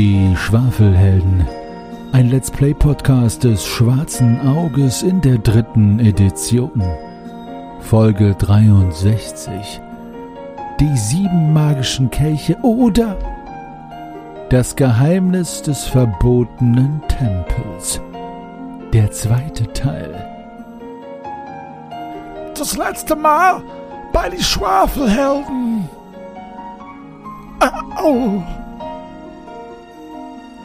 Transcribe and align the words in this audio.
Die 0.00 0.34
Schwafelhelden. 0.34 1.46
Ein 2.12 2.30
Let's 2.30 2.50
Play 2.50 2.72
Podcast 2.72 3.44
des 3.44 3.66
Schwarzen 3.66 4.40
Auges 4.48 5.02
in 5.02 5.20
der 5.20 5.36
dritten 5.36 6.00
Edition. 6.00 6.82
Folge 7.80 8.34
63. 8.38 9.78
Die 10.80 10.96
sieben 10.96 11.52
magischen 11.52 12.10
Kelche 12.10 12.56
oder 12.62 13.18
das 14.48 14.74
Geheimnis 14.74 15.60
des 15.60 15.84
verbotenen 15.84 17.02
Tempels. 17.06 18.00
Der 18.94 19.10
zweite 19.10 19.70
Teil. 19.74 20.14
Das 22.56 22.74
letzte 22.74 23.16
Mal 23.16 23.62
bei 24.14 24.30
die 24.30 24.42
Schwafelhelden. 24.42 25.90
Au. 27.96 28.42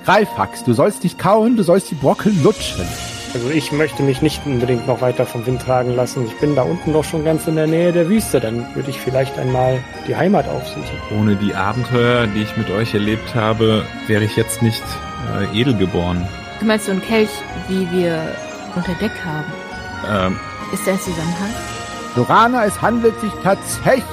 Greifax, 0.06 0.64
du 0.64 0.74
sollst 0.74 1.04
nicht 1.04 1.18
kauen, 1.18 1.58
du 1.58 1.64
sollst 1.64 1.90
die 1.90 1.96
Brocken 1.96 2.44
lutschen. 2.44 2.86
Also 3.34 3.50
ich 3.50 3.72
möchte 3.72 4.04
mich 4.04 4.22
nicht 4.22 4.46
unbedingt 4.46 4.88
noch 4.88 5.02
weiter 5.02 5.26
vom 5.26 5.46
Wind 5.46 5.62
tragen 5.64 5.94
lassen. 5.96 6.26
Ich 6.26 6.38
bin 6.40 6.56
da 6.56 6.62
unten 6.62 6.94
doch 6.94 7.04
schon 7.04 7.26
ganz 7.26 7.48
in 7.48 7.56
der 7.56 7.68
Nähe 7.68 7.92
der 7.92 8.08
Wüste. 8.08 8.40
Dann 8.40 8.66
würde 8.76 8.92
ich 8.92 9.00
vielleicht 9.00 9.38
einmal 9.38 9.84
die 10.08 10.16
Heimat 10.16 10.48
aufsuchen. 10.48 10.98
Ohne 11.20 11.36
die 11.36 11.54
Abenteuer, 11.54 12.28
die 12.28 12.44
ich 12.44 12.56
mit 12.56 12.70
euch 12.70 12.94
erlebt 12.94 13.36
habe, 13.36 13.86
wäre 14.08 14.24
ich 14.24 14.38
jetzt 14.38 14.62
nicht 14.62 14.84
äh, 15.38 15.60
edel 15.60 15.76
geboren. 15.76 16.26
Du 16.60 16.66
meinst 16.66 16.86
so 16.86 16.92
einen 16.92 17.02
Kelch, 17.02 17.30
wie 17.68 17.86
wir 17.92 18.22
unter 18.76 18.94
Deck 18.94 19.12
haben? 19.26 19.52
Ähm, 20.08 20.40
Ist 20.72 20.88
da 20.88 20.92
ein 20.92 21.00
Zusammenhang? 21.00 21.50
Lorana, 22.16 22.64
es 22.66 22.82
handelt 22.82 23.20
sich 23.20 23.32
tatsächlich 23.44 24.06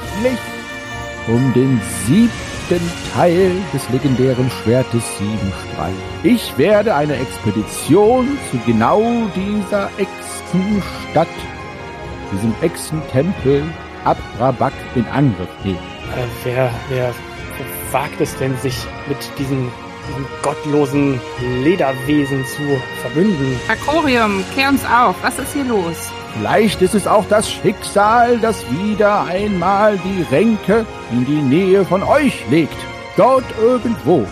um 1.28 1.52
den 1.52 1.80
siebten 2.68 2.90
Teil 3.14 3.52
des 3.72 3.88
legendären 3.90 4.50
Schwertes 4.50 5.02
Siebenstreich. 5.18 5.94
Ich 6.22 6.56
werde 6.58 6.94
eine 6.94 7.16
Expedition 7.16 8.38
zu 8.50 8.58
genau 8.66 9.02
dieser 9.34 9.90
Echsenstadt, 9.98 11.28
diesem 12.32 12.54
Echsentempel 12.60 13.64
Abrabak 14.04 14.72
in 14.94 15.06
Angriff 15.06 15.48
nehmen. 15.64 15.78
Äh, 16.16 16.26
wer, 16.44 16.70
wer 16.88 17.14
wagt 17.90 18.20
es 18.20 18.36
denn, 18.36 18.56
sich 18.58 18.76
mit 19.08 19.18
diesen, 19.38 19.70
diesen 20.08 20.26
gottlosen 20.42 21.20
Lederwesen 21.62 22.44
zu 22.46 22.80
verbünden? 23.00 23.58
Akorium, 23.68 24.44
klär 24.54 24.70
uns 24.70 24.84
auf. 24.84 25.16
Was 25.22 25.38
ist 25.38 25.52
hier 25.52 25.64
los? 25.64 26.10
Vielleicht 26.34 26.80
ist 26.80 26.94
es 26.94 27.06
auch 27.06 27.26
das 27.28 27.50
Schicksal, 27.50 28.38
das 28.38 28.64
wieder 28.70 29.24
einmal 29.24 29.98
die 29.98 30.22
Ränke 30.34 30.86
in 31.10 31.26
die 31.26 31.42
Nähe 31.42 31.84
von 31.84 32.02
euch 32.02 32.44
legt. 32.50 32.76
Dort 33.16 33.44
irgendwo 33.60 34.26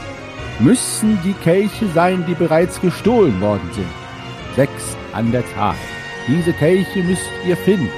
müssen 0.58 1.18
die 1.22 1.34
Kelche 1.34 1.86
sein, 1.94 2.24
die 2.26 2.34
bereits 2.34 2.80
gestohlen 2.80 3.40
worden 3.40 3.70
sind. 3.74 3.88
Sechs 4.56 4.96
an 5.12 5.30
der 5.30 5.44
Zahl. 5.54 5.76
Diese 6.26 6.52
Kelche 6.52 7.02
müsst 7.02 7.30
ihr 7.46 7.56
finden. 7.56 7.90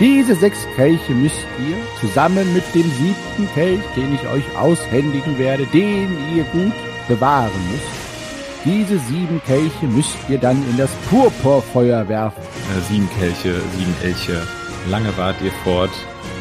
Diese 0.00 0.34
sechs 0.34 0.66
Kelche 0.74 1.12
müsst 1.12 1.46
ihr 1.58 1.76
zusammen 2.00 2.52
mit 2.52 2.64
dem 2.74 2.90
siebten 2.90 3.48
Kelch, 3.54 3.82
den 3.96 4.14
ich 4.14 4.26
euch 4.26 4.44
aushändigen 4.56 5.38
werde, 5.38 5.66
den 5.66 6.16
ihr 6.34 6.44
gut 6.44 6.72
bewahren 7.08 7.52
müsst. 7.70 8.03
Diese 8.64 8.98
sieben 8.98 9.42
Kelche 9.46 9.86
müsst 9.86 10.16
ihr 10.28 10.38
dann 10.38 10.56
in 10.70 10.78
das 10.78 10.90
Purpurfeuer 11.10 12.08
werfen. 12.08 12.40
äh, 12.42 12.92
sieben 12.92 13.08
Kelche, 13.18 13.60
sieben 13.76 13.94
Elche. 14.02 14.40
Lange 14.88 15.14
wart 15.18 15.36
ihr 15.42 15.52
fort, 15.64 15.90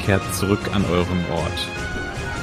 kehrt 0.05 0.21
zurück 0.33 0.59
an 0.73 0.85
eurem 0.85 1.19
Ort. 1.33 1.67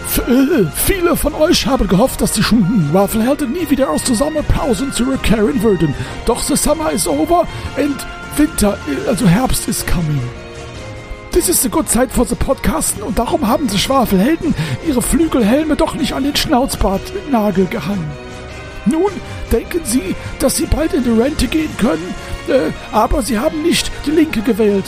F 0.07 0.19
äh, 0.29 0.67
viele 0.75 1.17
von 1.17 1.35
euch 1.35 1.67
haben 1.67 1.89
gehofft, 1.89 2.21
dass 2.21 2.33
die 2.33 2.43
Schwafelhelden 2.43 3.53
nie 3.53 3.71
wieder 3.71 3.89
aus 3.91 4.03
der 4.05 4.17
Sommerpause 4.17 4.91
zurückkehren 4.93 5.63
würden. 5.63 5.95
Doch 6.27 6.43
the 6.43 6.57
summer 6.57 6.91
is 6.91 7.09
over 7.09 7.47
and 7.79 8.07
winter, 8.37 8.77
äh, 8.87 9.09
also 9.09 9.27
Herbst 9.27 9.67
is 9.67 9.85
coming. 9.87 10.21
This 11.33 11.49
is 11.49 11.65
a 11.65 11.69
good 11.69 11.89
Zeit 11.89 12.11
for 12.11 12.27
the 12.27 12.35
Podcasten 12.35 13.03
und 13.03 13.19
darum 13.19 13.47
haben 13.47 13.67
die 13.69 13.79
Schwafelhelden 13.79 14.55
ihre 14.87 15.01
Flügelhelme 15.01 15.77
doch 15.77 15.95
nicht 15.95 16.13
an 16.13 16.25
den 16.25 16.37
Schnauzbartnagel 16.37 17.67
gehangen. 17.67 18.11
Nun 18.87 19.13
denken 19.53 19.81
sie, 19.85 20.15
dass 20.39 20.57
sie 20.57 20.67
bald 20.67 20.95
in 20.95 21.05
die 21.05 21.11
Rente 21.11 21.47
gehen 21.47 21.77
können, 21.77 22.15
äh, 22.49 22.71
aber 22.93 23.23
sie 23.23 23.39
haben 23.39 23.63
nicht 23.63 23.91
die 24.07 24.11
linke 24.11 24.43
gewählt. 24.43 24.85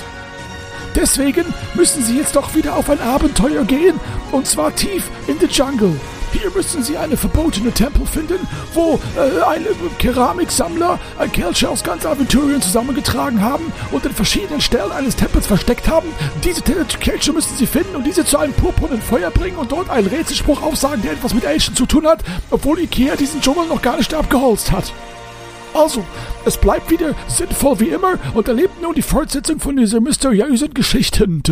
Deswegen 0.94 1.44
müssen 1.75 2.04
sie 2.04 2.19
jetzt 2.19 2.36
doch 2.36 2.54
wieder 2.54 2.76
auf 2.76 2.91
ein 2.91 3.00
Abenteuer 3.00 3.64
gehen, 3.64 3.98
und 4.30 4.47
zwar 4.47 4.75
tief 4.75 5.10
in 5.26 5.38
the 5.41 5.47
Jungle. 5.47 5.98
Hier 6.32 6.50
müssen 6.50 6.82
sie 6.82 6.97
eine 6.97 7.16
verbotene 7.16 7.72
Tempel 7.72 8.06
finden, 8.06 8.47
wo 8.75 8.98
äh, 9.16 9.43
ein 9.43 9.66
Keramiksammler 9.98 10.98
ein 11.19 11.32
Kelch 11.32 11.66
aus 11.66 11.84
ganz 11.84 12.06
Aventurien 12.06 12.60
zusammengetragen 12.60 13.43
haben 13.43 13.72
und 13.91 14.04
in 14.04 14.12
verschiedenen 14.12 14.60
Stellen 14.60 14.92
eines 14.92 15.16
Tempels 15.16 15.47
versteckt 15.47 15.88
haben. 15.88 16.09
Diese 16.44 16.62
Kelche 16.62 17.32
müssen 17.32 17.56
sie 17.56 17.66
finden 17.66 17.97
und 17.97 18.04
diese 18.04 18.25
zu 18.25 18.38
einem 18.38 18.53
purpurnen 18.54 19.00
Feuer 19.00 19.31
bringen 19.31 19.56
und 19.56 19.72
dort 19.72 19.91
einen 19.91 20.06
Rätselspruch 20.06 20.62
aufsagen, 20.62 21.03
der 21.03 21.12
etwas 21.12 21.34
mit 21.34 21.44
Elchen 21.44 21.76
zu 21.76 21.87
tun 21.87 22.06
hat, 22.06 22.25
obwohl 22.50 22.78
Ikea 22.81 23.16
diesen 23.16 23.41
Dschungel 23.41 23.66
noch 23.66 23.82
gar 23.82 23.97
nicht 23.97 24.15
abgeholzt 24.15 24.72
hat. 24.72 24.92
Also, 25.75 26.04
es 26.44 26.59
bleibt 26.59 26.91
wieder 26.91 27.15
sinnvoll 27.28 27.81
wie 27.81 27.88
immer 27.88 28.19
und 28.34 28.48
erlebt 28.48 28.82
nun 28.82 28.94
die 28.94 29.03
Fortsetzung 29.03 29.59
von 29.59 29.76
dieser 29.76 30.00
mysteriösen 30.00 30.75
Geschichten. 30.75 31.42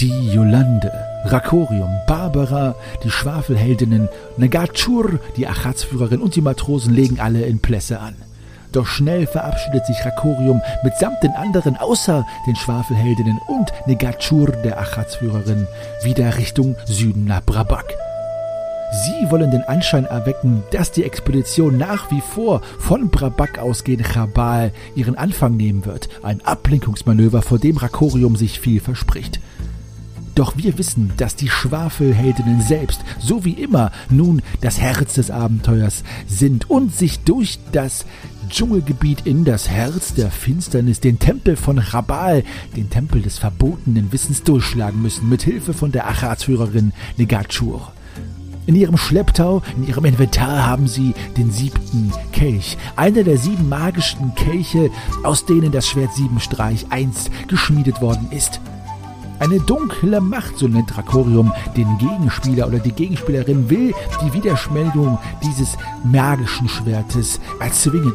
Die 0.00 0.30
Yolande, 0.30 0.92
Rakorium, 1.24 1.88
Barbara, 2.06 2.74
die 3.02 3.10
Schwafelheldinnen, 3.10 4.10
Nagachur, 4.36 5.18
die 5.38 5.46
Achatzführerin 5.46 6.20
und 6.20 6.36
die 6.36 6.42
Matrosen 6.42 6.92
legen 6.92 7.18
alle 7.18 7.46
in 7.46 7.60
Plässe 7.60 7.98
an. 7.98 8.14
Doch 8.72 8.86
schnell 8.86 9.26
verabschiedet 9.26 9.86
sich 9.86 10.04
Rakorium 10.04 10.60
mitsamt 10.82 11.22
den 11.22 11.32
anderen 11.32 11.78
außer 11.78 12.26
den 12.46 12.56
Schwafelheldinnen 12.56 13.40
und 13.48 13.72
Negachur, 13.86 14.48
der 14.48 14.78
Achatzführerin, 14.78 15.66
wieder 16.02 16.36
Richtung 16.36 16.76
Süden 16.84 17.24
nach 17.24 17.42
Brabak. 17.42 17.86
Sie 18.92 19.30
wollen 19.30 19.50
den 19.50 19.64
Anschein 19.64 20.04
erwecken, 20.04 20.62
dass 20.72 20.92
die 20.92 21.04
Expedition 21.04 21.78
nach 21.78 22.10
wie 22.10 22.20
vor 22.20 22.60
von 22.78 23.08
Brabak 23.08 23.58
ausgehend 23.58 24.06
Chabal 24.06 24.72
ihren 24.94 25.16
Anfang 25.16 25.56
nehmen 25.56 25.86
wird. 25.86 26.10
Ein 26.22 26.44
Ablenkungsmanöver, 26.44 27.40
vor 27.40 27.58
dem 27.58 27.78
Rakorium 27.78 28.36
sich 28.36 28.60
viel 28.60 28.80
verspricht. 28.80 29.40
Doch 30.36 30.58
wir 30.58 30.76
wissen, 30.76 31.12
dass 31.16 31.34
die 31.34 31.48
Schwafelheldinnen 31.48 32.60
selbst, 32.60 33.00
so 33.18 33.46
wie 33.46 33.54
immer, 33.54 33.90
nun 34.10 34.42
das 34.60 34.78
Herz 34.78 35.14
des 35.14 35.30
Abenteuers 35.30 36.04
sind 36.28 36.68
und 36.68 36.94
sich 36.94 37.20
durch 37.20 37.58
das 37.72 38.04
Dschungelgebiet 38.50 39.22
in 39.24 39.46
das 39.46 39.70
Herz 39.70 40.12
der 40.12 40.30
Finsternis, 40.30 41.00
den 41.00 41.18
Tempel 41.18 41.56
von 41.56 41.80
Chabal, 41.80 42.44
den 42.76 42.90
Tempel 42.90 43.22
des 43.22 43.38
verbotenen 43.38 44.12
Wissens 44.12 44.42
durchschlagen 44.42 45.00
müssen, 45.00 45.26
mit 45.30 45.42
Hilfe 45.42 45.72
von 45.72 45.90
der 45.90 46.06
Achatsführerin 46.06 46.92
Negachur. 47.16 47.92
In 48.66 48.74
ihrem 48.74 48.98
Schlepptau, 48.98 49.62
in 49.74 49.88
ihrem 49.88 50.04
Inventar 50.04 50.66
haben 50.66 50.86
sie 50.86 51.14
den 51.38 51.50
siebten 51.50 52.12
Kelch, 52.32 52.76
einer 52.94 53.22
der 53.22 53.38
sieben 53.38 53.70
magischen 53.70 54.34
Kelche, 54.34 54.90
aus 55.24 55.46
denen 55.46 55.72
das 55.72 55.88
Schwert 55.88 56.12
Siebenstreich 56.12 56.84
einst 56.90 57.30
geschmiedet 57.48 58.02
worden 58.02 58.28
ist. 58.32 58.60
Eine 59.38 59.60
dunkle 59.60 60.20
Macht, 60.20 60.58
so 60.58 60.66
nennt 60.66 60.96
Drakorium 60.96 61.52
den 61.76 61.98
Gegenspieler 61.98 62.66
oder 62.66 62.78
die 62.78 62.92
Gegenspielerin, 62.92 63.68
will 63.68 63.92
die 64.22 64.32
Wiederschmeldung 64.32 65.18
dieses 65.42 65.76
magischen 66.04 66.68
Schwertes 66.68 67.38
erzwingen. 67.60 68.14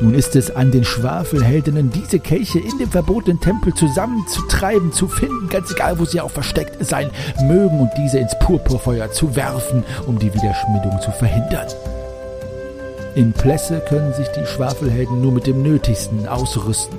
Nun 0.00 0.14
ist 0.14 0.36
es 0.36 0.54
an 0.54 0.70
den 0.70 0.84
Schwafelheldinnen, 0.84 1.90
diese 1.90 2.20
Kelche 2.20 2.60
in 2.60 2.78
dem 2.78 2.90
verbotenen 2.90 3.40
Tempel 3.40 3.74
zusammenzutreiben, 3.74 4.92
zu 4.92 5.08
finden, 5.08 5.48
ganz 5.48 5.72
egal, 5.72 5.98
wo 5.98 6.04
sie 6.04 6.20
auch 6.20 6.30
versteckt 6.30 6.84
sein 6.84 7.10
mögen, 7.42 7.80
und 7.80 7.90
diese 7.98 8.18
ins 8.18 8.38
Purpurfeuer 8.38 9.10
zu 9.10 9.34
werfen, 9.34 9.84
um 10.06 10.18
die 10.18 10.32
Wiederschmiedung 10.32 11.00
zu 11.00 11.10
verhindern. 11.10 11.66
In 13.14 13.32
Plässe 13.32 13.80
können 13.88 14.14
sich 14.14 14.28
die 14.28 14.46
Schwafelhelden 14.46 15.20
nur 15.20 15.32
mit 15.32 15.46
dem 15.46 15.62
Nötigsten 15.62 16.26
ausrüsten. 16.26 16.96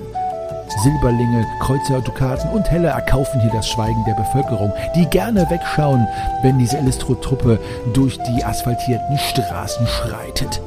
Silberlinge, 0.84 1.46
Kreuzer, 1.60 2.02
Dukaten 2.02 2.50
und 2.52 2.70
Heller 2.70 2.92
erkaufen 2.92 3.42
hier 3.42 3.52
das 3.52 3.68
Schweigen 3.68 4.04
der 4.06 4.14
Bevölkerung, 4.14 4.72
die 4.96 5.06
gerne 5.06 5.50
wegschauen, 5.50 6.08
wenn 6.42 6.60
diese 6.60 6.78
Elistro-Truppe 6.78 7.60
durch 7.94 8.20
die 8.20 8.44
asphaltierten 8.44 9.18
Straßen 9.18 9.88
schreitet. 9.88 10.62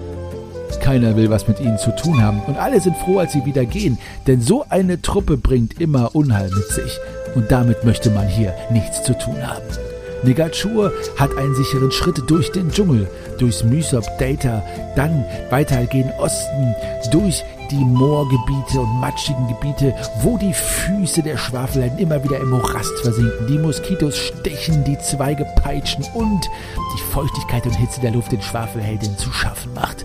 Keiner 0.81 1.17
will 1.17 1.31
was 1.31 1.49
mit 1.49 1.59
ihnen 1.59 1.79
zu 1.79 1.91
tun 1.97 2.23
haben 2.23 2.41
und 2.47 2.59
alle 2.59 2.81
sind 2.81 2.97
froh, 2.97 3.19
als 3.19 3.33
sie 3.33 3.45
wieder 3.45 3.65
gehen, 3.65 3.99
denn 4.29 4.41
so 4.41 4.65
eine 4.69 5.03
Truppe 5.03 5.37
bringt 5.37 5.81
immer 5.81 6.15
Unheil 6.15 6.49
mit 6.49 6.69
sich 6.69 6.99
und 7.35 7.51
damit 7.51 7.85
möchte 7.85 8.09
man 8.11 8.29
hier 8.29 8.55
nichts 8.71 9.03
zu 9.03 9.19
tun 9.19 9.45
haben. 9.45 9.67
Negachur 10.23 10.93
hat 11.17 11.37
einen 11.37 11.55
sicheren 11.55 11.91
Schritt 11.91 12.23
durch 12.29 12.53
den 12.53 12.71
Dschungel, 12.71 13.09
durchs 13.39 13.65
Mysop 13.65 14.05
Data, 14.19 14.63
dann 14.95 15.25
weiter 15.51 15.85
gen 15.87 16.11
Osten, 16.19 16.75
durch 17.11 17.45
die 17.71 17.85
Moorgebiete 17.85 18.81
und 18.81 19.01
matschigen 19.01 19.49
Gebiete, 19.49 19.95
wo 20.23 20.39
die 20.39 20.53
Füße 20.53 21.23
der 21.23 21.37
Schwafelhelden 21.37 21.99
immer 21.99 22.23
wieder 22.23 22.39
im 22.39 22.51
Morast 22.51 22.93
versinken, 23.03 23.47
die 23.47 23.59
Moskitos 23.59 24.17
stechen, 24.17 24.85
die 24.85 24.99
Zweige 24.99 25.45
peitschen 25.63 26.05
und 26.15 26.49
die 26.95 27.03
Feuchtigkeit 27.13 27.67
und 27.67 27.75
Hitze 27.75 28.01
der 28.01 28.13
Luft 28.13 28.33
den 28.33 28.43
Schwafelhelden 28.43 29.17
zu 29.19 29.33
schaffen 29.33 29.75
macht. 29.75 30.05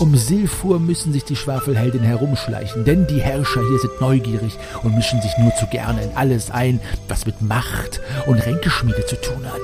Um 0.00 0.16
Silfur 0.16 0.80
müssen 0.80 1.12
sich 1.12 1.24
die 1.24 1.36
Schwafelhelden 1.36 2.02
herumschleichen, 2.02 2.84
denn 2.84 3.06
die 3.06 3.20
Herrscher 3.20 3.60
hier 3.60 3.78
sind 3.78 4.00
neugierig 4.00 4.58
und 4.82 4.96
mischen 4.96 5.22
sich 5.22 5.36
nur 5.38 5.54
zu 5.54 5.66
gerne 5.68 6.02
in 6.02 6.16
alles 6.16 6.50
ein, 6.50 6.80
was 7.06 7.26
mit 7.26 7.40
Macht 7.42 8.00
und 8.26 8.44
Ränkeschmiede 8.44 9.06
zu 9.06 9.20
tun 9.20 9.44
hat. 9.46 9.60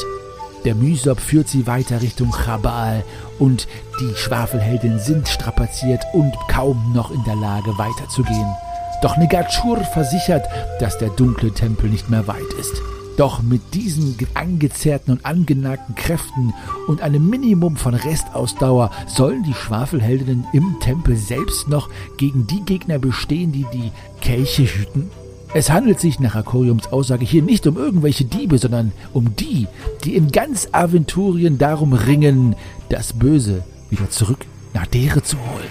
Der 0.64 0.74
Mysop 0.74 1.18
führt 1.18 1.48
sie 1.48 1.66
weiter 1.66 2.00
Richtung 2.00 2.30
Chabal 2.32 3.02
und 3.40 3.66
die 4.00 4.14
Schwafelhelden 4.14 5.00
sind 5.00 5.26
strapaziert 5.26 6.04
und 6.12 6.32
kaum 6.48 6.92
noch 6.94 7.10
in 7.10 7.24
der 7.24 7.34
Lage 7.36 7.76
weiterzugehen. 7.76 8.54
Doch 9.02 9.16
Negachur 9.16 9.78
versichert, 9.78 10.46
dass 10.78 10.98
der 10.98 11.08
dunkle 11.08 11.52
Tempel 11.52 11.90
nicht 11.90 12.10
mehr 12.10 12.28
weit 12.28 12.52
ist. 12.60 12.82
Doch 13.16 13.42
mit 13.42 13.74
diesen 13.74 14.16
angezerrten 14.34 15.12
und 15.12 15.26
angenagten 15.26 15.94
Kräften 15.94 16.54
und 16.86 17.02
einem 17.02 17.28
Minimum 17.28 17.76
von 17.76 17.94
Restausdauer 17.94 18.90
sollen 19.06 19.42
die 19.42 19.54
Schwafelheldinnen 19.54 20.46
im 20.52 20.76
Tempel 20.80 21.16
selbst 21.16 21.68
noch 21.68 21.90
gegen 22.18 22.46
die 22.46 22.62
Gegner 22.62 22.98
bestehen, 22.98 23.52
die 23.52 23.66
die 23.72 23.90
Kelche 24.20 24.62
hüten? 24.62 25.10
Es 25.52 25.68
handelt 25.68 25.98
sich 25.98 26.20
nach 26.20 26.36
Akoriums 26.36 26.92
Aussage 26.92 27.24
hier 27.24 27.42
nicht 27.42 27.66
um 27.66 27.76
irgendwelche 27.76 28.24
Diebe, 28.24 28.56
sondern 28.58 28.92
um 29.12 29.34
die, 29.34 29.66
die 30.04 30.14
in 30.14 30.30
ganz 30.30 30.68
Aventurien 30.70 31.58
darum 31.58 31.92
ringen, 31.92 32.54
das 32.88 33.14
Böse 33.14 33.64
wieder 33.90 34.08
zurück 34.10 34.46
nach 34.74 34.86
Dere 34.86 35.24
zu 35.24 35.36
holen. 35.38 35.70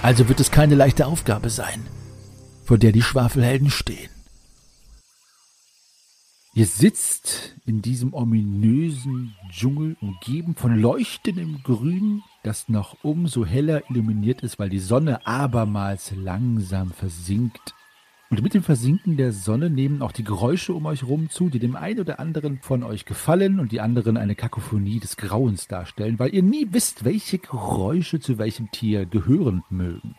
Also 0.00 0.28
wird 0.28 0.38
es 0.38 0.52
keine 0.52 0.76
leichte 0.76 1.06
Aufgabe 1.06 1.50
sein, 1.50 1.88
vor 2.64 2.78
der 2.78 2.92
die 2.92 3.02
Schwafelhelden 3.02 3.68
stehen. 3.68 4.10
Ihr 6.54 6.66
sitzt 6.66 7.56
in 7.66 7.82
diesem 7.82 8.14
ominösen 8.14 9.34
Dschungel, 9.50 9.96
umgeben 10.00 10.54
von 10.54 10.80
leuchtendem 10.80 11.62
Grün, 11.64 12.22
das 12.44 12.68
noch 12.68 12.96
umso 13.02 13.44
heller 13.44 13.82
illuminiert 13.90 14.42
ist, 14.42 14.60
weil 14.60 14.70
die 14.70 14.78
Sonne 14.78 15.26
abermals 15.26 16.12
langsam 16.14 16.92
versinkt. 16.92 17.74
Und 18.28 18.42
mit 18.42 18.54
dem 18.54 18.64
Versinken 18.64 19.16
der 19.16 19.32
Sonne 19.32 19.70
nehmen 19.70 20.02
auch 20.02 20.10
die 20.10 20.24
Geräusche 20.24 20.74
um 20.74 20.86
euch 20.86 21.04
rum 21.04 21.30
zu, 21.30 21.48
die 21.48 21.60
dem 21.60 21.76
einen 21.76 22.00
oder 22.00 22.18
anderen 22.18 22.58
von 22.60 22.82
euch 22.82 23.04
gefallen 23.04 23.60
und 23.60 23.70
die 23.70 23.80
anderen 23.80 24.16
eine 24.16 24.34
Kakophonie 24.34 24.98
des 24.98 25.16
Grauens 25.16 25.68
darstellen, 25.68 26.18
weil 26.18 26.34
ihr 26.34 26.42
nie 26.42 26.66
wisst, 26.72 27.04
welche 27.04 27.38
Geräusche 27.38 28.18
zu 28.18 28.36
welchem 28.38 28.70
Tier 28.72 29.06
gehören 29.06 29.62
mögen. 29.70 30.16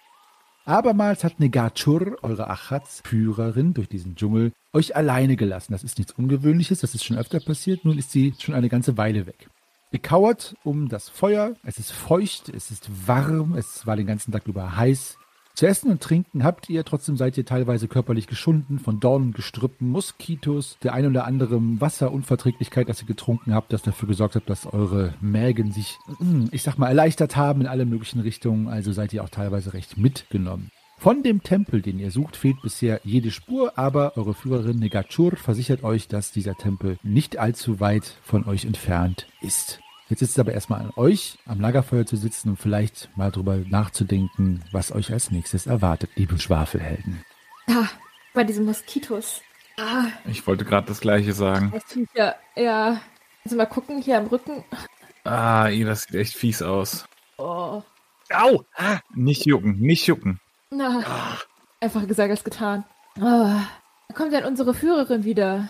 Abermals 0.63 1.25
hat 1.25 1.42
Negachur, 1.42 2.18
eure 2.24 2.50
Achatz-Führerin 2.50 3.74
durch 3.74 3.89
diesen 3.89 4.15
Dschungel, 4.15 4.53
euch 4.71 4.95
alleine 4.95 5.36
gelassen. 5.36 5.74
Das 5.74 5.83
ist 5.83 5.98
nichts 5.98 6.13
Ungewöhnliches, 6.13 6.80
das 6.80 6.95
ist 6.95 7.03
schon 7.03 7.18
öfter 7.18 7.42
passiert, 7.42 7.83
nun 7.83 7.98
ist 7.98 8.12
sie 8.12 8.33
schon 8.39 8.56
eine 8.56 8.69
ganze 8.69 8.98
Weile 8.98 9.27
weg. 9.27 9.50
Ihr 9.92 10.00
kauert 10.00 10.56
um 10.63 10.88
das 10.88 11.10
Feuer, 11.10 11.56
es 11.63 11.77
ist 11.77 11.92
feucht, 11.92 12.50
es 12.50 12.71
ist 12.71 12.89
warm, 13.07 13.56
es 13.56 13.86
war 13.86 13.95
den 13.95 14.07
ganzen 14.07 14.31
Tag 14.31 14.48
über 14.48 14.77
heiß. 14.77 15.18
Zu 15.57 15.65
essen 15.65 15.89
und 15.89 16.04
trinken 16.04 16.44
habt 16.44 16.69
ihr, 16.69 16.86
trotzdem 16.86 17.18
seid 17.18 17.36
ihr 17.36 17.44
teilweise 17.44 17.88
körperlich 17.88 18.27
geschunden 18.27 18.77
von 18.77 19.00
Dornen, 19.00 19.33
Gestrüppen, 19.33 19.89
Moskitos, 19.89 20.77
der 20.83 20.94
ein 20.94 21.07
oder 21.07 21.25
anderen 21.25 21.81
Wasserunverträglichkeit, 21.81 22.88
das 22.88 23.01
ihr 23.01 23.07
getrunken 23.07 23.56
habt, 23.56 23.74
das 23.74 23.81
dafür 23.81 24.07
gesorgt 24.07 24.36
hat, 24.36 24.48
dass 24.51 24.71
eure 24.71 25.15
Mägen 25.19 25.71
sich, 25.71 25.98
mm, 26.19 26.50
ich 26.51 26.62
sag 26.62 26.77
mal, 26.77 26.89
erleichtert 26.89 27.38
haben 27.38 27.62
in 27.62 27.68
alle 27.68 27.88
möglichen 27.88 28.19
Richtungen, 28.19 28.68
also 28.68 28.92
seid 28.92 29.13
ihr 29.13 29.24
auch 29.24 29.30
teilweise 29.30 29.74
recht 29.74 29.98
mitgenommen. 29.98 30.69
Von 31.00 31.24
dem 31.24 31.42
Tempel, 31.42 31.81
den 31.81 31.98
ihr 31.98 32.12
sucht, 32.12 32.36
fehlt 32.36 32.62
bisher 32.62 33.01
jede 33.03 33.31
Spur, 33.31 33.80
aber 33.80 34.15
eure 34.15 34.36
Führerin 34.36 34.77
Negachur 34.77 35.38
versichert 35.38 35.83
euch, 35.83 36.07
dass 36.07 36.31
dieser 36.31 36.53
Tempel 36.53 37.00
nicht 37.01 37.39
allzu 37.39 37.80
weit 37.80 38.15
von 38.21 38.45
euch 38.45 38.65
entfernt 38.65 39.25
ist. 39.42 39.80
Jetzt 40.09 40.21
ist 40.21 40.31
es 40.31 40.39
aber 40.39 40.54
erstmal 40.54 40.80
an 40.80 40.92
euch, 40.95 41.38
am 41.45 41.59
Lagerfeuer 41.59 42.06
zu 42.06 42.15
sitzen 42.15 42.50
und 42.50 42.57
vielleicht 42.57 43.09
mal 43.18 43.30
drüber 43.31 43.57
nachzudenken, 43.57 44.63
was 44.71 44.92
euch 44.94 45.12
als 45.12 45.31
nächstes 45.31 45.68
erwartet, 45.68 46.09
liebe 46.15 46.39
Schwafelhelden. 46.39 47.24
Ah, 47.69 47.88
bei 48.33 48.44
diesen 48.45 48.65
Moskitos. 48.65 49.42
Ah, 49.80 50.06
Ich 50.25 50.48
wollte 50.48 50.63
gerade 50.65 50.88
das 50.88 51.01
gleiche 51.01 51.33
sagen. 51.33 51.74
ja, 52.15 52.36
ja. 52.56 53.01
Also 53.44 53.57
mal 53.57 53.65
gucken, 53.65 54.01
hier 54.01 54.18
am 54.18 54.27
Rücken. 54.27 54.63
Ah, 55.25 55.68
ih, 55.69 55.83
das 55.83 56.04
sieht 56.04 56.15
echt 56.15 56.36
fies 56.36 56.62
aus. 56.62 57.06
Oh, 57.38 57.83
Au! 58.33 58.63
Nicht 59.13 59.45
jucken, 59.45 59.77
nicht 59.80 60.07
jucken. 60.07 60.39
na. 60.69 61.03
Einfach 61.80 62.07
gesagt 62.07 62.31
als 62.31 62.44
getan. 62.44 62.83
Oh, 63.18 63.21
da 63.21 64.13
kommt 64.15 64.33
dann 64.33 64.45
unsere 64.45 64.74
Führerin 64.74 65.24
wieder. 65.25 65.69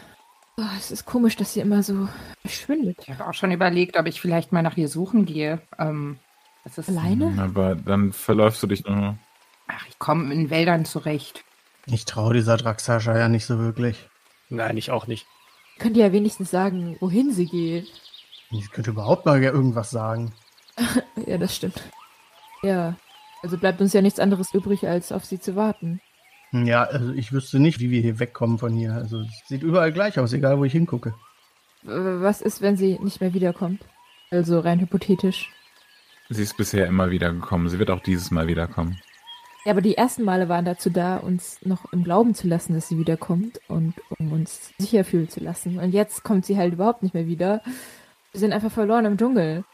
Oh, 0.59 0.63
es 0.77 0.89
ist 0.91 1.05
komisch, 1.05 1.35
dass 1.35 1.53
sie 1.53 1.59
immer 1.59 1.83
so 1.83 2.07
verschwindet. 2.41 2.97
Ich 3.01 3.09
habe 3.11 3.27
auch 3.27 3.33
schon 3.33 3.51
überlegt, 3.51 3.95
ob 3.97 4.07
ich 4.07 4.19
vielleicht 4.19 4.51
mal 4.51 4.63
nach 4.63 4.75
ihr 4.77 4.87
suchen 4.89 5.25
gehe. 5.25 5.61
Ähm, 5.77 6.17
das 6.63 6.79
ist, 6.79 6.89
Alleine? 6.89 7.35
Aber 7.41 7.75
dann 7.75 8.11
verläufst 8.11 8.61
du 8.63 8.67
dich 8.67 8.83
nur. 8.85 9.17
ach, 9.67 9.85
ich 9.87 9.99
komme 9.99 10.33
in 10.33 10.49
Wäldern 10.49 10.85
zurecht. 10.85 11.43
Ich 11.85 12.05
traue 12.05 12.33
dieser 12.33 12.57
Draxascha 12.57 13.17
ja 13.17 13.29
nicht 13.29 13.45
so 13.45 13.59
wirklich. 13.59 14.09
Nein, 14.49 14.77
ich 14.77 14.89
auch 14.91 15.07
nicht. 15.07 15.27
Könnt 15.77 15.95
ihr 15.95 16.05
ja 16.07 16.11
wenigstens 16.11 16.49
sagen, 16.49 16.97
wohin 16.99 17.31
sie 17.31 17.45
geht. 17.45 17.87
Ich 18.49 18.71
könnte 18.71 18.89
überhaupt 18.91 19.25
mal 19.25 19.41
irgendwas 19.41 19.91
sagen. 19.91 20.33
Ja, 21.25 21.37
das 21.37 21.55
stimmt. 21.55 21.81
Ja, 22.61 22.95
also 23.41 23.57
bleibt 23.57 23.81
uns 23.81 23.91
ja 23.93 24.01
nichts 24.01 24.19
anderes 24.19 24.53
übrig, 24.53 24.87
als 24.87 25.11
auf 25.11 25.25
sie 25.25 25.39
zu 25.39 25.55
warten. 25.55 25.99
Ja, 26.51 26.83
also 26.83 27.11
ich 27.11 27.31
wüsste 27.33 27.59
nicht, 27.59 27.79
wie 27.79 27.91
wir 27.91 28.01
hier 28.01 28.19
wegkommen 28.19 28.57
von 28.57 28.73
hier. 28.73 28.93
Also 28.93 29.21
es 29.21 29.47
sieht 29.47 29.63
überall 29.63 29.91
gleich 29.91 30.19
aus, 30.19 30.33
egal 30.33 30.57
wo 30.57 30.63
ich 30.63 30.71
hingucke. 30.71 31.13
Was 31.83 32.41
ist, 32.41 32.61
wenn 32.61 32.77
sie 32.77 32.97
nicht 32.99 33.21
mehr 33.21 33.33
wiederkommt? 33.33 33.81
Also 34.31 34.59
rein 34.59 34.79
hypothetisch. 34.79 35.51
Sie 36.29 36.43
ist 36.43 36.57
bisher 36.57 36.87
immer 36.87 37.11
wieder 37.11 37.31
gekommen. 37.31 37.69
Sie 37.69 37.79
wird 37.79 37.89
auch 37.89 38.01
dieses 38.01 38.31
Mal 38.31 38.47
wiederkommen. 38.47 38.99
Ja, 39.65 39.71
aber 39.71 39.81
die 39.81 39.97
ersten 39.97 40.23
Male 40.23 40.47
waren 40.49 40.65
dazu 40.65 40.89
da, 40.89 41.17
uns 41.17 41.59
noch 41.65 41.91
im 41.91 42.03
Glauben 42.03 42.33
zu 42.33 42.47
lassen, 42.47 42.73
dass 42.73 42.87
sie 42.87 42.97
wiederkommt 42.97 43.59
und 43.67 43.93
um 44.17 44.31
uns 44.31 44.71
sicher 44.77 45.03
fühlen 45.03 45.29
zu 45.29 45.41
lassen. 45.41 45.79
Und 45.79 45.91
jetzt 45.91 46.23
kommt 46.23 46.45
sie 46.45 46.57
halt 46.57 46.73
überhaupt 46.73 47.03
nicht 47.03 47.13
mehr 47.13 47.27
wieder. 47.27 47.61
Wir 48.31 48.39
sind 48.39 48.53
einfach 48.53 48.71
verloren 48.71 49.05
im 49.05 49.17
Dschungel. 49.17 49.65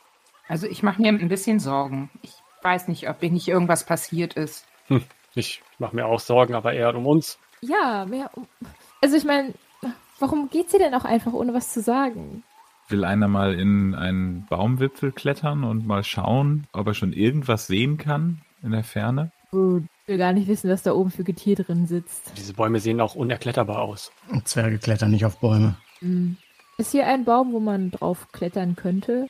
Also 0.47 0.67
ich 0.67 0.83
mache 0.83 1.01
mir 1.01 1.09
ein 1.09 1.27
bisschen 1.27 1.59
Sorgen. 1.59 2.09
Ich 2.21 2.33
weiß 2.63 2.88
nicht, 2.88 3.09
ob 3.09 3.21
nicht 3.21 3.47
irgendwas 3.47 3.86
passiert 3.86 4.33
ist. 4.33 4.65
Ich 5.35 5.61
mache 5.79 5.95
mir 5.95 6.05
auch 6.05 6.19
Sorgen, 6.19 6.53
aber 6.55 6.73
eher 6.73 6.93
um 6.95 7.05
uns. 7.07 7.37
Ja, 7.61 8.05
mehr. 8.07 8.29
um- 8.35 8.47
Also 9.01 9.15
ich 9.17 9.23
meine, 9.23 9.53
warum 10.19 10.49
geht 10.49 10.69
sie 10.69 10.77
denn 10.77 10.93
auch 10.93 11.05
einfach, 11.05 11.33
ohne 11.33 11.53
was 11.53 11.73
zu 11.73 11.81
sagen? 11.81 12.43
Will 12.89 13.05
einer 13.05 13.27
mal 13.27 13.53
in 13.53 13.95
einen 13.95 14.45
Baumwipfel 14.49 15.11
klettern 15.11 15.63
und 15.63 15.87
mal 15.87 16.03
schauen, 16.03 16.67
ob 16.73 16.87
er 16.87 16.93
schon 16.93 17.13
irgendwas 17.13 17.67
sehen 17.67 17.97
kann 17.97 18.41
in 18.61 18.71
der 18.71 18.83
Ferne? 18.83 19.31
Gut, 19.51 19.83
wir 20.05 20.17
gar 20.17 20.33
nicht 20.33 20.47
wissen, 20.47 20.69
was 20.69 20.83
da 20.83 20.93
oben 20.93 21.09
für 21.11 21.23
Getier 21.23 21.55
drin 21.55 21.87
sitzt. 21.87 22.31
Diese 22.37 22.53
Bäume 22.53 22.79
sehen 22.79 22.99
auch 22.99 23.15
unerkletterbar 23.15 23.81
aus. 23.81 24.11
Und 24.29 24.47
Zwerge 24.47 24.79
klettern 24.79 25.11
nicht 25.11 25.25
auf 25.25 25.37
Bäume. 25.39 25.75
Hm. 25.99 26.37
Ist 26.77 26.91
hier 26.91 27.07
ein 27.07 27.23
Baum, 27.23 27.53
wo 27.53 27.59
man 27.59 27.91
drauf 27.91 28.27
klettern 28.31 28.75
könnte? 28.75 29.27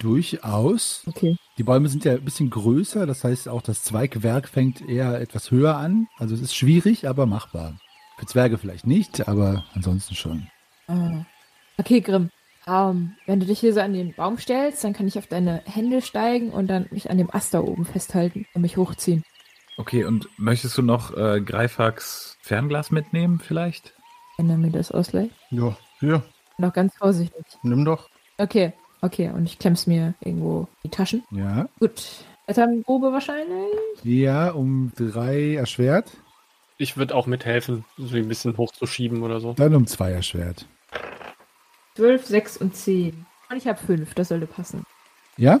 Durchaus. 0.00 1.02
Okay. 1.06 1.36
Die 1.56 1.62
Bäume 1.62 1.88
sind 1.88 2.04
ja 2.04 2.12
ein 2.12 2.24
bisschen 2.24 2.50
größer, 2.50 3.06
das 3.06 3.24
heißt 3.24 3.48
auch 3.48 3.62
das 3.62 3.82
Zweigwerk 3.82 4.48
fängt 4.48 4.86
eher 4.86 5.20
etwas 5.20 5.50
höher 5.50 5.76
an. 5.76 6.08
Also 6.18 6.34
es 6.34 6.40
ist 6.40 6.54
schwierig, 6.56 7.08
aber 7.08 7.26
machbar. 7.26 7.78
Für 8.18 8.26
Zwerge 8.26 8.58
vielleicht 8.58 8.86
nicht, 8.86 9.26
aber 9.28 9.64
ansonsten 9.74 10.14
schon. 10.14 10.48
Ah. 10.88 11.24
Okay, 11.78 12.00
Grimm. 12.00 12.30
Ähm, 12.66 13.14
wenn 13.26 13.40
du 13.40 13.46
dich 13.46 13.60
hier 13.60 13.74
so 13.74 13.80
an 13.80 13.92
den 13.92 14.14
Baum 14.14 14.38
stellst, 14.38 14.82
dann 14.84 14.92
kann 14.94 15.06
ich 15.06 15.18
auf 15.18 15.26
deine 15.26 15.62
Hände 15.66 16.00
steigen 16.02 16.50
und 16.50 16.66
dann 16.68 16.86
mich 16.90 17.10
an 17.10 17.18
dem 17.18 17.30
Ast 17.34 17.52
da 17.54 17.60
oben 17.60 17.84
festhalten 17.84 18.46
und 18.54 18.62
mich 18.62 18.76
hochziehen. 18.76 19.22
Okay, 19.76 20.04
und 20.04 20.28
möchtest 20.38 20.78
du 20.78 20.82
noch 20.82 21.16
äh, 21.16 21.40
Greifax 21.40 22.38
Fernglas 22.40 22.90
mitnehmen 22.90 23.40
vielleicht? 23.40 23.94
Wenn 24.38 24.48
er 24.48 24.56
mir 24.56 24.70
das 24.70 24.92
ausleiht. 24.92 25.30
Ja, 25.50 25.76
hier, 26.00 26.22
Noch 26.58 26.72
ganz 26.72 26.94
vorsichtig. 26.96 27.44
nimm 27.62 27.84
doch. 27.84 28.08
Okay, 28.38 28.72
okay. 29.04 29.30
Und 29.30 29.44
ich 29.46 29.58
klemm's 29.58 29.86
mir 29.86 30.14
irgendwo 30.20 30.60
in 30.82 30.90
die 30.90 30.96
Taschen. 30.96 31.22
Ja. 31.30 31.68
Gut. 31.78 32.24
Elternprobe 32.46 33.12
wahrscheinlich. 33.12 33.68
Ja, 34.02 34.50
um 34.50 34.92
drei 34.96 35.54
erschwert, 35.54 36.10
Ich 36.76 36.96
würde 36.96 37.14
auch 37.14 37.26
mithelfen, 37.26 37.84
so 37.96 38.16
ein 38.16 38.28
bisschen 38.28 38.56
hochzuschieben 38.58 39.22
oder 39.22 39.40
so. 39.40 39.54
dann 39.54 39.74
um 39.74 39.86
zwei 39.86 40.10
erschwert. 40.12 40.66
12, 41.96 42.26
6 42.26 42.56
und 42.58 42.76
10. 42.76 43.26
Und 43.50 43.56
ich 43.56 43.66
habe 43.66 43.78
5, 43.78 44.14
das 44.14 44.28
sollte 44.28 44.46
passen. 44.46 44.84
Ja? 45.36 45.60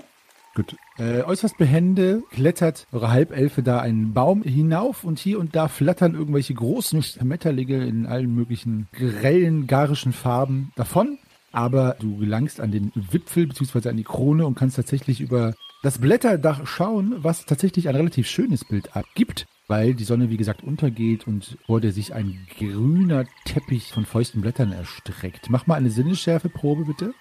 Gut. 0.54 0.76
Äh, 0.98 1.22
äußerst 1.22 1.56
behende 1.56 2.22
klettert 2.30 2.86
eure 2.92 3.10
Halbelfe 3.10 3.62
da 3.62 3.80
einen 3.80 4.12
Baum 4.12 4.42
hinauf 4.42 5.02
und 5.04 5.18
hier 5.18 5.38
und 5.40 5.56
da 5.56 5.68
flattern 5.68 6.14
irgendwelche 6.14 6.54
großen 6.54 7.02
Schmetterlinge 7.02 7.84
in 7.84 8.06
allen 8.06 8.32
möglichen 8.34 8.88
grellen, 8.92 9.66
garischen 9.66 10.12
Farben 10.12 10.72
davon. 10.76 11.18
Aber 11.54 11.96
du 12.00 12.16
gelangst 12.16 12.60
an 12.60 12.70
den 12.72 12.90
Wipfel 12.94 13.46
bzw. 13.46 13.88
an 13.88 13.96
die 13.96 14.04
Krone 14.04 14.44
und 14.46 14.56
kannst 14.56 14.76
tatsächlich 14.76 15.20
über 15.20 15.54
das 15.82 15.98
Blätterdach 15.98 16.66
schauen, 16.66 17.14
was 17.18 17.46
tatsächlich 17.46 17.88
ein 17.88 17.94
relativ 17.96 18.26
schönes 18.28 18.64
Bild 18.64 18.96
abgibt. 18.96 19.46
weil 19.66 19.94
die 19.94 20.04
Sonne, 20.04 20.28
wie 20.28 20.36
gesagt, 20.36 20.62
untergeht 20.62 21.26
und 21.26 21.56
vor 21.64 21.80
der 21.80 21.92
sich 21.92 22.12
ein 22.12 22.46
grüner 22.58 23.24
Teppich 23.46 23.92
von 23.92 24.04
feuchten 24.04 24.42
Blättern 24.42 24.72
erstreckt. 24.72 25.48
Mach 25.48 25.66
mal 25.66 25.76
eine 25.76 25.88
Sinnesschärfeprobe, 25.90 26.84
bitte. 26.84 27.14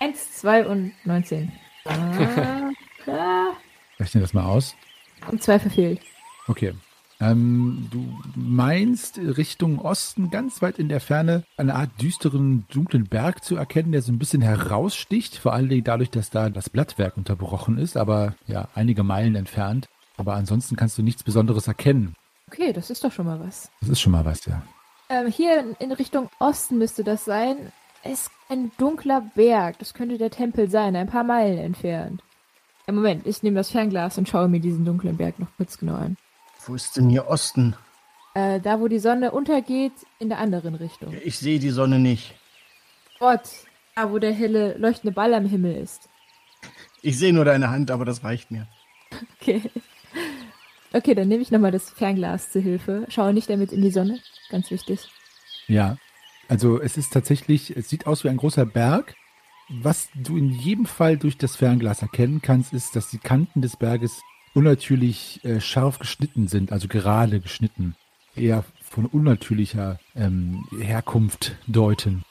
Eins, 0.00 0.32
zwei 0.32 0.66
und 0.66 0.92
19. 1.04 1.52
Ah, 1.84 2.70
ah. 3.06 3.52
Rechne 4.00 4.20
das 4.22 4.34
mal 4.34 4.44
aus. 4.44 4.74
Und 5.30 5.42
zwei 5.42 5.58
verfehlt. 5.60 6.00
Okay. 6.48 6.74
Ähm, 7.20 7.88
du 7.90 8.18
meinst 8.34 9.18
Richtung 9.18 9.78
Osten, 9.78 10.30
ganz 10.30 10.62
weit 10.62 10.78
in 10.78 10.88
der 10.88 11.00
Ferne, 11.00 11.44
eine 11.58 11.74
Art 11.74 11.90
düsteren, 12.00 12.64
dunklen 12.70 13.04
Berg 13.04 13.44
zu 13.44 13.56
erkennen, 13.56 13.92
der 13.92 14.00
so 14.00 14.10
ein 14.10 14.18
bisschen 14.18 14.40
heraussticht, 14.40 15.36
vor 15.36 15.52
allen 15.52 15.68
Dingen 15.68 15.84
dadurch, 15.84 16.10
dass 16.10 16.30
da 16.30 16.48
das 16.48 16.70
Blattwerk 16.70 17.16
unterbrochen 17.18 17.76
ist, 17.76 17.96
aber 17.96 18.34
ja, 18.46 18.68
einige 18.74 19.02
Meilen 19.02 19.34
entfernt. 19.34 19.88
Aber 20.16 20.34
ansonsten 20.34 20.76
kannst 20.76 20.98
du 20.98 21.02
nichts 21.02 21.22
Besonderes 21.22 21.66
erkennen. 21.68 22.14
Okay, 22.48 22.72
das 22.72 22.90
ist 22.90 23.04
doch 23.04 23.12
schon 23.12 23.26
mal 23.26 23.40
was. 23.40 23.70
Das 23.80 23.90
ist 23.90 24.00
schon 24.00 24.12
mal 24.12 24.24
was, 24.24 24.44
ja. 24.46 24.62
Ähm, 25.08 25.28
hier 25.28 25.76
in 25.78 25.92
Richtung 25.92 26.28
Osten 26.38 26.78
müsste 26.78 27.04
das 27.04 27.24
sein. 27.24 27.56
Es 28.02 28.12
ist 28.12 28.30
ein 28.48 28.72
dunkler 28.78 29.22
Berg. 29.34 29.78
Das 29.78 29.94
könnte 29.94 30.18
der 30.18 30.30
Tempel 30.30 30.70
sein, 30.70 30.96
ein 30.96 31.06
paar 31.06 31.24
Meilen 31.24 31.58
entfernt. 31.58 32.22
Ja, 32.86 32.92
Moment, 32.92 33.26
ich 33.26 33.42
nehme 33.42 33.56
das 33.56 33.70
Fernglas 33.70 34.18
und 34.18 34.28
schaue 34.28 34.48
mir 34.48 34.60
diesen 34.60 34.84
dunklen 34.84 35.16
Berg 35.16 35.38
noch 35.38 35.48
kurz 35.56 35.78
genau 35.78 35.94
an. 35.94 36.16
Wo 36.70 36.76
ist 36.76 36.96
denn 36.96 37.10
hier 37.10 37.26
Osten? 37.26 37.74
Äh, 38.34 38.60
da, 38.60 38.78
wo 38.78 38.86
die 38.86 39.00
Sonne 39.00 39.32
untergeht, 39.32 39.92
in 40.20 40.28
der 40.28 40.38
anderen 40.38 40.76
Richtung. 40.76 41.12
Ich 41.24 41.36
sehe 41.36 41.58
die 41.58 41.70
Sonne 41.70 41.98
nicht. 41.98 42.36
Gott, 43.18 43.42
da, 43.96 44.12
wo 44.12 44.20
der 44.20 44.32
helle, 44.32 44.78
leuchtende 44.78 45.12
Ball 45.12 45.34
am 45.34 45.46
Himmel 45.46 45.74
ist. 45.74 46.08
Ich 47.02 47.18
sehe 47.18 47.32
nur 47.32 47.44
deine 47.44 47.70
Hand, 47.70 47.90
aber 47.90 48.04
das 48.04 48.22
reicht 48.22 48.52
mir. 48.52 48.68
Okay. 49.40 49.62
Okay, 50.92 51.16
dann 51.16 51.26
nehme 51.26 51.42
ich 51.42 51.50
nochmal 51.50 51.72
das 51.72 51.90
Fernglas 51.90 52.52
zur 52.52 52.62
Hilfe. 52.62 53.04
Schaue 53.08 53.34
nicht 53.34 53.50
damit 53.50 53.72
in 53.72 53.82
die 53.82 53.90
Sonne. 53.90 54.20
Ganz 54.48 54.70
wichtig. 54.70 55.08
Ja. 55.66 55.96
Also 56.46 56.80
es 56.80 56.96
ist 56.96 57.12
tatsächlich, 57.12 57.76
es 57.76 57.88
sieht 57.88 58.06
aus 58.06 58.22
wie 58.22 58.28
ein 58.28 58.36
großer 58.36 58.64
Berg. 58.64 59.16
Was 59.68 60.08
du 60.14 60.36
in 60.36 60.50
jedem 60.50 60.86
Fall 60.86 61.16
durch 61.16 61.36
das 61.36 61.56
Fernglas 61.56 62.02
erkennen 62.02 62.42
kannst, 62.42 62.72
ist, 62.72 62.94
dass 62.94 63.10
die 63.10 63.18
Kanten 63.18 63.60
des 63.60 63.76
Berges 63.76 64.20
unnatürlich 64.54 65.44
äh, 65.44 65.60
scharf 65.60 65.98
geschnitten 65.98 66.48
sind, 66.48 66.72
also 66.72 66.88
gerade 66.88 67.40
geschnitten. 67.40 67.94
Eher 68.36 68.64
von 68.82 69.06
unnatürlicher 69.06 69.98
ähm, 70.14 70.64
Herkunft 70.80 71.56
deuten. 71.66 72.24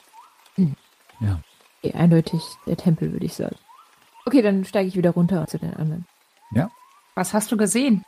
Hm. 0.56 0.74
Ja. 1.20 1.40
Okay, 1.82 1.94
eindeutig 1.94 2.42
der 2.66 2.76
Tempel, 2.76 3.12
würde 3.12 3.26
ich 3.26 3.34
sagen. 3.34 3.56
Okay, 4.26 4.42
dann 4.42 4.64
steige 4.64 4.88
ich 4.88 4.96
wieder 4.96 5.10
runter 5.10 5.46
zu 5.46 5.58
den 5.58 5.74
anderen. 5.74 6.06
Was 7.14 7.34
hast 7.34 7.52
du 7.52 7.56
gesehen? 7.56 8.02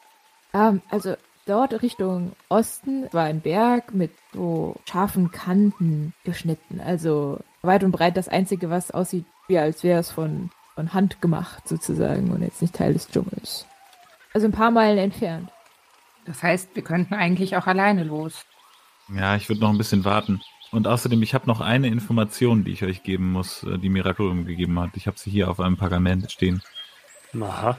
Ähm, 0.55 0.81
also 0.91 1.17
dort 1.47 1.83
Richtung 1.83 2.33
Osten 2.49 3.09
war 3.13 3.25
ein 3.25 3.41
Berg 3.41 3.95
mit 3.95 4.13
so 4.33 4.77
scharfen 4.89 5.31
Kanten 5.31 6.15
geschnitten. 6.25 6.81
Also 6.81 7.41
weit 7.63 7.85
und 7.85 7.93
breit 7.93 8.17
das 8.17 8.29
Einzige, 8.29 8.71
was 8.71 8.91
aussieht, 8.91 9.27
wie 9.49 9.59
als 9.59 9.83
wäre 9.83 10.01
es 10.01 10.11
von, 10.11 10.51
von 10.75 10.95
Hand 10.95 11.21
gemacht 11.21 11.69
sozusagen 11.69 12.31
und 12.31 12.43
jetzt 12.43 12.63
nicht 12.63 12.75
Teil 12.75 12.95
des 12.95 13.09
Dschungels. 13.09 13.67
Also 14.33 14.47
ein 14.47 14.53
paar 14.53 14.71
Meilen 14.71 14.99
entfernt. 14.99 15.51
Das 16.25 16.43
heißt, 16.43 16.75
wir 16.75 16.83
könnten 16.83 17.15
eigentlich 17.15 17.57
auch 17.57 17.67
alleine 17.67 18.05
los. 18.05 18.47
Ja, 19.15 19.37
ich 19.37 19.49
würde 19.49 19.61
noch 19.61 19.71
ein 19.71 19.79
bisschen 19.79 20.05
warten. 20.05 20.41
Und 20.71 20.87
außerdem, 20.87 21.23
ich 21.23 21.35
habe 21.35 21.47
noch 21.47 21.61
eine 21.61 21.89
Information, 21.89 22.65
die 22.65 22.73
ich 22.73 22.83
euch 22.83 23.03
geben 23.03 23.33
muss, 23.33 23.63
äh, 23.65 23.79
die 23.79 23.91
Miraculum 23.91 24.47
gegeben 24.47 24.79
hat. 24.81 24.97
Ich 24.97 25.07
habe 25.07 25.19
sie 25.19 25.31
hier 25.31 25.51
auf 25.51 25.61
einem 25.61 25.77
Pergament 25.77 26.33
stehen. 26.33 26.63
Aha. 27.39 27.79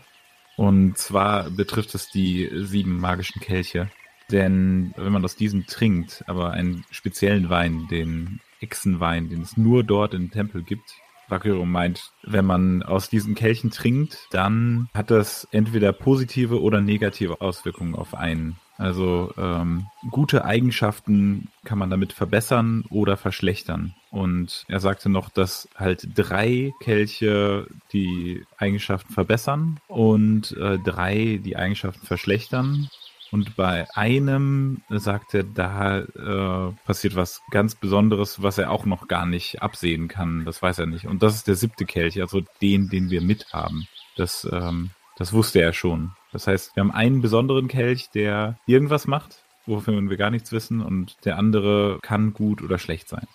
Und 0.57 0.97
zwar 0.97 1.49
betrifft 1.49 1.95
es 1.95 2.09
die 2.09 2.49
sieben 2.53 2.99
magischen 2.99 3.41
Kelche. 3.41 3.89
Denn 4.31 4.93
wenn 4.95 5.11
man 5.11 5.25
aus 5.25 5.35
diesen 5.35 5.65
trinkt, 5.65 6.23
aber 6.27 6.51
einen 6.51 6.85
speziellen 6.91 7.49
Wein, 7.49 7.87
den 7.89 8.39
Echsenwein, 8.61 9.29
den 9.29 9.41
es 9.41 9.57
nur 9.57 9.83
dort 9.83 10.13
im 10.13 10.31
Tempel 10.31 10.63
gibt, 10.63 10.95
Vakyro 11.27 11.65
meint, 11.65 12.11
wenn 12.23 12.45
man 12.45 12.83
aus 12.83 13.09
diesen 13.09 13.35
Kelchen 13.35 13.71
trinkt, 13.71 14.27
dann 14.31 14.89
hat 14.93 15.11
das 15.11 15.47
entweder 15.51 15.93
positive 15.93 16.61
oder 16.61 16.81
negative 16.81 17.41
Auswirkungen 17.41 17.95
auf 17.95 18.13
einen. 18.15 18.57
Also 18.77 19.31
ähm, 19.37 19.85
gute 20.09 20.45
Eigenschaften 20.45 21.49
kann 21.63 21.77
man 21.77 21.89
damit 21.89 22.11
verbessern 22.11 22.83
oder 22.89 23.17
verschlechtern. 23.17 23.93
Und 24.09 24.65
er 24.67 24.79
sagte 24.79 25.09
noch, 25.09 25.29
dass 25.29 25.69
halt 25.75 26.07
drei 26.15 26.71
Kelche 26.81 27.67
die 27.93 28.43
Eigenschaften 28.57 29.13
verbessern 29.13 29.79
und 29.87 30.57
äh, 30.57 30.79
drei 30.79 31.39
die 31.43 31.55
Eigenschaften 31.55 32.05
verschlechtern. 32.05 32.89
Und 33.33 33.55
bei 33.55 33.87
einem 33.95 34.83
sagt 34.89 35.33
er, 35.33 35.41
da 35.41 36.01
äh, 36.01 36.71
passiert 36.85 37.15
was 37.15 37.41
ganz 37.49 37.73
Besonderes, 37.73 38.43
was 38.43 38.59
er 38.59 38.69
auch 38.69 38.85
noch 38.85 39.07
gar 39.07 39.25
nicht 39.25 39.63
absehen 39.63 40.07
kann. 40.07 40.45
Das 40.45 40.61
weiß 40.61 40.77
er 40.77 40.85
nicht. 40.85 41.07
Und 41.07 41.23
das 41.23 41.33
ist 41.33 41.47
der 41.47 41.55
siebte 41.55 41.85
Kelch, 41.85 42.21
also 42.21 42.43
den, 42.61 42.89
den 42.89 43.09
wir 43.09 43.21
mithaben. 43.21 43.87
Das, 44.17 44.47
ähm, 44.51 44.91
das 45.17 45.33
wusste 45.33 45.61
er 45.61 45.73
schon. 45.73 46.11
Das 46.31 46.45
heißt, 46.45 46.75
wir 46.75 46.81
haben 46.81 46.91
einen 46.91 47.23
besonderen 47.23 47.67
Kelch, 47.67 48.11
der 48.11 48.59
irgendwas 48.67 49.07
macht, 49.07 49.43
wofür 49.65 49.99
wir 49.99 50.17
gar 50.17 50.29
nichts 50.29 50.51
wissen, 50.51 50.79
und 50.79 51.17
der 51.25 51.39
andere 51.39 51.97
kann 52.03 52.33
gut 52.33 52.61
oder 52.61 52.77
schlecht 52.77 53.09
sein. 53.09 53.25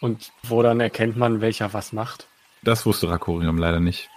Und 0.00 0.32
wo 0.44 0.62
dann 0.62 0.80
erkennt 0.80 1.18
man, 1.18 1.42
welcher 1.42 1.74
was 1.74 1.92
macht? 1.92 2.26
Das 2.62 2.86
wusste 2.86 3.10
Rakorium 3.10 3.58
leider 3.58 3.80
nicht. 3.80 4.08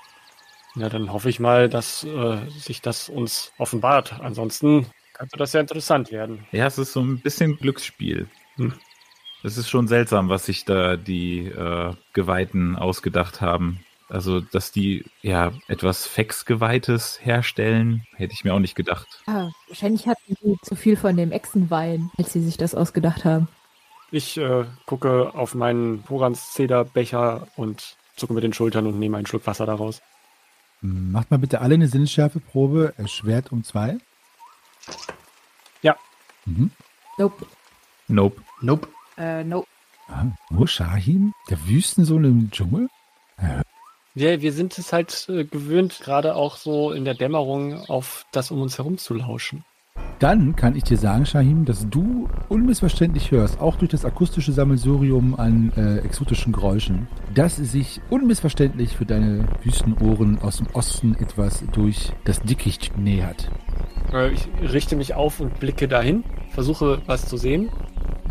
Ja, 0.76 0.88
dann 0.90 1.12
hoffe 1.12 1.30
ich 1.30 1.40
mal, 1.42 1.70
dass 1.70 2.06
äh, 2.06 2.38
sich 2.50 2.82
das 2.82 3.10
uns 3.10 3.52
offenbart. 3.58 4.20
Ansonsten 4.22 4.88
könnte 5.16 5.38
das 5.38 5.54
ja 5.54 5.62
interessant 5.62 6.12
werden. 6.12 6.46
Ja, 6.52 6.68
es 6.68 6.78
ist 6.78 6.94
so 6.94 7.02
ein 7.02 7.20
bisschen 7.20 7.58
Glücksspiel. 7.58 8.28
Hm. 8.56 8.74
Es 9.44 9.58
ist 9.58 9.70
schon 9.70 9.88
seltsam, 9.88 10.30
was 10.30 10.46
sich 10.46 10.66
da 10.66 10.98
die 10.98 11.48
äh, 11.48 11.94
Geweihten 12.14 12.76
ausgedacht 12.76 13.42
haben. 13.42 13.80
Also, 14.08 14.40
dass 14.40 14.72
die 14.72 15.06
ja 15.22 15.52
etwas 15.68 16.06
Fex-Geweihtes 16.06 17.20
herstellen, 17.24 18.06
hätte 18.16 18.34
ich 18.34 18.44
mir 18.44 18.54
auch 18.54 18.60
nicht 18.60 18.76
gedacht. 18.76 19.08
Ah, 19.26 19.50
wahrscheinlich 19.68 20.08
hatten 20.08 20.36
sie 20.42 20.56
zu 20.62 20.76
viel 20.76 20.96
von 20.96 21.18
dem 21.18 21.32
Echsenwein, 21.32 22.12
als 22.18 22.34
sie 22.34 22.42
sich 22.42 22.58
das 22.58 22.76
ausgedacht 22.76 23.26
haben. 23.26 23.48
Ich 24.12 24.38
äh, 24.38 24.66
gucke 24.86 25.34
auf 25.34 25.56
meinen 25.56 26.04
Horans-Zederbecher 26.08 27.48
und 27.56 27.98
zucke 28.16 28.34
mit 28.34 28.44
den 28.44 28.54
Schultern 28.54 28.86
und 28.86 29.00
nehme 29.00 29.18
einen 29.18 29.26
Schluck 29.26 29.48
Wasser 29.48 29.66
daraus. 29.66 30.02
Macht 30.82 31.32
mal 31.32 31.38
bitte 31.38 31.62
alle 31.62 31.74
eine 31.74 31.88
Sinnesschärfeprobe, 31.88 32.94
erschwert 32.98 33.52
um 33.52 33.64
zwei. 33.64 33.98
Ja. 35.82 35.96
Mhm. 36.46 36.72
Nope. 37.18 37.46
Nope. 38.08 38.42
Nope. 38.62 38.88
Äh, 39.18 39.44
no. 39.44 39.66
Ah, 40.08 40.26
nur 40.50 40.68
Shahim? 40.68 41.34
Der 41.50 41.68
Wüstensohn 41.68 42.24
im 42.24 42.52
Dschungel? 42.52 42.90
Ja, 44.14 44.42
wir 44.42 44.54
sind 44.54 44.78
es 44.78 44.94
halt 44.94 45.28
äh, 45.30 45.44
gewöhnt, 45.44 46.00
gerade 46.02 46.36
auch 46.36 46.56
so 46.56 46.92
in 46.92 47.04
der 47.06 47.16
Dämmerung 47.16 47.80
auf 47.90 48.26
das 48.32 48.52
um 48.52 48.62
uns 48.62 48.78
herum 48.78 48.98
zu 48.98 49.14
lauschen. 49.14 49.66
Dann 50.20 50.56
kann 50.56 50.76
ich 50.76 50.84
dir 50.84 50.98
sagen, 50.98 51.26
Shahim, 51.26 51.66
dass 51.66 51.90
du 51.90 52.30
unmissverständlich 52.48 53.32
hörst, 53.32 53.60
auch 53.60 53.76
durch 53.76 53.92
das 53.92 54.06
akustische 54.06 54.54
Sammelsurium 54.54 55.38
an 55.38 55.74
äh, 55.76 55.98
exotischen 56.00 56.54
Geräuschen, 56.54 57.08
dass 57.34 57.58
sich 57.58 58.02
unmissverständlich 58.10 58.96
für 58.96 59.06
deine 59.06 59.46
Wüstenohren 59.64 60.40
aus 60.42 60.58
dem 60.58 60.68
Osten 60.74 61.16
etwas 61.16 61.64
durch 61.74 62.14
das 62.24 62.42
Dickicht 62.42 62.98
nähert. 62.98 63.52
Äh, 64.14 64.32
ich 64.32 64.48
richte 64.62 64.96
mich 64.96 65.14
auf 65.14 65.42
und 65.42 65.60
blicke 65.60 65.88
dahin, 65.88 66.24
versuche 66.50 67.02
was 67.06 67.28
zu 67.28 67.36
sehen. 67.36 67.70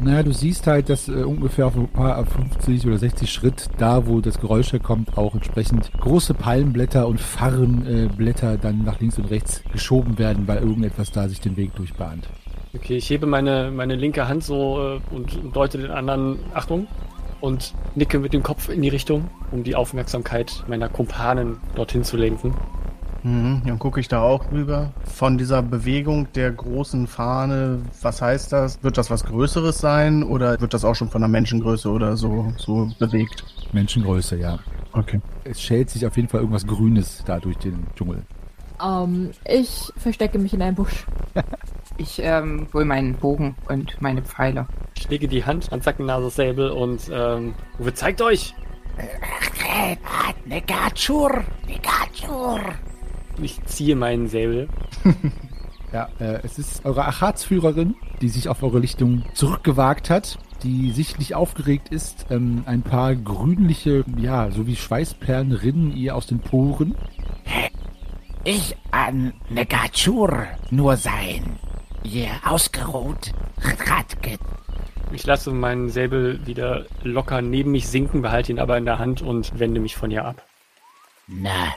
Naja, 0.00 0.22
du 0.22 0.32
siehst 0.32 0.66
halt, 0.66 0.88
dass 0.88 1.08
äh, 1.08 1.22
ungefähr 1.22 1.66
auf 1.66 1.76
ein 1.76 1.88
paar 1.88 2.24
50 2.24 2.86
oder 2.86 2.98
60 2.98 3.32
Schritt, 3.32 3.68
da 3.78 4.06
wo 4.06 4.20
das 4.20 4.40
Geräusch 4.40 4.72
herkommt, 4.72 5.16
auch 5.16 5.34
entsprechend 5.34 5.90
große 6.00 6.34
Palmblätter 6.34 7.06
und 7.06 7.20
Farrenblätter 7.20 8.58
dann 8.58 8.82
nach 8.84 9.00
links 9.00 9.18
und 9.18 9.30
rechts 9.30 9.62
geschoben 9.72 10.18
werden, 10.18 10.48
weil 10.48 10.58
irgendetwas 10.58 11.12
da 11.12 11.28
sich 11.28 11.40
den 11.40 11.56
Weg 11.56 11.74
durchbahnt. 11.76 12.28
Okay, 12.74 12.96
ich 12.96 13.08
hebe 13.08 13.26
meine, 13.26 13.70
meine 13.70 13.94
linke 13.94 14.26
Hand 14.26 14.42
so 14.42 14.98
äh, 15.12 15.14
und 15.14 15.38
deute 15.54 15.78
den 15.78 15.92
anderen 15.92 16.40
Achtung 16.54 16.88
und 17.40 17.72
nicke 17.94 18.18
mit 18.18 18.32
dem 18.32 18.42
Kopf 18.42 18.68
in 18.68 18.82
die 18.82 18.88
Richtung, 18.88 19.28
um 19.52 19.62
die 19.62 19.76
Aufmerksamkeit 19.76 20.64
meiner 20.66 20.88
Kumpanen 20.88 21.58
dorthin 21.76 22.02
zu 22.02 22.16
lenken. 22.16 22.54
Mhm, 23.24 23.62
dann 23.64 23.78
gucke 23.78 24.00
ich 24.00 24.08
da 24.08 24.20
auch 24.20 24.52
rüber. 24.52 24.92
Von 25.04 25.38
dieser 25.38 25.62
Bewegung 25.62 26.30
der 26.34 26.52
großen 26.52 27.06
Fahne, 27.06 27.80
was 28.02 28.20
heißt 28.20 28.52
das? 28.52 28.82
Wird 28.82 28.98
das 28.98 29.10
was 29.10 29.24
Größeres 29.24 29.78
sein 29.78 30.22
oder 30.22 30.60
wird 30.60 30.74
das 30.74 30.84
auch 30.84 30.94
schon 30.94 31.08
von 31.08 31.22
der 31.22 31.28
Menschengröße 31.28 31.88
oder 31.90 32.18
so, 32.18 32.52
so 32.58 32.90
bewegt? 32.98 33.44
Menschengröße, 33.72 34.36
ja. 34.36 34.58
Okay. 34.92 35.22
Es 35.44 35.60
schält 35.60 35.88
sich 35.88 36.06
auf 36.06 36.16
jeden 36.16 36.28
Fall 36.28 36.40
irgendwas 36.40 36.66
Grünes 36.66 37.24
da 37.24 37.40
durch 37.40 37.56
den 37.56 37.86
Dschungel. 37.96 38.24
Ähm, 38.82 39.30
ich 39.46 39.90
verstecke 39.96 40.38
mich 40.38 40.52
in 40.52 40.62
einem 40.62 40.76
Busch. 40.76 41.06
Ich 41.96 42.20
ähm, 42.20 42.66
hole 42.74 42.84
meinen 42.84 43.14
Bogen 43.14 43.54
und 43.68 44.02
meine 44.02 44.20
Pfeile. 44.20 44.66
Ich 44.96 45.08
lege 45.08 45.28
die 45.28 45.44
Hand 45.44 45.72
an 45.72 45.80
Zackennase-Säbel 45.80 46.70
und 46.70 47.08
ähm, 47.12 47.54
Uwe, 47.78 47.94
zeigt 47.94 48.20
euch! 48.20 48.52
Negachur, 50.44 51.44
Negachur. 51.68 52.60
Ich 53.42 53.62
ziehe 53.64 53.96
meinen 53.96 54.28
Säbel. 54.28 54.68
Ja, 55.92 56.08
äh, 56.18 56.40
es 56.42 56.58
ist 56.58 56.84
eure 56.84 57.06
Achatsführerin, 57.06 57.94
die 58.20 58.28
sich 58.28 58.48
auf 58.48 58.64
eure 58.64 58.80
Lichtung 58.80 59.22
zurückgewagt 59.32 60.10
hat, 60.10 60.40
die 60.64 60.90
sichtlich 60.90 61.36
aufgeregt 61.36 61.90
ist. 61.90 62.26
Ähm, 62.30 62.64
ein 62.66 62.82
paar 62.82 63.14
grünliche, 63.14 64.04
ja, 64.16 64.50
so 64.50 64.66
wie 64.66 64.74
Schweißperlen 64.74 65.52
rinnen 65.52 65.96
ihr 65.96 66.16
aus 66.16 66.26
den 66.26 66.40
Poren. 66.40 66.96
Ich 68.42 68.76
an 68.90 69.34
Negachur 69.50 70.48
nur 70.72 70.96
sein. 70.96 71.60
Ihr 72.02 72.28
ausgeruht. 72.44 73.32
Radget. 73.62 74.40
Ich 75.12 75.24
lasse 75.24 75.52
meinen 75.52 75.90
Säbel 75.90 76.44
wieder 76.44 76.86
locker 77.04 77.40
neben 77.40 77.70
mich 77.70 77.86
sinken, 77.86 78.20
behalte 78.20 78.50
ihn 78.50 78.58
aber 78.58 78.76
in 78.78 78.84
der 78.84 78.98
Hand 78.98 79.22
und 79.22 79.60
wende 79.60 79.78
mich 79.78 79.94
von 79.94 80.10
ihr 80.10 80.24
ab. 80.24 80.42
Na, 81.28 81.72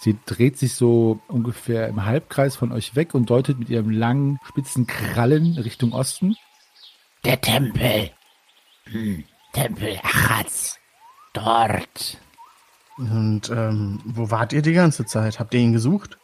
Sie 0.00 0.16
dreht 0.26 0.56
sich 0.56 0.74
so 0.74 1.20
ungefähr 1.26 1.88
im 1.88 2.04
Halbkreis 2.04 2.54
von 2.54 2.70
euch 2.70 2.94
weg 2.94 3.14
und 3.14 3.30
deutet 3.30 3.58
mit 3.58 3.68
ihrem 3.68 3.90
langen, 3.90 4.38
spitzen 4.46 4.86
Krallen 4.86 5.58
Richtung 5.58 5.92
Osten. 5.92 6.36
der 7.24 7.40
Tempel. 7.40 8.10
Hm, 8.84 9.24
Tempel 9.52 9.98
Achatz. 10.02 10.78
Dort. 11.32 12.18
Und 12.96 13.50
ähm, 13.50 14.00
wo 14.04 14.30
wart 14.30 14.52
ihr 14.52 14.62
die 14.62 14.72
ganze 14.72 15.04
Zeit? 15.04 15.38
Habt 15.40 15.52
ihr 15.54 15.60
ihn 15.60 15.72
gesucht? 15.72 16.16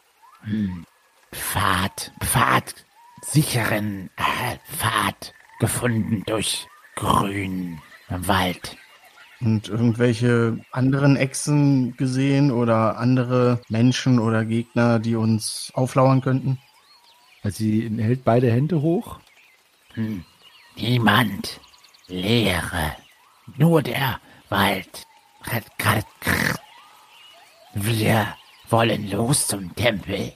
Pfad, 1.31 2.11
Pfad, 2.21 2.75
sicheren 3.21 4.09
äh, 4.15 4.57
Pfad 4.73 5.33
gefunden 5.59 6.23
durch 6.25 6.67
Grün 6.95 7.81
im 8.09 8.27
Wald. 8.27 8.77
Und 9.41 9.67
irgendwelche 9.67 10.59
anderen 10.71 11.17
Echsen 11.17 11.97
gesehen 11.97 12.51
oder 12.51 12.97
andere 12.97 13.61
Menschen 13.69 14.19
oder 14.19 14.45
Gegner, 14.45 14.99
die 14.99 15.15
uns 15.15 15.71
auflauern 15.73 16.21
könnten? 16.21 16.59
Also 17.43 17.57
sie 17.57 17.89
hält 17.97 18.23
beide 18.23 18.51
Hände 18.51 18.81
hoch. 18.81 19.19
Niemand. 20.75 21.59
Leere. 22.07 22.95
Nur 23.57 23.81
der 23.83 24.19
Wald. 24.49 25.05
Wir 27.73 28.35
wollen 28.69 29.11
los 29.11 29.47
zum 29.47 29.75
Tempel. 29.75 30.33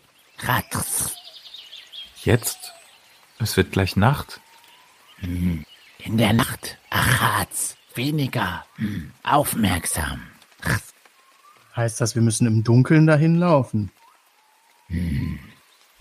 Jetzt? 2.23 2.73
Es 3.39 3.57
wird 3.57 3.71
gleich 3.71 3.95
Nacht. 3.95 4.39
In 5.21 5.65
der 6.17 6.33
Nacht. 6.33 6.77
Achatz. 6.89 7.75
Weniger. 7.95 8.65
Hm, 8.75 9.11
Aufmerksam. 9.23 10.21
Heißt 11.75 12.01
das, 12.01 12.15
wir 12.15 12.21
müssen 12.21 12.47
im 12.47 12.63
Dunkeln 12.63 13.07
dahin 13.07 13.35
laufen? 13.35 13.91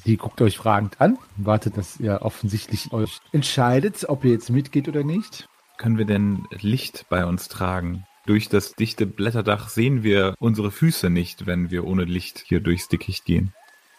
Sie 0.04 0.16
guckt 0.16 0.40
euch 0.40 0.56
fragend 0.56 1.00
an, 1.00 1.18
wartet, 1.36 1.76
dass 1.76 2.00
ihr 2.00 2.22
offensichtlich 2.22 2.92
euch 2.92 3.18
entscheidet, 3.32 4.08
ob 4.08 4.24
ihr 4.24 4.32
jetzt 4.32 4.50
mitgeht 4.50 4.88
oder 4.88 5.04
nicht. 5.04 5.48
Können 5.76 5.98
wir 5.98 6.06
denn 6.06 6.46
Licht 6.60 7.06
bei 7.08 7.24
uns 7.24 7.48
tragen? 7.48 8.04
Durch 8.26 8.48
das 8.48 8.74
dichte 8.74 9.06
Blätterdach 9.06 9.68
sehen 9.68 10.02
wir 10.02 10.34
unsere 10.38 10.70
Füße 10.70 11.10
nicht, 11.10 11.46
wenn 11.46 11.70
wir 11.70 11.86
ohne 11.86 12.04
Licht 12.04 12.42
hier 12.46 12.60
durchs 12.60 12.88
Dickicht 12.88 13.24
gehen. 13.24 13.54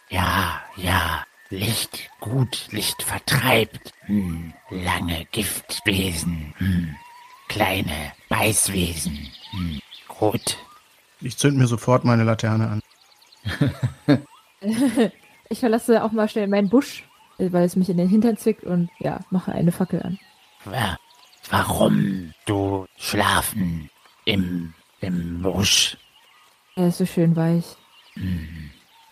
Ja, 0.09 0.61
ja. 0.75 1.23
Licht, 1.49 2.09
gut, 2.19 2.67
Licht 2.71 3.01
vertreibt. 3.01 3.91
Hm, 4.01 4.53
lange 4.69 5.25
Giftwesen. 5.31 6.53
Hm, 6.57 6.95
kleine 7.49 8.13
Beißwesen. 8.29 9.29
Hm, 9.51 9.81
gut. 10.07 10.57
Ich 11.21 11.37
zünd 11.37 11.57
mir 11.57 11.67
sofort 11.67 12.05
meine 12.05 12.23
Laterne 12.23 12.69
an. 12.69 14.23
Ich 15.51 15.59
verlasse 15.61 16.03
auch 16.03 16.11
mal 16.11 16.29
schnell 16.29 16.47
meinen 16.47 16.69
Busch, 16.69 17.05
weil 17.39 17.63
es 17.63 17.75
mich 17.75 17.89
in 17.89 17.97
den 17.97 18.07
Hintern 18.09 18.37
zwickt 18.37 18.63
und 18.65 18.89
ja, 18.99 19.21
mache 19.31 19.51
eine 19.51 19.71
Fackel 19.71 20.03
an. 20.03 20.19
Wa- 20.65 20.97
Warum 21.49 22.33
du 22.45 22.85
schlafen 22.97 23.89
im, 24.25 24.73
im 25.01 25.41
Busch? 25.41 25.97
Er 26.75 26.89
ist 26.89 26.99
so 26.99 27.05
schön 27.07 27.35
weich. 27.35 27.63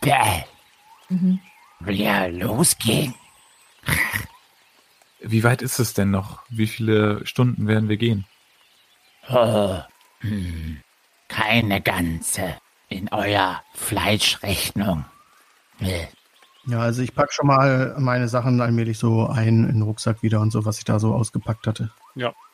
Bäh. 0.01 0.43
Mhm. 1.09 1.39
Wir 1.79 2.27
losgehen. 2.29 3.15
Wie 5.29 5.43
weit 5.43 5.61
ist 5.61 5.79
es 5.79 5.93
denn 5.93 6.11
noch? 6.11 6.43
Wie 6.49 6.67
viele 6.67 7.25
Stunden 7.25 7.67
werden 7.67 7.89
wir 7.89 7.97
gehen? 7.97 8.25
Oh, 9.29 9.79
hm, 10.19 10.79
keine 11.27 11.81
ganze 11.81 12.55
in 12.89 13.09
euer 13.11 13.61
Fleischrechnung. 13.73 15.05
Äh, 15.79 16.07
Ja, 16.65 16.79
also 16.79 17.01
ich 17.01 17.15
pack 17.15 17.31
schon 17.31 17.47
mal 17.47 17.95
meine 17.97 18.27
Sachen 18.27 18.59
allmählich 18.59 18.97
so 18.97 19.27
ein 19.27 19.63
in 19.63 19.67
den 19.67 19.81
Rucksack 19.83 20.21
wieder 20.21 20.41
und 20.41 20.51
so, 20.51 20.65
was 20.65 20.79
ich 20.79 20.83
da 20.85 20.99
so 20.99 21.13
ausgepackt 21.13 21.65
hatte. 21.65 21.91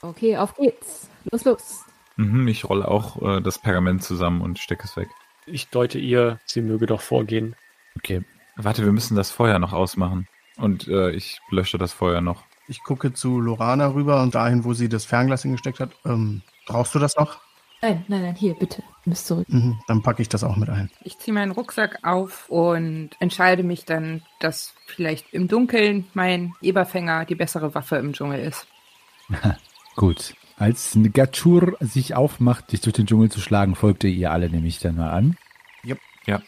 Okay, 0.02 0.38
auf 0.38 0.56
geht's. 0.56 1.10
Los, 1.32 1.46
los. 1.46 1.82
Mhm, 2.16 2.48
ich 2.48 2.66
rolle 2.66 2.88
auch 2.88 3.22
äh, 3.22 3.42
das 3.42 3.60
Pergament 3.60 4.04
zusammen 4.04 4.42
und 4.42 4.60
stecke 4.60 4.84
es 4.86 4.96
weg. 4.98 5.10
Ich 5.48 5.70
deute 5.70 5.98
ihr, 5.98 6.40
sie 6.46 6.62
möge 6.62 6.86
doch 6.86 7.02
vorgehen. 7.02 7.56
Okay. 7.98 8.24
Warte, 8.56 8.84
wir 8.86 8.92
müssen 8.92 9.16
das 9.16 9.32
Feuer 9.32 9.58
noch 9.58 9.74
ausmachen. 9.74 10.28
Und 10.58 10.88
äh, 10.88 11.10
ich 11.12 11.40
lösche 11.50 11.80
das 11.80 11.92
Feuer 11.92 12.22
noch. 12.22 12.44
Ich 12.68 12.84
gucke 12.84 13.14
zu 13.14 13.40
Lorana 13.40 13.94
rüber 13.94 14.22
und 14.22 14.36
dahin, 14.36 14.64
wo 14.64 14.74
sie 14.74 14.90
das 14.90 15.06
Fernglas 15.06 15.42
hingesteckt 15.42 15.80
hat. 15.80 15.92
Ähm, 16.06 16.42
brauchst 16.66 16.96
du 16.96 17.00
das 17.00 17.16
noch? 17.16 17.40
Nein, 17.82 18.06
nein, 18.08 18.22
nein, 18.22 18.36
hier, 18.36 18.54
bitte. 18.54 18.82
Du 19.04 19.10
bist 19.10 19.28
zurück. 19.28 19.46
Mhm, 19.50 19.78
dann 19.88 20.02
packe 20.02 20.22
ich 20.22 20.30
das 20.30 20.46
auch 20.46 20.56
mit 20.56 20.70
ein. 20.70 20.90
Ich 21.02 21.18
ziehe 21.18 21.34
meinen 21.34 21.52
Rucksack 21.52 22.00
auf 22.04 22.48
und 22.48 23.10
entscheide 23.20 23.64
mich 23.64 23.84
dann, 23.84 24.22
dass 24.40 24.74
vielleicht 24.86 25.34
im 25.34 25.50
Dunkeln 25.50 26.08
mein 26.14 26.54
Eberfänger 26.62 27.26
die 27.26 27.36
bessere 27.36 27.76
Waffe 27.76 27.98
im 27.98 28.14
Dschungel 28.14 28.40
ist. 28.40 28.68
Gut. 29.98 30.36
Als 30.56 30.98
Gatschur 31.12 31.76
sich 31.82 32.16
aufmacht, 32.16 32.72
sich 32.72 32.80
durch 32.80 32.94
den 32.94 33.06
Dschungel 33.06 33.30
zu 33.30 33.42
schlagen, 33.42 33.76
folgt 33.76 34.06
ihr 34.06 34.12
ihr 34.12 34.32
alle 34.32 34.50
nämlich 34.50 34.80
dann 34.80 34.96
mal 34.96 35.12
an. 35.12 35.36
Yep. 35.86 36.00
Ja. 36.26 36.42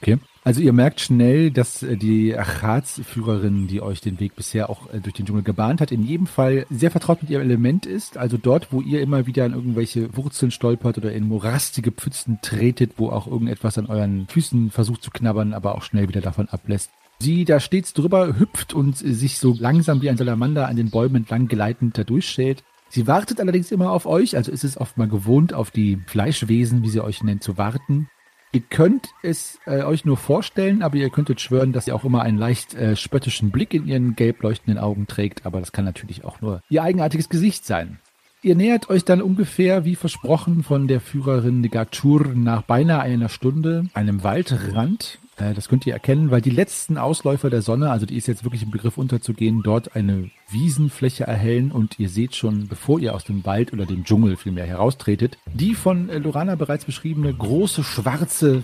Okay. 0.00 0.18
Also 0.46 0.60
ihr 0.60 0.72
merkt 0.72 1.00
schnell, 1.00 1.50
dass 1.50 1.82
äh, 1.82 1.96
die 1.96 2.38
Achats-Führerin, 2.38 3.66
die 3.66 3.82
euch 3.82 4.00
den 4.00 4.20
Weg 4.20 4.36
bisher 4.36 4.70
auch 4.70 4.88
äh, 4.94 5.00
durch 5.00 5.16
den 5.16 5.26
Dschungel 5.26 5.42
gebahnt 5.42 5.80
hat, 5.80 5.90
in 5.90 6.04
jedem 6.04 6.28
Fall 6.28 6.66
sehr 6.70 6.92
vertraut 6.92 7.20
mit 7.20 7.32
ihrem 7.32 7.42
Element 7.42 7.84
ist. 7.84 8.16
Also 8.16 8.36
dort, 8.36 8.68
wo 8.70 8.80
ihr 8.80 9.00
immer 9.00 9.26
wieder 9.26 9.44
an 9.44 9.54
irgendwelche 9.54 10.16
Wurzeln 10.16 10.52
stolpert 10.52 10.98
oder 10.98 11.12
in 11.12 11.26
morastige 11.26 11.90
Pfützen 11.90 12.38
tretet, 12.42 12.92
wo 12.96 13.08
auch 13.08 13.26
irgendetwas 13.26 13.76
an 13.76 13.86
euren 13.86 14.28
Füßen 14.28 14.70
versucht 14.70 15.02
zu 15.02 15.10
knabbern, 15.10 15.52
aber 15.52 15.74
auch 15.74 15.82
schnell 15.82 16.06
wieder 16.08 16.20
davon 16.20 16.48
ablässt. 16.48 16.92
Sie 17.18 17.44
da 17.44 17.58
stets 17.58 17.92
drüber 17.92 18.38
hüpft 18.38 18.72
und 18.72 19.04
äh, 19.04 19.14
sich 19.14 19.38
so 19.38 19.52
langsam 19.58 20.00
wie 20.00 20.10
ein 20.10 20.16
Salamander 20.16 20.68
an 20.68 20.76
den 20.76 20.90
Bäumen 20.90 21.16
entlang 21.16 21.48
gleitend 21.48 21.98
da 21.98 22.04
durchschält. 22.04 22.62
Sie 22.88 23.08
wartet 23.08 23.40
allerdings 23.40 23.72
immer 23.72 23.90
auf 23.90 24.06
euch, 24.06 24.36
also 24.36 24.52
ist 24.52 24.62
es 24.62 24.80
oft 24.80 24.96
mal 24.96 25.08
gewohnt, 25.08 25.52
auf 25.54 25.72
die 25.72 25.98
Fleischwesen, 26.06 26.84
wie 26.84 26.90
sie 26.90 27.02
euch 27.02 27.24
nennt, 27.24 27.42
zu 27.42 27.58
warten. 27.58 28.08
Ihr 28.52 28.60
könnt 28.60 29.08
es 29.22 29.58
äh, 29.66 29.82
euch 29.82 30.04
nur 30.04 30.16
vorstellen, 30.16 30.82
aber 30.82 30.96
ihr 30.96 31.10
könntet 31.10 31.40
schwören, 31.40 31.72
dass 31.72 31.86
sie 31.86 31.92
auch 31.92 32.04
immer 32.04 32.22
einen 32.22 32.38
leicht 32.38 32.74
äh, 32.74 32.96
spöttischen 32.96 33.50
Blick 33.50 33.74
in 33.74 33.86
ihren 33.86 34.16
gelb 34.16 34.42
leuchtenden 34.42 34.78
Augen 34.78 35.06
trägt, 35.06 35.44
aber 35.44 35.60
das 35.60 35.72
kann 35.72 35.84
natürlich 35.84 36.24
auch 36.24 36.40
nur 36.40 36.62
ihr 36.70 36.82
eigenartiges 36.82 37.28
Gesicht 37.28 37.66
sein. 37.66 37.98
Ihr 38.42 38.54
nähert 38.54 38.90
euch 38.90 39.04
dann 39.04 39.22
ungefähr, 39.22 39.84
wie 39.84 39.96
versprochen, 39.96 40.62
von 40.62 40.86
der 40.86 41.00
Führerin 41.00 41.60
Negachur 41.60 42.28
nach 42.34 42.62
beinahe 42.62 43.00
einer 43.00 43.28
Stunde 43.28 43.86
einem 43.92 44.22
Waldrand. 44.22 45.18
Äh, 45.36 45.54
das 45.54 45.68
könnt 45.68 45.86
ihr 45.86 45.92
erkennen, 45.92 46.30
weil 46.30 46.40
die 46.40 46.50
letzten 46.50 46.98
Ausläufer 46.98 47.50
der 47.50 47.62
Sonne, 47.62 47.90
also 47.90 48.06
die 48.06 48.16
ist 48.16 48.26
jetzt 48.26 48.44
wirklich 48.44 48.62
im 48.62 48.70
Begriff 48.70 48.98
unterzugehen, 48.98 49.62
dort 49.62 49.94
eine 49.94 50.30
Wiesenfläche 50.50 51.24
erhellen 51.24 51.72
und 51.72 51.98
ihr 51.98 52.08
seht 52.08 52.34
schon, 52.34 52.68
bevor 52.68 52.98
ihr 53.00 53.14
aus 53.14 53.24
dem 53.24 53.44
Wald 53.44 53.72
oder 53.72 53.86
dem 53.86 54.04
Dschungel 54.04 54.36
vielmehr 54.36 54.66
heraustretet, 54.66 55.38
die 55.52 55.74
von 55.74 56.08
äh, 56.08 56.18
Lorana 56.18 56.54
bereits 56.54 56.84
beschriebene 56.84 57.32
große 57.32 57.84
schwarze 57.84 58.62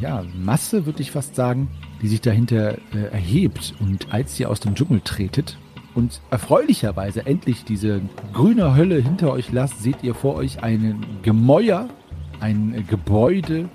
ja, 0.00 0.24
Masse, 0.34 0.86
würde 0.86 1.02
ich 1.02 1.10
fast 1.10 1.34
sagen, 1.34 1.68
die 2.02 2.08
sich 2.08 2.20
dahinter 2.20 2.78
äh, 2.94 3.10
erhebt. 3.10 3.74
Und 3.80 4.12
als 4.12 4.38
ihr 4.40 4.50
aus 4.50 4.60
dem 4.60 4.74
Dschungel 4.74 5.00
tretet, 5.00 5.58
und 5.94 6.20
erfreulicherweise 6.30 7.24
endlich 7.24 7.64
diese 7.64 8.02
grüne 8.32 8.74
Hölle 8.74 8.96
hinter 8.96 9.30
euch 9.30 9.52
lasst, 9.52 9.80
seht 9.80 10.02
ihr 10.02 10.16
vor 10.16 10.34
euch 10.34 10.60
ein 10.60 11.06
Gemäuer, 11.22 11.88
ein 12.40 12.84
Gebäude, 12.88 13.68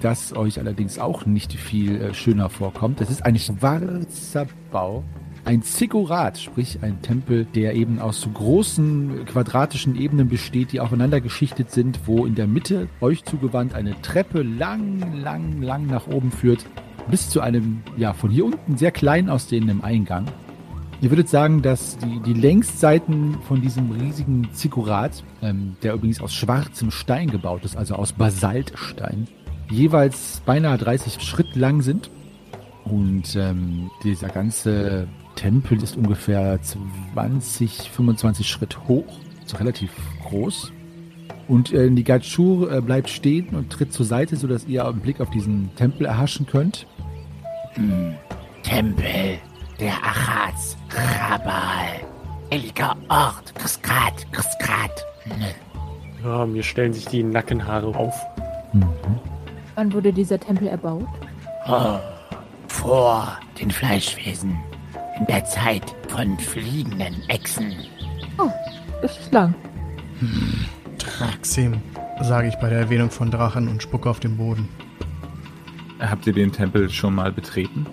das 0.00 0.34
euch 0.34 0.58
allerdings 0.58 0.98
auch 0.98 1.26
nicht 1.26 1.52
viel 1.52 2.00
äh, 2.00 2.14
schöner 2.14 2.48
vorkommt. 2.48 3.00
Das 3.00 3.10
ist 3.10 3.24
ein 3.24 3.38
schwarzer 3.38 4.46
Bau. 4.70 5.04
Ein 5.44 5.62
Ziggurat, 5.62 6.38
sprich 6.38 6.80
ein 6.82 7.02
Tempel, 7.02 7.44
der 7.44 7.74
eben 7.74 8.00
aus 8.00 8.20
so 8.20 8.30
großen 8.30 9.26
quadratischen 9.26 9.94
Ebenen 9.94 10.28
besteht, 10.28 10.72
die 10.72 10.80
aufeinander 10.80 11.20
geschichtet 11.20 11.70
sind, 11.70 12.00
wo 12.06 12.26
in 12.26 12.34
der 12.34 12.48
Mitte 12.48 12.88
euch 13.00 13.24
zugewandt 13.24 13.72
eine 13.72 14.00
Treppe 14.02 14.42
lang, 14.42 15.22
lang, 15.22 15.62
lang 15.62 15.86
nach 15.86 16.08
oben 16.08 16.32
führt, 16.32 16.66
bis 17.08 17.30
zu 17.30 17.40
einem, 17.40 17.82
ja, 17.96 18.12
von 18.12 18.30
hier 18.30 18.44
unten 18.44 18.76
sehr 18.76 18.90
klein 18.90 19.30
aussehendem 19.30 19.82
Eingang. 19.82 20.26
Ihr 21.00 21.10
würdet 21.10 21.28
sagen, 21.28 21.62
dass 21.62 21.98
die, 21.98 22.20
die 22.20 22.32
Längsseiten 22.32 23.36
von 23.42 23.60
diesem 23.60 23.90
riesigen 23.92 24.48
Ziggurat, 24.52 25.22
ähm, 25.42 25.76
der 25.82 25.94
übrigens 25.94 26.20
aus 26.20 26.34
schwarzem 26.34 26.90
Stein 26.90 27.30
gebaut 27.30 27.64
ist, 27.64 27.76
also 27.76 27.94
aus 27.96 28.14
Basaltstein, 28.14 29.28
jeweils 29.70 30.42
beinahe 30.44 30.78
30 30.78 31.20
Schritt 31.22 31.54
lang 31.56 31.82
sind. 31.82 32.10
Und 32.84 33.34
ähm, 33.36 33.90
dieser 34.04 34.28
ganze 34.28 35.08
Tempel 35.34 35.82
ist 35.82 35.96
ungefähr 35.96 36.60
20, 36.62 37.90
25 37.90 38.48
Schritt 38.48 38.78
hoch, 38.86 39.18
ist 39.44 39.58
relativ 39.58 39.90
groß. 40.24 40.72
Und 41.48 41.72
äh, 41.72 41.90
Nigachur 41.90 42.72
äh, 42.72 42.80
bleibt 42.80 43.08
stehen 43.08 43.48
und 43.50 43.70
tritt 43.70 43.92
zur 43.92 44.06
Seite, 44.06 44.36
sodass 44.36 44.66
ihr 44.66 44.86
einen 44.86 45.00
Blick 45.00 45.20
auf 45.20 45.30
diesen 45.30 45.74
Tempel 45.76 46.06
erhaschen 46.06 46.46
könnt. 46.46 46.86
Tempel 48.62 49.38
der 49.78 49.92
Achats, 49.92 50.76
Rabal. 50.90 52.00
Heiliger 52.50 52.96
Ort, 53.08 53.54
Griskat, 53.54 54.26
Griskat. 54.32 55.04
Ja, 56.24 56.46
mir 56.46 56.62
stellen 56.62 56.92
sich 56.92 57.06
die 57.06 57.22
Nackenhaare 57.22 57.88
auf. 57.88 58.14
Wann 59.76 59.92
wurde 59.92 60.10
dieser 60.10 60.40
Tempel 60.40 60.68
erbaut? 60.68 61.06
Oh, 61.68 61.98
vor 62.66 63.38
den 63.60 63.70
Fleischwesen. 63.70 64.58
In 65.20 65.26
der 65.26 65.44
Zeit 65.44 65.84
von 66.08 66.38
fliegenden 66.38 67.22
Echsen. 67.28 67.74
Das 69.02 69.18
ist 69.18 69.32
lang. 69.32 69.54
Traxim, 70.98 71.74
sage 72.22 72.48
ich 72.48 72.54
bei 72.56 72.70
der 72.70 72.78
Erwähnung 72.78 73.10
von 73.10 73.30
Drachen 73.30 73.68
und 73.68 73.82
spucke 73.82 74.08
auf 74.08 74.18
den 74.18 74.38
Boden. 74.38 74.66
Habt 76.00 76.26
ihr 76.26 76.32
den 76.32 76.52
Tempel 76.52 76.88
schon 76.88 77.14
mal 77.14 77.30
betreten? 77.30 77.86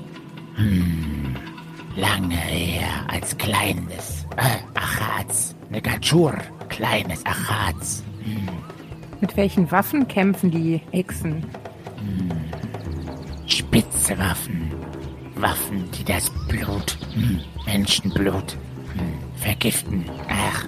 Lange 1.98 2.36
her 2.36 2.88
als 3.10 3.38
kleines 3.38 4.26
äh, 4.38 4.60
Achats. 4.74 5.54
Negachur, 5.69 6.34
kleines 6.69 7.26
Achats. 7.26 8.04
Mit 9.19 9.36
welchen 9.36 9.69
Waffen 9.69 10.08
kämpfen 10.08 10.50
die 10.50 10.82
Echsen? 10.91 11.43
Spitze 13.47 14.17
Waffen. 14.17 14.71
Waffen, 15.35 15.89
die 15.91 16.03
das 16.03 16.29
Blut, 16.47 16.97
hm, 17.13 17.39
Menschenblut, 17.65 18.55
hm, 18.93 19.13
vergiften. 19.35 20.05
Ach. 20.29 20.65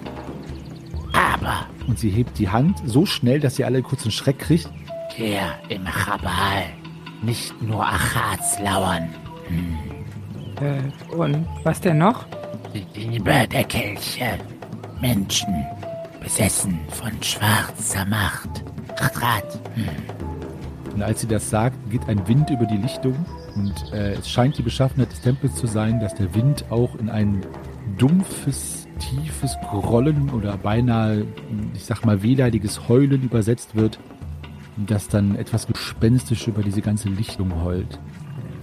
Aber 1.14 1.68
Und 1.88 1.98
sie 2.00 2.10
hebt 2.10 2.38
die 2.40 2.50
Hand 2.50 2.82
so 2.86 3.06
schnell, 3.06 3.40
dass 3.40 3.58
ihr 3.60 3.66
alle 3.66 3.82
kurz 3.82 4.02
einen 4.04 4.12
Schreck 4.12 4.40
kriegt. 4.40 4.70
hier 5.16 5.54
im 5.70 5.86
Chabal 5.86 6.64
nicht 7.22 7.60
nur 7.62 7.86
Achats 7.86 8.60
lauern. 8.60 9.08
Äh, 10.60 11.14
und 11.16 11.46
was 11.64 11.80
denn 11.80 12.00
noch? 12.00 12.26
Die 12.74 12.86
Liebe 13.00 13.48
der 13.48 13.64
Kelche. 13.64 14.38
Menschen, 15.02 15.66
besessen 16.22 16.80
von 16.90 17.12
schwarzer 17.22 18.06
Macht. 18.06 18.64
Rat. 19.00 19.60
Und 20.96 21.04
als 21.04 21.22
sie 21.22 21.28
das 21.28 21.50
sagt, 21.50 21.78
geht 21.90 22.08
ein 22.08 22.26
Wind 22.28 22.50
über 22.50 22.66
die 22.66 22.78
Lichtung. 22.78 23.16
Und 23.56 23.92
äh, 23.94 24.14
es 24.14 24.30
scheint 24.30 24.58
die 24.58 24.62
Beschaffenheit 24.62 25.12
des 25.12 25.20
Tempels 25.20 25.56
zu 25.56 25.68
sein, 25.68 26.00
dass 26.00 26.16
der 26.16 26.34
Wind 26.34 26.66
auch 26.70 26.96
in 26.96 27.10
ein 27.10 27.42
dumpfes, 27.98 28.88
tiefes 29.00 29.58
Grollen 29.70 30.30
oder 30.30 30.56
beinahe, 30.56 31.26
ich 31.74 31.84
sag 31.84 32.06
mal, 32.06 32.24
wehleidiges 32.24 32.88
Heulen 32.88 33.24
übersetzt 33.24 33.76
wird. 33.76 34.00
Das 34.78 35.10
dann 35.10 35.36
etwas 35.36 35.68
gespenstisch 35.68 36.48
über 36.48 36.64
diese 36.64 36.82
ganze 36.82 37.10
Lichtung 37.10 37.64
heult. 37.64 38.00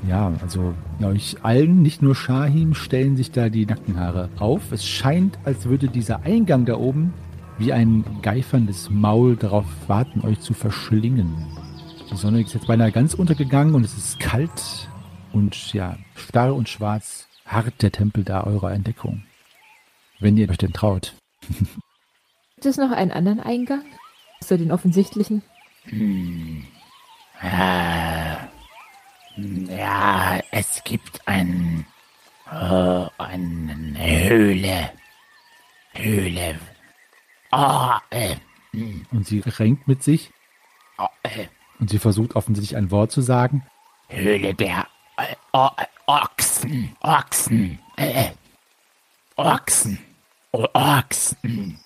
Ja, 0.08 0.32
also 0.42 0.74
euch 1.02 1.36
allen, 1.42 1.82
nicht 1.82 2.02
nur 2.02 2.14
Shahim, 2.14 2.74
stellen 2.74 3.16
sich 3.16 3.30
da 3.30 3.50
die 3.50 3.66
Nackenhaare 3.66 4.30
auf. 4.38 4.72
Es 4.72 4.86
scheint, 4.86 5.38
als 5.44 5.66
würde 5.66 5.88
dieser 5.88 6.22
Eingang 6.24 6.64
da 6.64 6.76
oben 6.76 7.12
wie 7.58 7.72
ein 7.72 8.04
geiferndes 8.22 8.90
Maul 8.90 9.36
darauf 9.36 9.66
warten, 9.86 10.22
euch 10.22 10.40
zu 10.40 10.54
verschlingen. 10.54 11.32
Die 12.12 12.18
Sonne 12.18 12.42
ist 12.42 12.52
jetzt 12.52 12.66
beinahe 12.66 12.92
ganz 12.92 13.14
untergegangen 13.14 13.74
und 13.74 13.84
es 13.84 13.96
ist 13.96 14.20
kalt 14.20 14.90
und 15.32 15.72
ja, 15.72 15.96
starr 16.14 16.54
und 16.54 16.68
schwarz 16.68 17.26
harrt 17.46 17.80
der 17.80 17.90
Tempel 17.90 18.22
da 18.22 18.44
eurer 18.44 18.72
Entdeckung. 18.72 19.24
Wenn 20.20 20.36
ihr 20.36 20.50
euch 20.50 20.58
denn 20.58 20.74
traut. 20.74 21.14
Gibt 21.48 22.66
es 22.66 22.76
noch 22.76 22.90
einen 22.90 23.12
anderen 23.12 23.40
Eingang? 23.40 23.82
Außer 24.40 24.58
den 24.58 24.72
offensichtlichen? 24.72 25.42
Äh, 27.40 28.36
ja, 29.38 30.40
es 30.50 30.84
gibt 30.84 31.26
ein, 31.26 31.86
oh, 32.52 33.08
eine 33.16 34.28
Höhle. 34.28 34.90
Höhle. 35.94 36.58
Oh, 37.52 37.94
äh, 38.10 38.36
hm, 38.72 39.06
Und 39.10 39.26
sie 39.26 39.40
renkt 39.40 39.88
mit 39.88 40.02
sich 40.02 40.30
oh, 40.98 41.06
äh, 41.22 41.46
und 41.82 41.90
sie 41.90 41.98
versucht 41.98 42.36
offensichtlich 42.36 42.76
ein 42.76 42.92
Wort 42.92 43.10
zu 43.10 43.22
sagen. 43.22 43.66
Höhle 44.06 44.54
der 44.54 44.86
äh, 45.16 45.34
Ochsen. 46.06 46.96
Ochsen. 47.00 47.80
Äh, 47.96 48.30
Ochsen. 49.34 49.98
Oh, 50.52 50.64
Ochsen. 50.74 51.80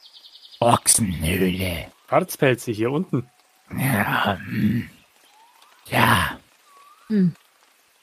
Ochsenhöhle. 0.61 1.87
Schwarzpelze 2.09 2.73
hier 2.73 2.91
unten. 2.91 3.27
Ja, 3.75 4.37
hm. 4.37 4.91
ja. 5.87 6.39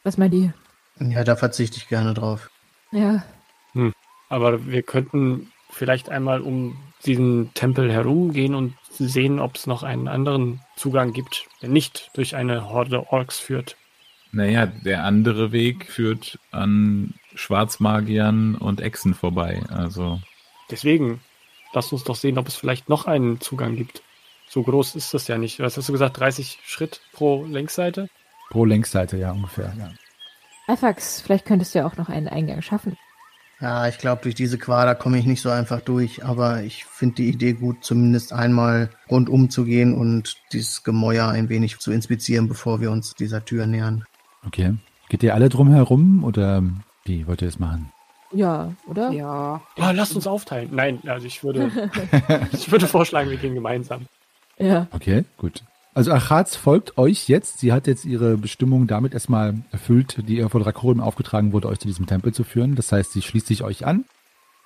Was 0.03 0.17
meint 0.17 0.33
ihr? 0.33 0.51
Ja, 0.99 1.23
da 1.23 1.35
verzichte 1.35 1.77
ich 1.77 1.87
gerne 1.87 2.15
drauf. 2.15 2.49
Ja, 2.91 3.23
Aber 4.29 4.65
wir 4.65 4.81
könnten 4.81 5.51
vielleicht 5.73 6.09
einmal 6.09 6.41
um 6.41 6.77
diesen 7.05 7.53
Tempel 7.53 7.91
herumgehen 7.91 8.55
und 8.55 8.75
sehen, 8.89 9.39
ob 9.39 9.55
es 9.55 9.67
noch 9.67 9.83
einen 9.83 10.07
anderen 10.07 10.61
Zugang 10.75 11.13
gibt, 11.13 11.47
der 11.61 11.69
nicht 11.69 12.11
durch 12.13 12.35
eine 12.35 12.69
Horde 12.69 13.11
Orks 13.11 13.39
führt. 13.39 13.75
Naja, 14.31 14.65
der 14.65 15.03
andere 15.03 15.51
Weg 15.51 15.85
führt 15.85 16.39
an 16.51 17.13
Schwarzmagiern 17.35 18.55
und 18.55 18.81
Echsen 18.81 19.13
vorbei. 19.13 19.61
Also, 19.69 20.21
Deswegen, 20.71 21.21
lass 21.73 21.91
uns 21.91 22.03
doch 22.03 22.15
sehen, 22.15 22.37
ob 22.37 22.47
es 22.47 22.55
vielleicht 22.55 22.89
noch 22.89 23.05
einen 23.05 23.41
Zugang 23.41 23.75
gibt. 23.75 24.01
So 24.49 24.63
groß 24.63 24.95
ist 24.95 25.13
das 25.13 25.27
ja 25.27 25.37
nicht. 25.37 25.59
Was 25.59 25.77
hast 25.77 25.89
du 25.89 25.93
gesagt? 25.93 26.19
30 26.19 26.59
Schritt 26.63 27.01
pro 27.11 27.45
Längsseite? 27.45 28.09
Pro 28.49 28.65
Längsseite, 28.65 29.17
ja, 29.17 29.31
ungefähr. 29.31 29.73
Ja. 29.77 29.91
Alphax, 30.67 31.21
vielleicht 31.21 31.45
könntest 31.45 31.73
du 31.75 31.79
ja 31.79 31.85
auch 31.85 31.97
noch 31.97 32.09
einen 32.09 32.27
Eingang 32.27 32.61
schaffen. 32.61 32.97
Ja, 33.63 33.87
ich 33.87 33.97
glaube, 33.97 34.21
durch 34.23 34.35
diese 34.35 34.57
Quader 34.57 34.93
komme 34.93 35.17
ich 35.17 35.25
nicht 35.25 35.39
so 35.39 35.49
einfach 35.49 35.79
durch, 35.79 36.25
aber 36.25 36.63
ich 36.63 36.83
finde 36.83 37.15
die 37.15 37.29
Idee 37.29 37.53
gut, 37.53 37.77
zumindest 37.81 38.33
einmal 38.33 38.89
rundum 39.09 39.49
zu 39.49 39.63
gehen 39.63 39.93
und 39.93 40.35
dieses 40.51 40.83
Gemäuer 40.83 41.29
ein 41.29 41.47
wenig 41.47 41.79
zu 41.79 41.93
inspizieren, 41.93 42.49
bevor 42.49 42.81
wir 42.81 42.91
uns 42.91 43.13
dieser 43.13 43.45
Tür 43.45 43.65
nähern. 43.65 44.03
Okay. 44.45 44.73
Geht 45.07 45.23
ihr 45.23 45.33
alle 45.33 45.47
drum 45.47 45.71
herum 45.71 46.25
oder 46.25 46.61
wie 47.05 47.25
wollt 47.25 47.41
ihr 47.41 47.47
das 47.47 47.57
machen? 47.57 47.89
Ja, 48.33 48.73
oder? 48.85 49.11
Ja. 49.11 49.61
Ja, 49.77 49.91
lasst 49.91 50.13
uns 50.13 50.27
aufteilen. 50.27 50.67
Nein, 50.73 50.99
also 51.07 51.25
ich 51.25 51.41
würde, 51.41 51.71
ich 52.51 52.69
würde 52.69 52.85
vorschlagen, 52.85 53.29
wir 53.29 53.37
gehen 53.37 53.53
gemeinsam. 53.53 54.07
Ja. 54.57 54.87
Okay, 54.91 55.23
gut. 55.37 55.63
Also 55.95 56.11
Achatz 56.11 56.55
folgt 56.55 56.97
euch 56.97 57.27
jetzt. 57.29 57.59
Sie 57.59 57.71
hat 57.71 57.85
jetzt 57.85 58.05
ihre 58.05 58.35
Bestimmung 58.37 58.87
damit 58.87 59.13
erstmal 59.13 59.55
erfüllt, 59.71 60.17
die 60.27 60.37
ihr 60.37 60.49
von 60.49 60.63
Rakorium 60.63 60.99
aufgetragen 61.01 61.53
wurde, 61.53 61.67
euch 61.67 61.79
zu 61.79 61.87
diesem 61.87 62.07
Tempel 62.07 62.33
zu 62.33 62.43
führen. 62.43 62.75
Das 62.75 62.91
heißt, 62.91 63.11
sie 63.11 63.21
schließt 63.21 63.45
sich 63.47 63.63
euch 63.63 63.85
an. 63.85 64.05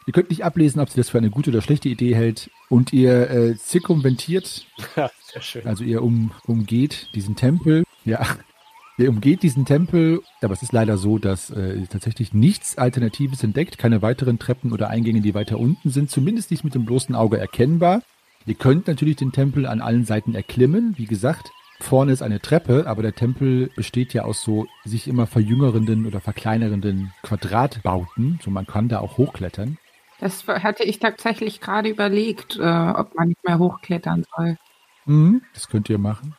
Ihr 0.06 0.14
könnt 0.14 0.30
nicht 0.30 0.46
ablesen, 0.46 0.80
ob 0.80 0.90
sie 0.90 0.96
das 0.96 1.10
für 1.10 1.18
eine 1.18 1.30
gute 1.30 1.50
oder 1.50 1.62
schlechte 1.62 1.90
Idee 1.90 2.16
hält. 2.16 2.50
Und 2.70 2.94
ihr 2.94 3.30
äh, 3.30 3.58
zirkumventiert, 3.58 4.66
Ja, 4.96 5.12
sehr 5.34 5.42
schön. 5.42 5.68
also 5.68 5.84
ihr 5.84 6.02
um, 6.02 6.32
umgeht 6.46 7.10
diesen 7.14 7.36
Tempel. 7.36 7.84
Ja, 8.06 8.26
ihr 8.98 9.10
umgeht 9.10 9.44
diesen 9.44 9.66
Tempel. 9.66 10.22
Aber 10.42 10.54
es 10.54 10.64
ist 10.64 10.72
leider 10.72 10.98
so, 10.98 11.18
dass 11.18 11.50
äh, 11.50 11.86
tatsächlich 11.90 12.34
nichts 12.34 12.78
Alternatives 12.78 13.44
entdeckt. 13.44 13.78
Keine 13.78 14.02
weiteren 14.02 14.40
Treppen 14.40 14.72
oder 14.72 14.90
Eingänge, 14.90 15.20
die 15.20 15.34
weiter 15.34 15.60
unten 15.60 15.90
sind. 15.90 16.10
Zumindest 16.10 16.52
nicht 16.52 16.64
mit 16.64 16.74
dem 16.74 16.86
bloßen 16.86 17.14
Auge 17.14 17.38
erkennbar. 17.38 18.02
Ihr 18.48 18.56
könnt 18.56 18.88
natürlich 18.88 19.18
den 19.18 19.34
Tempel 19.34 19.66
an 19.66 19.82
allen 19.82 20.06
Seiten 20.06 20.34
erklimmen. 20.34 20.94
Wie 20.98 21.06
gesagt, 21.06 21.52
vorne 21.82 22.14
ist 22.14 22.22
eine 22.22 22.40
Treppe, 22.40 22.86
aber 22.88 23.02
der 23.02 23.14
Tempel 23.14 23.70
besteht 23.76 24.14
ja 24.14 24.24
aus 24.24 24.42
so 24.42 24.68
sich 24.86 25.10
immer 25.10 25.28
verjüngerenden 25.28 26.06
oder 26.06 26.22
verkleinerenden 26.22 27.12
Quadratbauten. 27.24 28.40
So 28.42 28.50
man 28.50 28.66
kann 28.66 28.88
da 28.88 29.00
auch 29.00 29.18
hochklettern. 29.18 29.78
Das 30.22 30.48
hatte 30.48 30.86
ich 30.86 31.00
tatsächlich 31.00 31.60
gerade 31.60 31.90
überlegt, 31.90 32.56
äh, 32.58 32.62
ob 32.62 33.16
man 33.16 33.28
nicht 33.28 33.44
mehr 33.46 33.60
hochklettern 33.60 34.24
soll. 34.34 34.58
Mhm, 35.06 35.42
das 35.54 35.68
könnt 35.68 35.90
ihr 35.90 35.98
machen. 35.98 36.34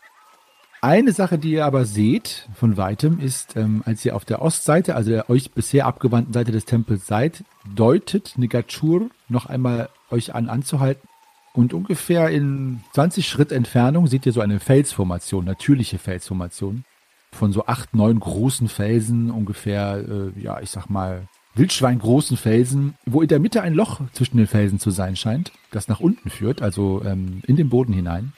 Eine 0.80 1.12
Sache, 1.12 1.36
die 1.36 1.52
ihr 1.52 1.66
aber 1.66 1.84
seht 1.84 2.48
von 2.54 2.78
weitem, 2.78 3.20
ist, 3.20 3.54
ähm, 3.56 3.82
als 3.84 4.02
ihr 4.06 4.16
auf 4.16 4.24
der 4.24 4.40
Ostseite, 4.40 4.94
also 4.94 5.10
der 5.10 5.28
euch 5.28 5.50
bisher 5.50 5.84
abgewandten 5.84 6.32
Seite 6.32 6.52
des 6.52 6.64
Tempels 6.64 7.06
seid, 7.06 7.44
deutet 7.74 8.38
Negachur 8.38 9.10
noch 9.28 9.44
einmal 9.44 9.90
euch 10.10 10.34
an 10.34 10.48
anzuhalten. 10.48 11.06
Und 11.52 11.74
ungefähr 11.74 12.30
in 12.30 12.80
20 12.92 13.26
Schritt 13.26 13.52
Entfernung 13.52 14.06
seht 14.06 14.26
ihr 14.26 14.32
so 14.32 14.40
eine 14.40 14.60
Felsformation, 14.60 15.44
natürliche 15.44 15.98
Felsformation. 15.98 16.84
Von 17.32 17.52
so 17.52 17.66
acht, 17.66 17.94
neun 17.94 18.20
großen 18.20 18.68
Felsen, 18.68 19.30
ungefähr, 19.30 20.04
äh, 20.08 20.40
ja, 20.40 20.60
ich 20.60 20.70
sag 20.70 20.88
mal, 20.88 21.28
wildschweingroßen 21.54 22.36
Felsen, 22.36 22.94
wo 23.04 23.20
in 23.20 23.28
der 23.28 23.40
Mitte 23.40 23.62
ein 23.62 23.74
Loch 23.74 24.00
zwischen 24.12 24.36
den 24.36 24.46
Felsen 24.46 24.78
zu 24.78 24.90
sein 24.90 25.16
scheint, 25.16 25.52
das 25.70 25.88
nach 25.88 26.00
unten 26.00 26.30
führt, 26.30 26.62
also 26.62 27.02
ähm, 27.04 27.42
in 27.46 27.56
den 27.56 27.68
Boden 27.68 27.92
hinein. 27.92 28.32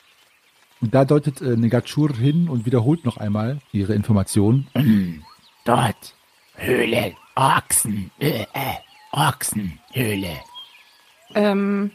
Und 0.80 0.94
da 0.94 1.04
deutet 1.04 1.40
äh, 1.42 1.56
Negachur 1.56 2.14
hin 2.14 2.48
und 2.48 2.64
wiederholt 2.64 3.04
noch 3.04 3.18
einmal 3.18 3.58
ihre 3.72 3.94
Information. 3.94 4.66
Dort 5.64 6.14
Höhle. 6.54 7.14
Ochsen. 7.36 8.10
Äh, 8.18 8.46
äh, 8.52 8.76
Ochsenhöhle. 9.12 10.40
Ähm, 11.34 11.90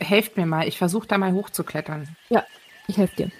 helft 0.00 0.36
mir 0.36 0.46
mal. 0.46 0.66
Ich 0.66 0.78
versuche 0.78 1.06
da 1.06 1.18
mal 1.18 1.32
hochzuklettern. 1.32 2.08
Ich 2.88 2.96
helfe 2.96 3.16
dir. 3.16 3.30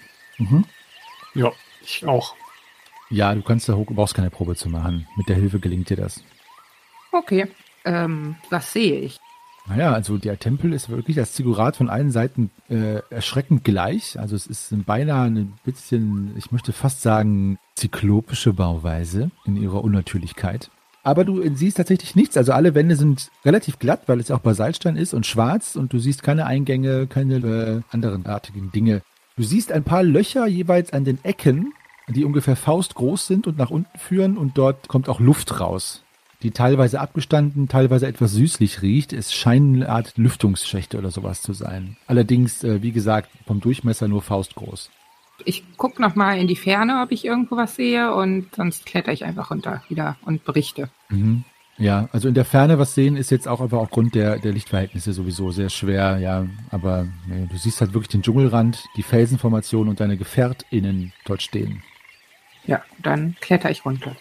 Ja, 1.35 1.53
ich 1.83 2.07
auch. 2.07 2.35
Ja, 3.11 3.35
du 3.35 3.43
kannst 3.43 3.69
da 3.69 3.75
hoch, 3.75 3.87
du 3.87 3.95
brauchst 3.95 4.15
keine 4.15 4.31
Probe 4.31 4.55
zu 4.55 4.69
machen. 4.69 5.07
Mit 5.17 5.29
der 5.29 5.37
Hilfe 5.37 5.59
gelingt 5.59 5.91
dir 5.91 5.97
das. 5.97 6.23
Okay. 7.13 7.49
Ähm, 7.85 8.37
was 8.51 8.73
sehe 8.73 9.01
ich? 9.01 9.19
Naja, 9.67 9.93
also 9.93 10.17
der 10.19 10.39
Tempel 10.39 10.73
ist 10.73 10.89
wirklich 10.89 11.17
das 11.17 11.33
Ziggurat 11.33 11.77
von 11.77 11.91
allen 11.91 12.11
Seiten 12.11 12.51
äh, 12.69 13.03
erschreckend 13.11 13.65
gleich. 13.65 14.19
Also 14.19 14.37
es 14.37 14.47
ist 14.47 14.75
beinahe 14.87 15.27
ein 15.27 15.53
bisschen, 15.65 16.37
ich 16.37 16.51
möchte 16.51 16.73
fast 16.73 17.03
sagen, 17.03 17.59
zyklopische 17.75 18.53
Bauweise 18.53 19.31
in 19.45 19.57
ihrer 19.57 19.83
Unnatürlichkeit. 19.83 20.71
Aber 21.03 21.25
du 21.25 21.43
siehst 21.55 21.79
tatsächlich 21.79 22.15
nichts. 22.15 22.37
Also 22.37 22.53
alle 22.53 22.75
Wände 22.75 22.97
sind 22.97 23.31
relativ 23.45 23.79
glatt, 23.79 24.03
weil 24.07 24.21
es 24.21 24.31
auch 24.31 24.41
Basaltstein 24.41 24.97
ist 24.97 25.15
und 25.15 25.27
schwarz 25.27 25.77
und 25.77 25.93
du 25.93 25.99
siehst 25.99 26.23
keine 26.23 26.47
Eingänge, 26.47 27.07
keine 27.07 27.37
äh, 27.37 27.81
anderen 27.91 28.27
artigen 28.27 28.71
Dinge. 28.71 29.03
Du 29.37 29.43
siehst 29.43 29.73
ein 29.73 29.85
paar 29.85 30.03
Löcher 30.03 30.47
jeweils 30.47 30.93
an 30.93 31.05
den 31.05 31.19
Ecken, 31.23 31.73
die 32.09 32.25
ungefähr 32.25 32.57
faustgroß 32.57 33.27
sind 33.27 33.47
und 33.47 33.57
nach 33.57 33.71
unten 33.71 33.99
führen 33.99 34.37
und 34.37 34.59
dort 34.59 34.89
kommt 34.89 35.09
auch 35.09 35.21
Luft 35.21 35.61
raus, 35.61 36.03
die 36.43 36.51
teilweise 36.51 37.01
abgestanden, 37.01 37.69
teilweise 37.69 38.07
etwas 38.07 38.33
süßlich 38.33 38.83
riecht. 38.83 39.13
Es 39.13 39.33
scheinen 39.33 39.77
eine 39.77 39.89
Art 39.89 40.19
Lüftungsschächte 40.19 40.99
oder 40.99 41.11
sowas 41.11 41.41
zu 41.41 41.53
sein. 41.53 41.97
Allerdings, 42.07 42.65
äh, 42.65 42.83
wie 42.83 42.93
gesagt, 42.93 43.31
vom 43.47 43.61
Durchmesser 43.61 44.09
nur 44.09 44.23
faustgroß. 44.23 44.91
Ich 45.45 45.65
gucke 45.77 46.01
noch 46.01 46.15
mal 46.15 46.39
in 46.39 46.47
die 46.47 46.57
Ferne, 46.57 47.03
ob 47.03 47.13
ich 47.13 47.25
irgendwo 47.25 47.57
was 47.57 47.77
sehe 47.77 48.15
und 48.15 48.55
sonst 48.55 48.87
kletter 48.87 49.13
ich 49.13 49.25
einfach 49.25 49.51
runter 49.51 49.83
wieder 49.89 50.17
und 50.25 50.45
berichte. 50.45 50.89
Mhm. 51.09 51.45
Ja, 51.79 52.11
also 52.13 52.29
in 52.29 52.35
der 52.35 52.45
Ferne 52.45 52.79
was 52.79 52.95
sehen 52.95 53.17
ist 53.17 53.31
jetzt 53.31 53.49
auch 53.49 53.63
aber 53.63 53.79
aufgrund 53.79 54.15
der, 54.15 54.39
der 54.39 54.53
Lichtverhältnisse 54.53 55.15
sowieso 55.15 55.51
sehr 55.51 55.71
schwer, 55.71 56.19
ja. 56.19 56.47
Aber 56.71 57.07
nee, 57.27 57.49
du 57.51 57.57
siehst 57.57 57.81
halt 57.81 57.95
wirklich 57.95 58.09
den 58.09 58.21
Dschungelrand, 58.21 58.85
die 58.97 59.03
Felsenformation 59.03 59.89
und 59.89 59.99
deine 59.99 60.19
GefährtInnen 60.19 61.15
dort 61.25 61.41
stehen. 61.41 61.83
Ja, 62.67 62.83
dann 62.99 63.35
kletter 63.41 63.71
ich 63.71 63.87
runter. 63.87 64.15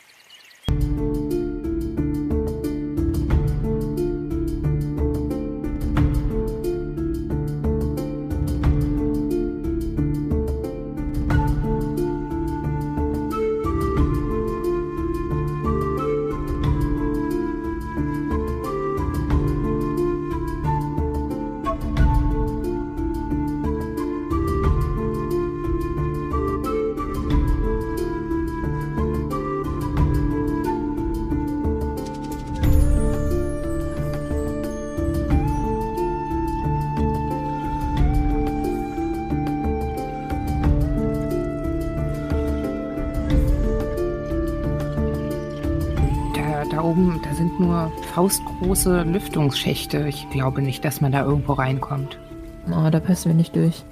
Faustgroße 48.19 49.03
Lüftungsschächte. 49.03 50.05
Ich 50.09 50.29
glaube 50.29 50.61
nicht, 50.61 50.83
dass 50.83 50.99
man 50.99 51.13
da 51.13 51.23
irgendwo 51.23 51.53
reinkommt. 51.53 52.19
Oh, 52.67 52.89
da 52.91 52.99
passen 52.99 53.29
wir 53.29 53.33
nicht 53.33 53.55
durch. 53.55 53.85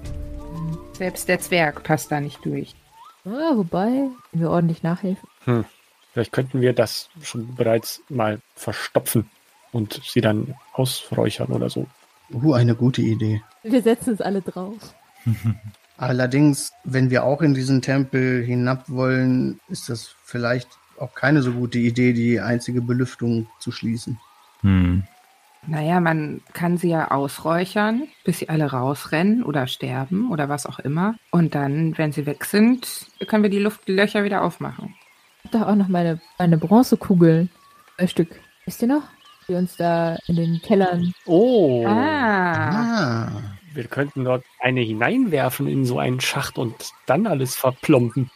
Selbst 0.91 1.29
der 1.29 1.39
Zwerg 1.39 1.83
passt 1.83 2.11
da 2.11 2.19
nicht 2.19 2.45
durch. 2.45 2.75
Ah, 3.23 3.55
wobei, 3.55 4.09
wenn 4.33 4.41
wir 4.41 4.49
ordentlich 4.49 4.83
nachhelfen. 4.83 5.29
Hm. 5.45 5.63
Vielleicht 6.11 6.33
könnten 6.33 6.59
wir 6.59 6.73
das 6.73 7.07
schon 7.21 7.55
bereits 7.55 8.01
mal 8.09 8.41
verstopfen 8.53 9.29
und 9.71 10.01
sie 10.03 10.19
dann 10.19 10.55
ausräuchern 10.73 11.47
oder 11.47 11.69
so. 11.69 11.87
Uh, 12.33 12.51
eine 12.51 12.75
gute 12.75 13.01
Idee. 13.01 13.41
Wir 13.63 13.81
setzen 13.81 14.09
uns 14.09 14.19
alle 14.19 14.41
drauf. 14.41 14.93
Allerdings, 15.97 16.73
wenn 16.83 17.11
wir 17.11 17.23
auch 17.23 17.41
in 17.41 17.53
diesen 17.53 17.81
Tempel 17.81 18.43
hinab 18.43 18.89
wollen, 18.89 19.61
ist 19.69 19.87
das 19.87 20.13
vielleicht 20.25 20.67
auch 20.99 21.13
keine 21.13 21.41
so 21.41 21.51
gute 21.51 21.79
Idee, 21.79 22.13
die 22.13 22.39
einzige 22.39 22.81
Belüftung 22.81 23.47
zu 23.59 23.71
schließen. 23.71 24.19
Hm. 24.61 25.03
Naja, 25.69 25.99
man 25.99 26.41
kann 26.53 26.77
sie 26.77 26.89
ja 26.89 27.11
ausräuchern, 27.11 28.03
bis 28.23 28.39
sie 28.39 28.47
alle 28.49 28.71
rausrennen 28.71 29.43
oder 29.43 29.67
sterben 29.67 30.31
oder 30.31 30.47
was 30.47 30.65
auch 30.65 30.79
immer. 30.79 31.15
Und 31.31 31.55
dann, 31.55 31.97
wenn 31.97 32.11
sie 32.13 32.25
weg 32.25 32.45
sind, 32.45 33.07
können 33.27 33.43
wir 33.43 33.49
die 33.49 33.59
Luftlöcher 33.59 34.23
wieder 34.23 34.43
aufmachen. 34.43 34.95
Ich 35.43 35.45
hab 35.53 35.61
doch 35.61 35.67
auch 35.69 35.75
noch 35.75 35.89
meine, 35.89 36.21
meine 36.37 36.57
Bronzekugeln. 36.57 37.49
Ein 37.97 38.07
Stück. 38.07 38.29
Wisst 38.65 38.81
ihr 38.81 38.87
noch? 38.87 39.03
Die 39.49 39.53
uns 39.55 39.75
da 39.75 40.17
in 40.27 40.35
den 40.37 40.61
Kellern. 40.61 41.13
Oh, 41.25 41.85
Ah, 41.87 43.27
Ah, 43.27 43.31
wir 43.73 43.85
könnten 43.85 44.23
dort 44.23 44.43
eine 44.59 44.81
hineinwerfen 44.81 45.67
in 45.67 45.85
so 45.85 45.99
einen 45.99 46.19
Schacht 46.21 46.57
und 46.57 46.75
dann 47.05 47.27
alles 47.27 47.55
verplomben. 47.55 48.29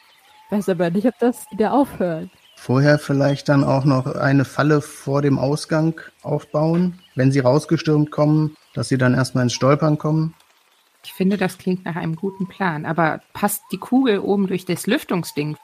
Weiß 0.49 0.67
aber 0.69 0.89
nicht, 0.89 1.07
ob 1.07 1.17
das 1.19 1.45
wieder 1.51 1.71
aufhört. 1.73 2.29
Vorher 2.61 2.99
vielleicht 2.99 3.49
dann 3.49 3.63
auch 3.63 3.85
noch 3.85 4.05
eine 4.05 4.45
Falle 4.45 4.81
vor 4.81 5.23
dem 5.23 5.39
Ausgang 5.39 5.99
aufbauen, 6.21 6.99
wenn 7.15 7.31
sie 7.31 7.39
rausgestürmt 7.39 8.11
kommen, 8.11 8.55
dass 8.75 8.87
sie 8.87 8.99
dann 8.99 9.15
erstmal 9.15 9.45
ins 9.45 9.53
Stolpern 9.53 9.97
kommen. 9.97 10.35
ich 11.03 11.11
finde, 11.13 11.37
das 11.37 11.57
klingt 11.57 11.85
nach 11.85 11.95
einem 11.95 12.15
guten 12.15 12.47
Plan. 12.47 12.85
Aber 12.85 13.21
passt 13.33 13.63
die 13.71 13.79
Kugel 13.79 14.19
oben 14.19 14.45
durch 14.45 14.65
das 14.65 14.85
Lüftungsding? 14.85 15.57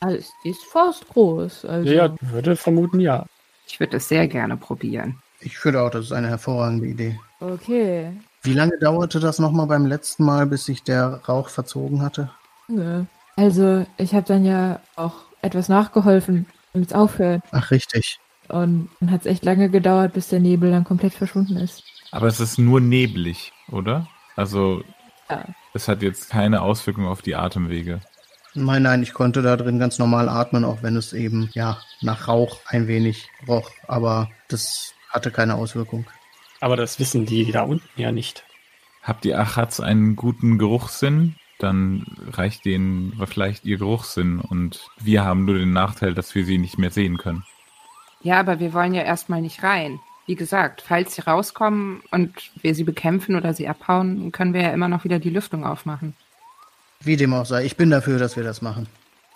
Also, 0.00 0.28
die 0.44 0.50
ist 0.50 0.62
faustgroß. 0.64 1.64
Also. 1.64 1.90
Ja, 1.90 2.14
würde 2.20 2.54
vermuten, 2.54 3.00
ja. 3.00 3.24
Ich 3.66 3.80
würde 3.80 3.96
es 3.96 4.08
sehr 4.08 4.28
gerne 4.28 4.58
probieren. 4.58 5.22
Ich 5.40 5.58
finde 5.58 5.80
auch, 5.80 5.90
das 5.90 6.04
ist 6.04 6.12
eine 6.12 6.28
hervorragende 6.28 6.86
Idee. 6.86 7.18
Okay. 7.40 8.12
Wie 8.42 8.52
lange 8.52 8.78
dauerte 8.78 9.20
das 9.20 9.38
nochmal 9.38 9.68
beim 9.68 9.86
letzten 9.86 10.24
Mal, 10.24 10.44
bis 10.44 10.66
sich 10.66 10.82
der 10.82 11.22
Rauch 11.26 11.48
verzogen 11.48 12.02
hatte? 12.02 12.30
Nö. 12.68 13.04
Also, 13.36 13.86
ich 13.96 14.14
habe 14.14 14.26
dann 14.26 14.44
ja 14.44 14.80
auch 14.96 15.31
etwas 15.42 15.68
nachgeholfen, 15.68 16.46
damit 16.72 16.88
es 16.88 16.94
aufhört. 16.94 17.42
Ach, 17.50 17.70
richtig. 17.70 18.18
Und 18.48 18.90
dann 19.00 19.10
hat 19.10 19.20
es 19.20 19.26
echt 19.26 19.44
lange 19.44 19.68
gedauert, 19.70 20.12
bis 20.14 20.28
der 20.28 20.40
Nebel 20.40 20.70
dann 20.70 20.84
komplett 20.84 21.14
verschwunden 21.14 21.56
ist. 21.56 21.84
Aber 22.10 22.26
es 22.26 22.40
ist 22.40 22.58
nur 22.58 22.80
neblig, 22.80 23.52
oder? 23.70 24.08
Also 24.36 24.82
Ja. 25.30 25.44
es 25.74 25.88
hat 25.88 26.02
jetzt 26.02 26.30
keine 26.30 26.62
Auswirkung 26.62 27.06
auf 27.06 27.22
die 27.22 27.34
Atemwege. 27.34 28.00
Nein, 28.54 28.82
nein, 28.82 29.02
ich 29.02 29.14
konnte 29.14 29.40
da 29.40 29.56
drin 29.56 29.78
ganz 29.78 29.98
normal 29.98 30.28
atmen, 30.28 30.64
auch 30.64 30.82
wenn 30.82 30.96
es 30.96 31.14
eben, 31.14 31.48
ja, 31.54 31.78
nach 32.02 32.28
Rauch 32.28 32.60
ein 32.66 32.86
wenig 32.86 33.28
roch. 33.48 33.70
Aber 33.88 34.28
das 34.48 34.92
hatte 35.08 35.30
keine 35.30 35.54
Auswirkung. 35.54 36.04
Aber 36.60 36.76
das 36.76 36.98
wissen 36.98 37.24
die 37.24 37.50
da 37.50 37.62
unten 37.62 37.88
ja 37.96 38.12
nicht. 38.12 38.44
Habt 39.02 39.24
ihr 39.24 39.38
Achatz 39.40 39.80
einen 39.80 40.14
guten 40.16 40.58
Geruchssinn? 40.58 41.36
Dann 41.62 42.04
reicht 42.32 42.64
denen 42.64 43.20
vielleicht 43.26 43.64
ihr 43.64 43.78
Geruchssinn 43.78 44.40
und 44.40 44.80
wir 45.00 45.24
haben 45.24 45.44
nur 45.44 45.54
den 45.54 45.72
Nachteil, 45.72 46.12
dass 46.12 46.34
wir 46.34 46.44
sie 46.44 46.58
nicht 46.58 46.76
mehr 46.76 46.90
sehen 46.90 47.18
können. 47.18 47.44
Ja, 48.22 48.40
aber 48.40 48.58
wir 48.58 48.72
wollen 48.72 48.94
ja 48.94 49.02
erstmal 49.02 49.42
nicht 49.42 49.62
rein. 49.62 50.00
Wie 50.26 50.34
gesagt, 50.34 50.82
falls 50.82 51.14
sie 51.14 51.22
rauskommen 51.22 52.02
und 52.10 52.32
wir 52.60 52.74
sie 52.74 52.84
bekämpfen 52.84 53.36
oder 53.36 53.54
sie 53.54 53.68
abhauen, 53.68 54.32
können 54.32 54.54
wir 54.54 54.62
ja 54.62 54.72
immer 54.72 54.88
noch 54.88 55.04
wieder 55.04 55.18
die 55.18 55.30
Lüftung 55.30 55.64
aufmachen. 55.64 56.14
Wie 57.00 57.16
dem 57.16 57.34
auch 57.34 57.46
sei, 57.46 57.64
ich 57.64 57.76
bin 57.76 57.90
dafür, 57.90 58.18
dass 58.18 58.36
wir 58.36 58.44
das 58.44 58.62
machen. 58.62 58.88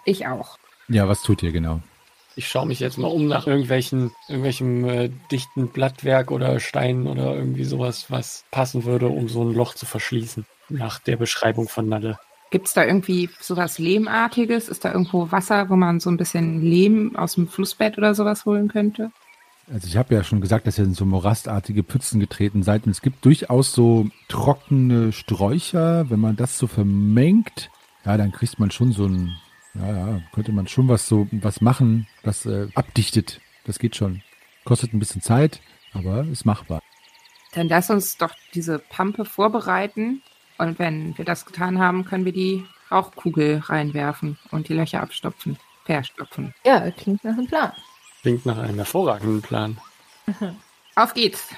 Ich 0.05 0.27
auch. 0.27 0.57
Ja, 0.89 1.09
was 1.09 1.23
tut 1.23 1.43
ihr 1.43 1.51
genau? 1.53 1.81
Ich 2.37 2.49
schaue 2.49 2.67
mich 2.67 2.81
jetzt 2.81 2.99
mal 2.99 3.09
um 3.09 3.27
nach 3.27 3.47
irgendwelchen, 3.47 4.13
irgendwelchem 4.29 4.85
äh, 4.85 5.11
dichten 5.33 5.69
Blattwerk 5.69 6.31
oder 6.31 6.61
Stein 6.61 7.07
oder 7.07 7.35
irgendwie 7.35 7.65
sowas, 7.65 8.11
was 8.11 8.45
passen 8.51 8.85
würde, 8.85 9.09
um 9.09 9.29
so 9.29 9.43
ein 9.43 9.55
Loch 9.55 9.75
zu 9.75 9.87
verschließen. 9.87 10.45
Nach 10.69 10.99
der 10.99 11.17
Beschreibung 11.17 11.69
von 11.69 11.89
Nalle. 11.89 12.19
Gibt 12.51 12.69
es 12.69 12.75
da 12.75 12.85
irgendwie 12.85 13.29
sowas 13.41 13.79
Lehmartiges? 13.79 14.69
Ist 14.69 14.85
da 14.85 14.93
irgendwo 14.93 15.31
Wasser, 15.33 15.69
wo 15.69 15.77
man 15.77 16.01
so 16.01 16.11
ein 16.11 16.17
bisschen 16.17 16.61
Lehm 16.61 17.17
aus 17.17 17.35
dem 17.35 17.49
Flussbett 17.49 17.99
oder 17.99 18.15
sowas 18.15 18.45
holen 18.47 18.69
könnte? 18.69 19.11
Also 19.73 19.89
ich 19.89 19.97
habe 19.97 20.15
ja 20.15 20.23
schon 20.23 20.41
gesagt, 20.41 20.67
dass 20.67 20.79
ihr 20.79 20.85
in 20.85 20.95
so 20.95 21.05
morastartige 21.05 21.83
Pfützen 21.83 22.21
getreten 22.21 22.63
seid 22.63 22.87
und 22.87 22.93
es 22.93 23.03
gibt 23.03 23.25
durchaus 23.25 23.73
so 23.73 24.09
trockene 24.29 25.13
Sträucher. 25.13 26.09
Wenn 26.09 26.21
man 26.21 26.37
das 26.37 26.57
so 26.57 26.69
vermengt, 26.69 27.71
ja, 28.05 28.17
dann 28.17 28.31
kriegt 28.31 28.61
man 28.61 28.71
schon 28.71 28.93
so 28.93 29.07
ein, 29.07 29.37
ja, 29.75 29.91
ja, 29.91 30.21
könnte 30.33 30.53
man 30.53 30.69
schon 30.69 30.87
was 30.87 31.09
so, 31.09 31.27
was 31.33 31.61
machen, 31.61 32.07
was 32.23 32.47
äh, 32.47 32.69
abdichtet. 32.77 33.41
Das 33.65 33.81
geht 33.81 33.97
schon. 33.97 34.23
Kostet 34.65 34.95
ein 34.95 35.01
bisschen 35.01 35.21
Zeit, 35.21 35.61
aber 35.93 36.25
ist 36.25 36.45
machbar. 36.45 36.81
Dann 37.55 37.69
lass 37.69 37.91
uns 37.91 38.17
doch 38.19 38.35
diese 38.55 38.79
Pampe 38.79 39.25
vorbereiten 39.25 40.23
und 40.59 40.79
wenn 40.79 41.17
wir 41.19 41.25
das 41.25 41.45
getan 41.45 41.79
haben, 41.79 42.05
können 42.05 42.25
wir 42.25 42.33
die 42.33 42.65
Rauchkugel 42.91 43.63
reinwerfen 43.65 44.39
und 44.51 44.69
die 44.69 44.75
Löcher 44.75 45.03
abstopfen, 45.03 45.59
verstopfen. 45.85 46.55
Ja, 46.65 46.91
klingt 46.91 47.25
nach 47.25 47.33
einem 47.33 47.47
Plan. 47.47 47.73
Klingt 48.23 48.47
nach 48.47 48.59
einem 48.59 48.77
hervorragenden 48.77 49.43
Plan. 49.43 49.79
Auf 50.95 51.15
geht's. 51.15 51.49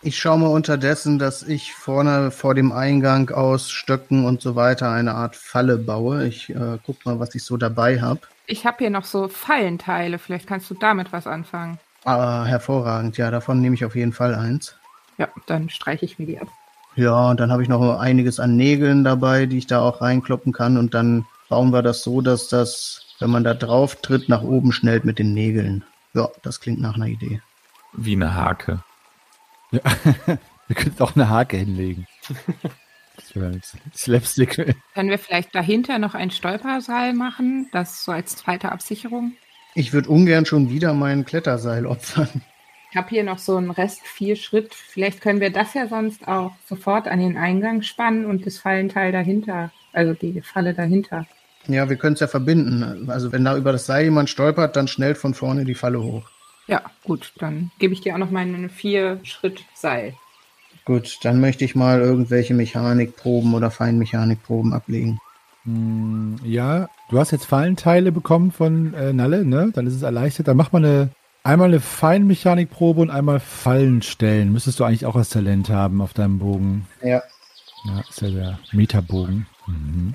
Ich 0.00 0.16
schaue 0.16 0.38
mal 0.38 0.48
unterdessen, 0.48 1.18
dass 1.18 1.42
ich 1.42 1.74
vorne 1.74 2.30
vor 2.30 2.54
dem 2.54 2.70
Eingang 2.70 3.30
aus 3.30 3.70
Stöcken 3.70 4.24
und 4.26 4.40
so 4.40 4.54
weiter 4.54 4.92
eine 4.92 5.14
Art 5.14 5.34
Falle 5.34 5.76
baue. 5.76 6.24
Ich 6.26 6.50
äh, 6.50 6.78
guck 6.86 7.04
mal, 7.04 7.18
was 7.18 7.34
ich 7.34 7.42
so 7.42 7.56
dabei 7.56 8.00
habe. 8.00 8.20
Ich 8.46 8.64
habe 8.64 8.78
hier 8.78 8.90
noch 8.90 9.04
so 9.04 9.26
Fallenteile. 9.26 10.18
Vielleicht 10.18 10.46
kannst 10.46 10.70
du 10.70 10.74
damit 10.74 11.12
was 11.12 11.26
anfangen. 11.26 11.80
Ah, 12.04 12.44
hervorragend. 12.44 13.18
Ja, 13.18 13.32
davon 13.32 13.60
nehme 13.60 13.74
ich 13.74 13.84
auf 13.84 13.96
jeden 13.96 14.12
Fall 14.12 14.36
eins. 14.36 14.76
Ja, 15.18 15.28
dann 15.46 15.68
streiche 15.68 16.04
ich 16.04 16.18
mir 16.20 16.26
die 16.26 16.38
ab. 16.38 16.48
Ja, 16.98 17.30
und 17.30 17.38
dann 17.38 17.52
habe 17.52 17.62
ich 17.62 17.68
noch 17.68 18.00
einiges 18.00 18.40
an 18.40 18.56
Nägeln 18.56 19.04
dabei, 19.04 19.46
die 19.46 19.58
ich 19.58 19.68
da 19.68 19.82
auch 19.82 20.00
reinkloppen 20.00 20.52
kann. 20.52 20.76
Und 20.76 20.94
dann 20.94 21.26
bauen 21.48 21.70
wir 21.70 21.80
das 21.80 22.02
so, 22.02 22.22
dass 22.22 22.48
das, 22.48 23.06
wenn 23.20 23.30
man 23.30 23.44
da 23.44 23.54
drauf 23.54 24.00
tritt, 24.02 24.28
nach 24.28 24.42
oben 24.42 24.72
schnellt 24.72 25.04
mit 25.04 25.20
den 25.20 25.32
Nägeln. 25.32 25.84
Ja, 26.12 26.28
das 26.42 26.58
klingt 26.58 26.80
nach 26.80 26.96
einer 26.96 27.06
Idee. 27.06 27.40
Wie 27.92 28.16
eine 28.16 28.34
Hake. 28.34 28.82
Ja. 29.70 29.80
Wir 30.66 30.76
könnten 30.76 31.00
auch 31.00 31.14
eine 31.14 31.30
Hake 31.30 31.56
hinlegen. 31.56 32.08
Das 33.16 33.34
wäre 33.36 33.50
nichts. 33.50 33.76
Slapstick. 33.94 34.76
Können 34.92 35.08
wir 35.08 35.18
vielleicht 35.18 35.54
dahinter 35.54 35.98
noch 35.98 36.14
ein 36.14 36.30
Stolperseil 36.30 37.14
machen? 37.14 37.68
Das 37.72 38.04
so 38.04 38.12
als 38.12 38.36
zweite 38.36 38.70
Absicherung? 38.70 39.32
Ich 39.74 39.94
würde 39.94 40.10
ungern 40.10 40.44
schon 40.44 40.68
wieder 40.68 40.92
mein 40.92 41.24
Kletterseil 41.24 41.86
opfern. 41.86 42.42
Ich 42.90 42.96
habe 42.96 43.08
hier 43.10 43.22
noch 43.22 43.38
so 43.38 43.56
einen 43.56 43.70
Rest 43.70 44.00
vier 44.06 44.36
Schritt. 44.36 44.74
Vielleicht 44.74 45.20
können 45.20 45.40
wir 45.40 45.50
das 45.50 45.74
ja 45.74 45.88
sonst 45.88 46.26
auch 46.26 46.52
sofort 46.66 47.06
an 47.06 47.20
den 47.20 47.36
Eingang 47.36 47.82
spannen 47.82 48.24
und 48.24 48.46
das 48.46 48.58
Fallenteil 48.58 49.12
dahinter, 49.12 49.70
also 49.92 50.14
die 50.14 50.40
Falle 50.40 50.72
dahinter. 50.72 51.26
Ja, 51.66 51.90
wir 51.90 51.96
können 51.96 52.14
es 52.14 52.20
ja 52.20 52.28
verbinden. 52.28 53.10
Also 53.10 53.30
wenn 53.30 53.44
da 53.44 53.56
über 53.56 53.72
das 53.72 53.84
Seil 53.84 54.04
jemand 54.04 54.30
stolpert, 54.30 54.74
dann 54.74 54.88
schnellt 54.88 55.18
von 55.18 55.34
vorne 55.34 55.66
die 55.66 55.74
Falle 55.74 56.02
hoch. 56.02 56.30
Ja, 56.66 56.82
gut, 57.04 57.32
dann 57.38 57.70
gebe 57.78 57.92
ich 57.92 58.00
dir 58.00 58.14
auch 58.14 58.18
noch 58.18 58.30
meinen 58.30 58.70
vier 58.70 59.20
Schritt 59.22 59.64
Seil. 59.74 60.14
Gut, 60.84 61.18
dann 61.22 61.40
möchte 61.40 61.66
ich 61.66 61.74
mal 61.74 62.00
irgendwelche 62.00 62.54
Mechanikproben 62.54 63.52
oder 63.52 63.70
Feinmechanikproben 63.70 64.72
ablegen. 64.72 65.18
Hm, 65.64 66.36
Ja, 66.42 66.88
du 67.10 67.18
hast 67.18 67.30
jetzt 67.32 67.44
Fallenteile 67.44 68.12
bekommen 68.12 68.52
von 68.52 68.94
äh, 68.94 69.12
Nalle, 69.12 69.44
ne? 69.44 69.70
Dann 69.74 69.86
ist 69.86 69.94
es 69.94 70.02
erleichtert. 70.02 70.48
Dann 70.48 70.56
mach 70.56 70.72
mal 70.72 70.82
eine, 70.82 71.10
einmal 71.48 71.68
eine 71.68 71.80
Feinmechanikprobe 71.80 73.00
und 73.00 73.10
einmal 73.10 73.40
Fallen 73.40 74.02
stellen. 74.02 74.52
Müsstest 74.52 74.78
du 74.78 74.84
eigentlich 74.84 75.06
auch 75.06 75.16
als 75.16 75.30
Talent 75.30 75.70
haben 75.70 76.02
auf 76.02 76.12
deinem 76.12 76.38
Bogen. 76.38 76.86
Ja. 77.02 77.22
Ja, 77.84 78.00
ist 78.08 78.20
ja 78.20 78.30
der 78.30 78.58
Metabogen. 78.72 79.46
Mhm. 79.66 80.14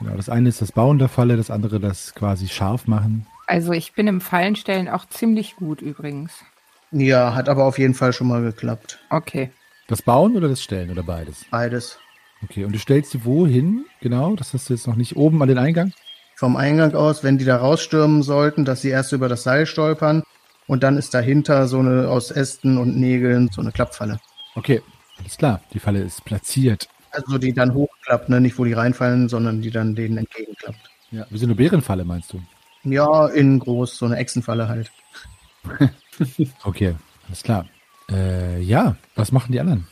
Genau, 0.00 0.16
das 0.16 0.28
eine 0.28 0.48
ist 0.48 0.60
das 0.60 0.72
Bauen 0.72 0.98
der 0.98 1.08
Falle, 1.08 1.36
das 1.36 1.50
andere 1.50 1.78
das 1.78 2.14
quasi 2.14 2.48
scharf 2.48 2.88
machen. 2.88 3.26
Also 3.46 3.72
ich 3.72 3.92
bin 3.92 4.08
im 4.08 4.20
Fallenstellen 4.20 4.88
auch 4.88 5.06
ziemlich 5.06 5.54
gut 5.56 5.80
übrigens. 5.80 6.32
Ja, 6.90 7.34
hat 7.34 7.48
aber 7.48 7.64
auf 7.64 7.78
jeden 7.78 7.94
Fall 7.94 8.12
schon 8.12 8.26
mal 8.26 8.42
geklappt. 8.42 8.98
Okay. 9.10 9.50
Das 9.86 10.02
Bauen 10.02 10.36
oder 10.36 10.48
das 10.48 10.62
Stellen 10.62 10.90
oder 10.90 11.02
beides? 11.02 11.44
Beides. 11.50 11.98
Okay, 12.42 12.64
und 12.64 12.72
du 12.72 12.78
stellst 12.78 13.12
sie 13.12 13.24
wohin? 13.24 13.84
Genau, 14.00 14.34
das 14.34 14.52
hast 14.52 14.68
du 14.68 14.74
jetzt 14.74 14.86
noch 14.86 14.96
nicht 14.96 15.16
oben 15.16 15.40
an 15.42 15.48
den 15.48 15.58
Eingang. 15.58 15.92
Vom 16.36 16.56
Eingang 16.56 16.94
aus, 16.94 17.22
wenn 17.22 17.38
die 17.38 17.44
da 17.44 17.56
rausstürmen 17.56 18.22
sollten, 18.22 18.64
dass 18.64 18.82
sie 18.82 18.90
erst 18.90 19.12
über 19.12 19.28
das 19.28 19.42
Seil 19.44 19.66
stolpern 19.66 20.22
und 20.66 20.82
dann 20.82 20.96
ist 20.96 21.14
dahinter 21.14 21.68
so 21.68 21.78
eine 21.78 22.08
aus 22.08 22.30
Ästen 22.30 22.78
und 22.78 22.96
Nägeln 22.96 23.50
so 23.52 23.60
eine 23.60 23.72
Klappfalle. 23.72 24.18
Okay, 24.54 24.82
alles 25.18 25.36
klar. 25.36 25.60
Die 25.72 25.78
Falle 25.80 26.00
ist 26.02 26.24
platziert. 26.24 26.88
Also 27.10 27.38
die 27.38 27.52
dann 27.52 27.74
hochklappt, 27.74 28.28
ne? 28.28 28.40
nicht 28.40 28.58
wo 28.58 28.64
die 28.64 28.72
reinfallen, 28.72 29.28
sondern 29.28 29.62
die 29.62 29.70
dann 29.70 29.94
denen 29.94 30.18
entgegenklappt. 30.18 30.90
Ja, 31.10 31.26
wie 31.30 31.38
so 31.38 31.46
eine 31.46 31.54
Bärenfalle 31.54 32.04
meinst 32.04 32.32
du? 32.32 32.40
Ja, 32.82 33.28
innen 33.28 33.60
groß, 33.60 33.96
so 33.96 34.06
eine 34.06 34.16
Echsenfalle 34.16 34.68
halt. 34.68 34.90
Okay, 36.62 36.94
alles 37.26 37.42
klar. 37.42 37.66
Äh, 38.08 38.60
ja, 38.60 38.96
was 39.16 39.32
machen 39.32 39.50
die 39.50 39.58
anderen? 39.58 39.88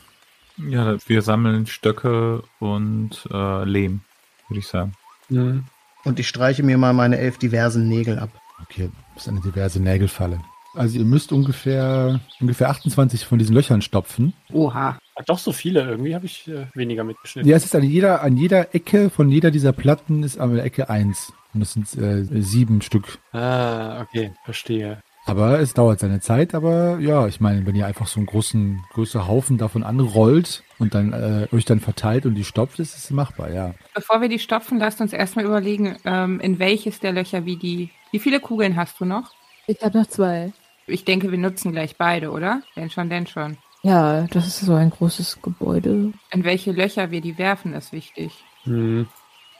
Ja, 0.55 0.97
wir 1.05 1.21
sammeln 1.21 1.65
Stöcke 1.65 2.43
und 2.59 3.27
äh, 3.29 3.65
Lehm, 3.65 4.01
würde 4.47 4.59
ich 4.59 4.67
sagen. 4.67 4.93
Mhm. 5.27 5.65
Und 6.05 6.19
ich 6.19 6.27
streiche 6.27 6.63
mir 6.63 6.77
mal 6.77 6.93
meine 6.93 7.17
elf 7.17 7.37
diversen 7.37 7.87
Nägel 7.87 8.19
ab. 8.19 8.29
Okay, 8.61 8.89
das 9.13 9.23
ist 9.23 9.29
eine 9.29 9.41
diverse 9.41 9.81
Nägelfalle. 9.81 10.39
Also 10.75 10.97
ihr 10.97 11.05
müsst 11.05 11.31
ungefähr, 11.31 12.19
ungefähr 12.39 12.69
28 12.69 13.25
von 13.25 13.37
diesen 13.37 13.53
Löchern 13.53 13.81
stopfen. 13.81 14.33
Oha. 14.51 14.97
Ach, 15.15 15.25
doch 15.25 15.37
so 15.37 15.51
viele. 15.51 15.81
Irgendwie 15.81 16.15
habe 16.15 16.25
ich 16.25 16.47
äh, 16.47 16.65
weniger 16.73 17.03
mitgeschnitten. 17.03 17.49
Ja, 17.49 17.55
es 17.55 17.65
ist 17.65 17.75
an 17.75 17.83
jeder, 17.83 18.23
an 18.23 18.37
jeder 18.37 18.73
Ecke 18.73 19.11
von 19.11 19.29
jeder 19.29 19.51
dieser 19.51 19.71
Platten 19.71 20.23
ist 20.23 20.39
an 20.39 20.55
der 20.55 20.65
Ecke 20.65 20.89
eins. 20.89 21.31
Und 21.53 21.59
das 21.59 21.73
sind 21.73 21.95
äh, 21.95 22.23
sieben 22.41 22.81
Stück. 22.81 23.19
Ah, 23.31 24.01
okay, 24.01 24.33
verstehe. 24.43 25.03
Aber 25.25 25.59
es 25.59 25.73
dauert 25.73 25.99
seine 25.99 26.19
Zeit, 26.19 26.53
aber 26.53 26.99
ja, 26.99 27.27
ich 27.27 27.39
meine, 27.39 27.65
wenn 27.65 27.75
ihr 27.75 27.85
einfach 27.85 28.07
so 28.07 28.19
einen 28.19 28.25
großen, 28.25 28.83
größeren 28.91 29.27
Haufen 29.27 29.57
davon 29.57 29.83
anrollt 29.83 30.63
und 30.79 30.93
dann 30.93 31.13
äh, 31.13 31.47
euch 31.55 31.63
dann 31.63 31.79
verteilt 31.79 32.25
und 32.25 32.35
die 32.35 32.43
stopft, 32.43 32.79
ist 32.79 32.97
es 32.97 33.09
machbar, 33.09 33.51
ja. 33.51 33.73
Bevor 33.93 34.19
wir 34.19 34.27
die 34.27 34.39
stopfen, 34.39 34.79
lasst 34.79 34.99
uns 34.99 35.13
erstmal 35.13 35.45
überlegen, 35.45 35.97
ähm, 36.03 36.41
in 36.41 36.59
welches 36.59 36.99
der 36.99 37.13
Löcher 37.13 37.45
wie 37.45 37.55
die. 37.55 37.89
Wie 38.11 38.19
viele 38.19 38.41
Kugeln 38.41 38.75
hast 38.75 38.99
du 38.99 39.05
noch? 39.05 39.31
Ich 39.65 39.81
habe 39.81 39.97
noch 39.97 40.07
zwei. 40.07 40.51
Ich 40.87 41.05
denke, 41.05 41.31
wir 41.31 41.37
nutzen 41.37 41.71
gleich 41.71 41.95
beide, 41.95 42.31
oder? 42.31 42.61
Denn 42.75 42.89
schon, 42.89 43.09
denn 43.09 43.25
schon. 43.25 43.57
Ja, 43.81 44.27
das 44.27 44.47
ist 44.47 44.59
so 44.59 44.73
ein 44.73 44.89
großes 44.89 45.41
Gebäude. 45.41 46.11
In 46.31 46.43
welche 46.43 46.71
Löcher 46.73 47.11
wir 47.11 47.21
die 47.21 47.37
werfen, 47.37 47.73
ist 47.73 47.93
wichtig. 47.93 48.43
Mhm. 48.65 49.07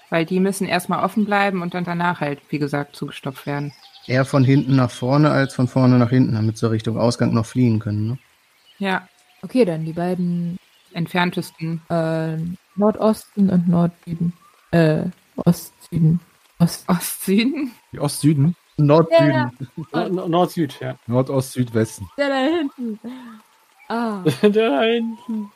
Weil 0.09 0.25
die 0.25 0.39
müssen 0.39 0.67
erstmal 0.67 1.03
offen 1.03 1.25
bleiben 1.25 1.61
und 1.61 1.73
dann 1.73 1.85
danach 1.85 2.19
halt, 2.19 2.39
wie 2.49 2.59
gesagt, 2.59 2.95
zugestopft 2.95 3.45
werden. 3.45 3.73
Eher 4.07 4.25
von 4.25 4.43
hinten 4.43 4.75
nach 4.75 4.91
vorne 4.91 5.31
als 5.31 5.53
von 5.53 5.67
vorne 5.67 5.97
nach 5.97 6.09
hinten, 6.09 6.33
damit 6.35 6.57
sie 6.57 6.69
Richtung 6.69 6.97
Ausgang 6.97 7.33
noch 7.33 7.45
fliehen 7.45 7.79
können. 7.79 8.07
Ne? 8.07 8.17
Ja, 8.79 9.07
Okay, 9.43 9.65
dann 9.65 9.83
die 9.83 9.91
beiden 9.93 10.57
entferntesten. 10.93 11.81
äh, 11.89 12.37
Nordosten 12.77 13.49
und 13.49 13.67
Nordsüden. 13.67 14.31
Äh, 14.71 15.03
Ostsüden. 15.35 16.21
Ost. 16.59 16.87
Ostsüden? 16.87 17.71
Die 17.91 17.99
Ost-Süden, 17.99 18.55
Nord-Süden. 18.77 19.51
Ja. 19.93 20.09
Nord-Süd, 20.09 20.79
ja. 20.79 20.95
Nordost, 21.07 21.51
Südwesten. 21.51 22.07
Der 22.17 22.29
da 22.29 22.37
hinten. 22.37 22.99
Ah, 23.89 24.23
da 24.41 24.81
hinten. 24.83 25.51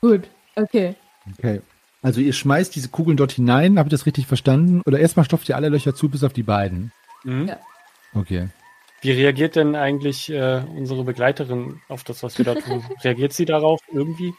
gut. 0.00 0.28
Okay. 0.54 0.94
Okay. 1.36 1.62
Also 2.00 2.20
ihr 2.20 2.32
schmeißt 2.32 2.74
diese 2.74 2.88
Kugeln 2.90 3.16
dort 3.16 3.32
hinein, 3.32 3.78
habe 3.78 3.88
ich 3.88 3.92
das 3.92 4.06
richtig 4.06 4.26
verstanden? 4.28 4.82
Oder 4.86 5.00
erstmal 5.00 5.24
stopft 5.24 5.48
ihr 5.48 5.56
alle 5.56 5.68
Löcher 5.68 5.94
zu, 5.94 6.08
bis 6.08 6.22
auf 6.24 6.32
die 6.32 6.42
beiden. 6.44 6.92
Mhm. 7.24 7.48
Ja. 7.48 7.58
Okay. 8.14 8.48
Wie 9.00 9.10
reagiert 9.10 9.56
denn 9.56 9.74
eigentlich 9.74 10.30
äh, 10.30 10.62
unsere 10.76 11.02
Begleiterin 11.04 11.80
auf 11.88 12.04
das, 12.04 12.22
was 12.22 12.38
wir 12.38 12.44
da 12.44 12.54
tun? 12.54 12.84
reagiert 13.04 13.32
sie 13.32 13.44
darauf 13.44 13.80
irgendwie? 13.92 14.32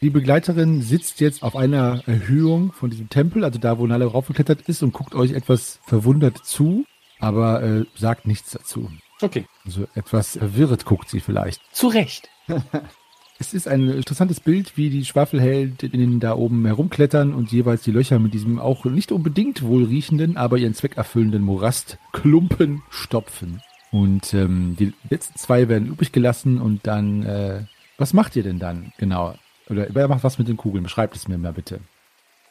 Die 0.00 0.10
Begleiterin 0.10 0.80
sitzt 0.80 1.20
jetzt 1.20 1.42
auf 1.42 1.56
einer 1.56 2.02
Erhöhung 2.06 2.72
von 2.72 2.88
diesem 2.88 3.08
Tempel, 3.08 3.44
also 3.44 3.58
da, 3.58 3.78
wo 3.78 3.86
Nalle 3.86 4.06
raufgeklettert 4.06 4.62
ist 4.62 4.82
und 4.82 4.92
guckt 4.92 5.14
euch 5.14 5.32
etwas 5.32 5.80
verwundert 5.84 6.38
zu, 6.44 6.84
aber 7.18 7.62
äh, 7.62 7.84
sagt 7.96 8.26
nichts 8.26 8.52
dazu. 8.52 8.90
Okay, 9.20 9.44
Also 9.66 9.88
etwas 9.94 10.38
verwirrt 10.38 10.84
guckt 10.84 11.10
sie 11.10 11.20
vielleicht. 11.20 11.60
zu 11.74 11.88
Recht. 11.88 12.30
Es 13.40 13.54
ist 13.54 13.68
ein 13.68 13.88
interessantes 13.88 14.40
Bild, 14.40 14.76
wie 14.76 14.90
die 14.90 15.04
Schwafelheldinnen 15.04 16.18
da 16.18 16.34
oben 16.34 16.66
herumklettern 16.66 17.32
und 17.32 17.52
jeweils 17.52 17.82
die 17.82 17.92
Löcher 17.92 18.18
mit 18.18 18.34
diesem 18.34 18.58
auch 18.58 18.84
nicht 18.84 19.12
unbedingt 19.12 19.62
wohlriechenden, 19.62 20.36
aber 20.36 20.58
ihren 20.58 20.74
Zweck 20.74 20.96
erfüllenden 20.96 21.42
Morastklumpen 21.42 22.82
stopfen. 22.90 23.62
Und 23.92 24.34
ähm, 24.34 24.76
die 24.78 24.92
letzten 25.08 25.38
zwei 25.38 25.68
werden 25.68 25.86
übrig 25.86 26.10
gelassen 26.10 26.60
und 26.60 26.86
dann, 26.88 27.22
äh, 27.22 27.62
was 27.96 28.12
macht 28.12 28.34
ihr 28.34 28.42
denn 28.42 28.58
dann 28.58 28.92
genau? 28.98 29.34
Oder 29.70 29.86
wer 29.90 30.08
macht 30.08 30.24
was 30.24 30.38
mit 30.38 30.48
den 30.48 30.56
Kugeln? 30.56 30.82
Beschreibt 30.82 31.14
es 31.14 31.28
mir 31.28 31.38
mal 31.38 31.52
bitte. 31.52 31.78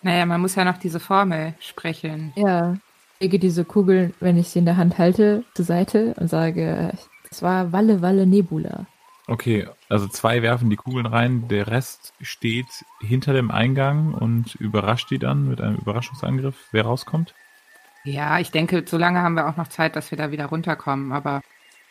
Naja, 0.02 0.26
man 0.26 0.40
muss 0.40 0.56
ja 0.56 0.64
noch 0.64 0.78
diese 0.78 1.02
Formel 1.02 1.54
sprechen. 1.60 2.32
Ja. 2.36 2.78
Ich 3.16 3.24
lege 3.24 3.40
diese 3.40 3.66
Kugeln, 3.66 4.14
wenn 4.20 4.38
ich 4.38 4.50
sie 4.50 4.60
in 4.60 4.66
der 4.66 4.78
Hand 4.78 4.98
halte, 4.98 5.44
zur 5.54 5.66
Seite 5.66 6.14
und 6.18 6.30
sage, 6.30 6.94
das 7.30 7.42
war 7.42 7.74
Walle 7.74 8.02
Walle 8.02 8.26
Nebula. 8.26 8.86
Okay, 9.28 9.68
also 9.90 10.08
zwei 10.08 10.42
werfen 10.42 10.70
die 10.70 10.78
Kugeln 10.78 11.06
rein, 11.06 11.50
der 11.50 11.68
Rest 11.68 12.14
steht 12.22 12.86
hinter 13.02 13.34
dem 13.34 13.52
Eingang 13.52 14.14
und 14.14 14.56
überrascht 14.56 15.12
die 15.12 15.20
dann 15.20 15.50
mit 15.50 15.60
einem 15.60 15.76
Überraschungsangriff, 15.76 16.56
wer 16.72 16.86
rauskommt. 16.86 17.36
Ja, 18.06 18.40
ich 18.40 18.52
denke, 18.52 18.86
so 18.88 18.98
lange 18.98 19.22
haben 19.22 19.36
wir 19.36 19.50
auch 19.50 19.58
noch 19.58 19.68
Zeit, 19.68 19.98
dass 19.98 20.12
wir 20.12 20.18
da 20.18 20.32
wieder 20.32 20.46
runterkommen. 20.46 21.12
Aber 21.12 21.42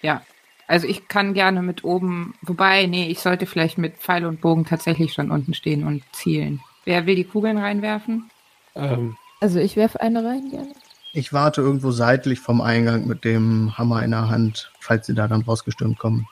ja, 0.01 0.23
also 0.67 0.87
ich 0.87 1.09
kann 1.09 1.35
gerne 1.35 1.61
mit 1.63 1.85
oben, 1.85 2.35
wobei, 2.41 2.87
nee, 2.87 3.09
ich 3.09 3.21
sollte 3.21 3.45
vielleicht 3.45 3.77
mit 3.77 3.99
Pfeil 3.99 4.25
und 4.25 4.41
Bogen 4.41 4.65
tatsächlich 4.65 5.13
schon 5.13 5.31
unten 5.31 5.53
stehen 5.53 5.85
und 5.87 6.03
zielen. 6.13 6.63
Wer 6.87 7.05
will 7.05 7.17
die 7.17 7.25
Kugeln 7.25 7.59
reinwerfen? 7.59 8.31
Ähm, 8.75 9.19
Also 9.41 9.59
ich 9.59 9.77
werfe 9.77 10.01
eine 10.01 10.25
rein 10.25 10.49
gerne. 10.51 10.73
Ich 11.13 11.33
warte 11.35 11.61
irgendwo 11.61 11.91
seitlich 11.91 12.41
vom 12.41 12.63
Eingang 12.63 13.07
mit 13.07 13.25
dem 13.25 13.77
Hammer 13.77 14.03
in 14.03 14.11
der 14.13 14.29
Hand, 14.31 14.73
falls 14.81 15.07
sie 15.07 15.15
da 15.15 15.29
dann 15.29 15.43
rausgestürmt 15.43 15.99
kommen. 15.99 16.27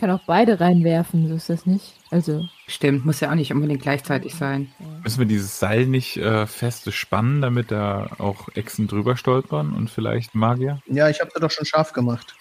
Ich 0.00 0.02
kann 0.02 0.16
auch 0.16 0.24
beide 0.26 0.60
reinwerfen, 0.60 1.28
so 1.28 1.34
ist 1.34 1.50
das 1.50 1.66
nicht. 1.66 1.92
Also, 2.10 2.48
Stimmt, 2.66 3.04
muss 3.04 3.20
ja 3.20 3.30
auch 3.30 3.34
nicht 3.34 3.52
unbedingt 3.52 3.82
gleichzeitig 3.82 4.34
sein. 4.34 4.72
Müssen 5.04 5.18
wir 5.18 5.26
dieses 5.26 5.58
Seil 5.58 5.84
nicht 5.84 6.16
äh, 6.16 6.46
feste 6.46 6.90
spannen, 6.90 7.42
damit 7.42 7.70
da 7.70 8.08
auch 8.16 8.48
Echsen 8.54 8.88
drüber 8.88 9.18
stolpern 9.18 9.74
und 9.74 9.90
vielleicht 9.90 10.34
Magier? 10.34 10.80
Ja, 10.86 11.10
ich 11.10 11.20
habe 11.20 11.30
sie 11.34 11.38
doch 11.38 11.50
schon 11.50 11.66
scharf 11.66 11.92
gemacht. 11.92 12.34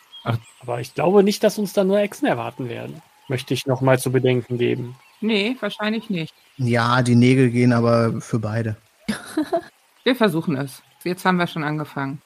Aber 0.62 0.80
ich 0.80 0.93
glaube 0.93 1.22
nicht, 1.22 1.43
dass 1.43 1.60
uns 1.60 1.74
da 1.74 1.84
nur 1.84 1.99
Echsen 1.99 2.30
erwarten 2.30 2.70
werden. 2.70 3.01
Möchte 3.28 3.53
ich 3.53 3.68
noch 3.68 3.82
mal 3.82 3.99
zu 3.99 4.10
bedenken 4.10 4.57
geben. 4.57 4.95
Nee, 5.20 5.57
wahrscheinlich 5.60 6.10
nicht. 6.10 6.34
Ja, 6.55 7.01
die 7.01 7.16
Nägel 7.16 7.49
gehen 7.49 7.74
aber 7.74 8.22
für 8.22 8.39
beide. 8.39 8.78
Wir 10.05 10.16
versuchen 10.16 10.55
es. 10.55 10.82
Jetzt 11.03 11.26
haben 11.26 11.38
wir 11.38 11.47
schon 11.47 11.66
angefangen. 11.66 12.22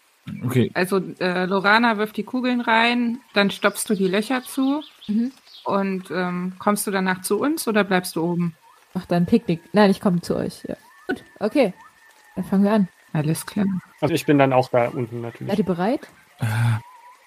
Okay, 0.46 0.70
Also 0.76 1.02
äh, 1.20 1.46
Lorana 1.46 1.98
wirft 1.98 2.18
die 2.18 2.24
Kugeln 2.24 2.62
rein, 2.62 3.20
dann 3.34 3.50
stopfst 3.50 3.86
du 3.90 3.96
die 3.96 4.08
Löcher 4.08 4.44
zu 4.44 4.84
Mhm. 5.08 5.32
und 5.66 6.12
ähm, 6.12 6.54
kommst 6.60 6.88
du 6.88 6.92
danach 6.92 7.22
zu 7.22 7.40
uns 7.40 7.68
oder 7.68 7.84
bleibst 7.84 8.16
du 8.16 8.24
oben? 8.24 8.56
Mach 8.94 9.06
dann 9.06 9.26
Picknick. 9.26 9.62
Nein, 9.74 9.90
ich 9.92 10.00
komme 10.02 10.22
zu 10.22 10.36
euch. 10.36 10.64
Ja. 10.68 10.76
Gut, 11.08 11.24
okay. 11.40 11.74
Dann 12.36 12.46
fangen 12.46 12.64
wir 12.64 12.72
an. 12.74 12.88
Alles 13.12 13.46
klar. 13.46 13.66
Also 14.02 14.14
ich 14.16 14.26
bin 14.26 14.38
dann 14.38 14.54
auch 14.54 14.70
da 14.70 14.88
unten 14.88 15.22
Seid 15.22 15.34
natürlich. 15.34 15.60
ihr 15.60 15.66
bereit? 15.66 16.08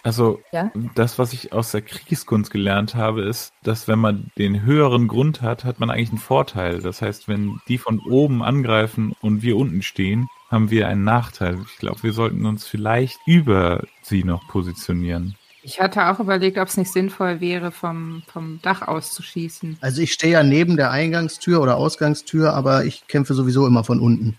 also 0.02 0.40
Ja. 0.52 0.70
das, 0.94 1.18
was 1.18 1.32
ich 1.32 1.52
aus 1.52 1.72
der 1.72 1.82
Kriegskunst 1.82 2.50
gelernt 2.50 2.94
habe, 2.94 3.22
ist, 3.22 3.52
dass 3.62 3.88
wenn 3.88 3.98
man 3.98 4.30
den 4.38 4.62
höheren 4.62 5.08
Grund 5.08 5.42
hat, 5.42 5.64
hat 5.64 5.80
man 5.80 5.90
eigentlich 5.90 6.10
einen 6.10 6.18
Vorteil. 6.18 6.80
Das 6.80 7.02
heißt, 7.02 7.28
wenn 7.28 7.60
die 7.68 7.78
von 7.78 8.00
oben 8.00 8.42
angreifen 8.42 9.14
und 9.20 9.42
wir 9.42 9.56
unten 9.56 9.82
stehen, 9.82 10.28
haben 10.50 10.70
wir 10.70 10.86
einen 10.88 11.04
Nachteil. 11.04 11.58
Ich 11.72 11.78
glaube, 11.78 12.02
wir 12.04 12.12
sollten 12.12 12.46
uns 12.46 12.66
vielleicht 12.66 13.18
über 13.26 13.82
sie 14.02 14.22
noch 14.22 14.46
positionieren. 14.48 15.34
Ich 15.66 15.80
hatte 15.80 16.06
auch 16.06 16.20
überlegt, 16.20 16.58
ob 16.58 16.68
es 16.68 16.76
nicht 16.76 16.92
sinnvoll 16.92 17.40
wäre, 17.40 17.72
vom, 17.72 18.22
vom 18.28 18.60
Dach 18.62 18.82
aus 18.82 19.10
zu 19.10 19.24
schießen. 19.24 19.78
Also 19.80 20.00
ich 20.00 20.12
stehe 20.12 20.34
ja 20.34 20.44
neben 20.44 20.76
der 20.76 20.92
Eingangstür 20.92 21.60
oder 21.60 21.76
Ausgangstür, 21.76 22.52
aber 22.52 22.84
ich 22.84 23.08
kämpfe 23.08 23.34
sowieso 23.34 23.66
immer 23.66 23.82
von 23.82 24.00
unten. 24.00 24.38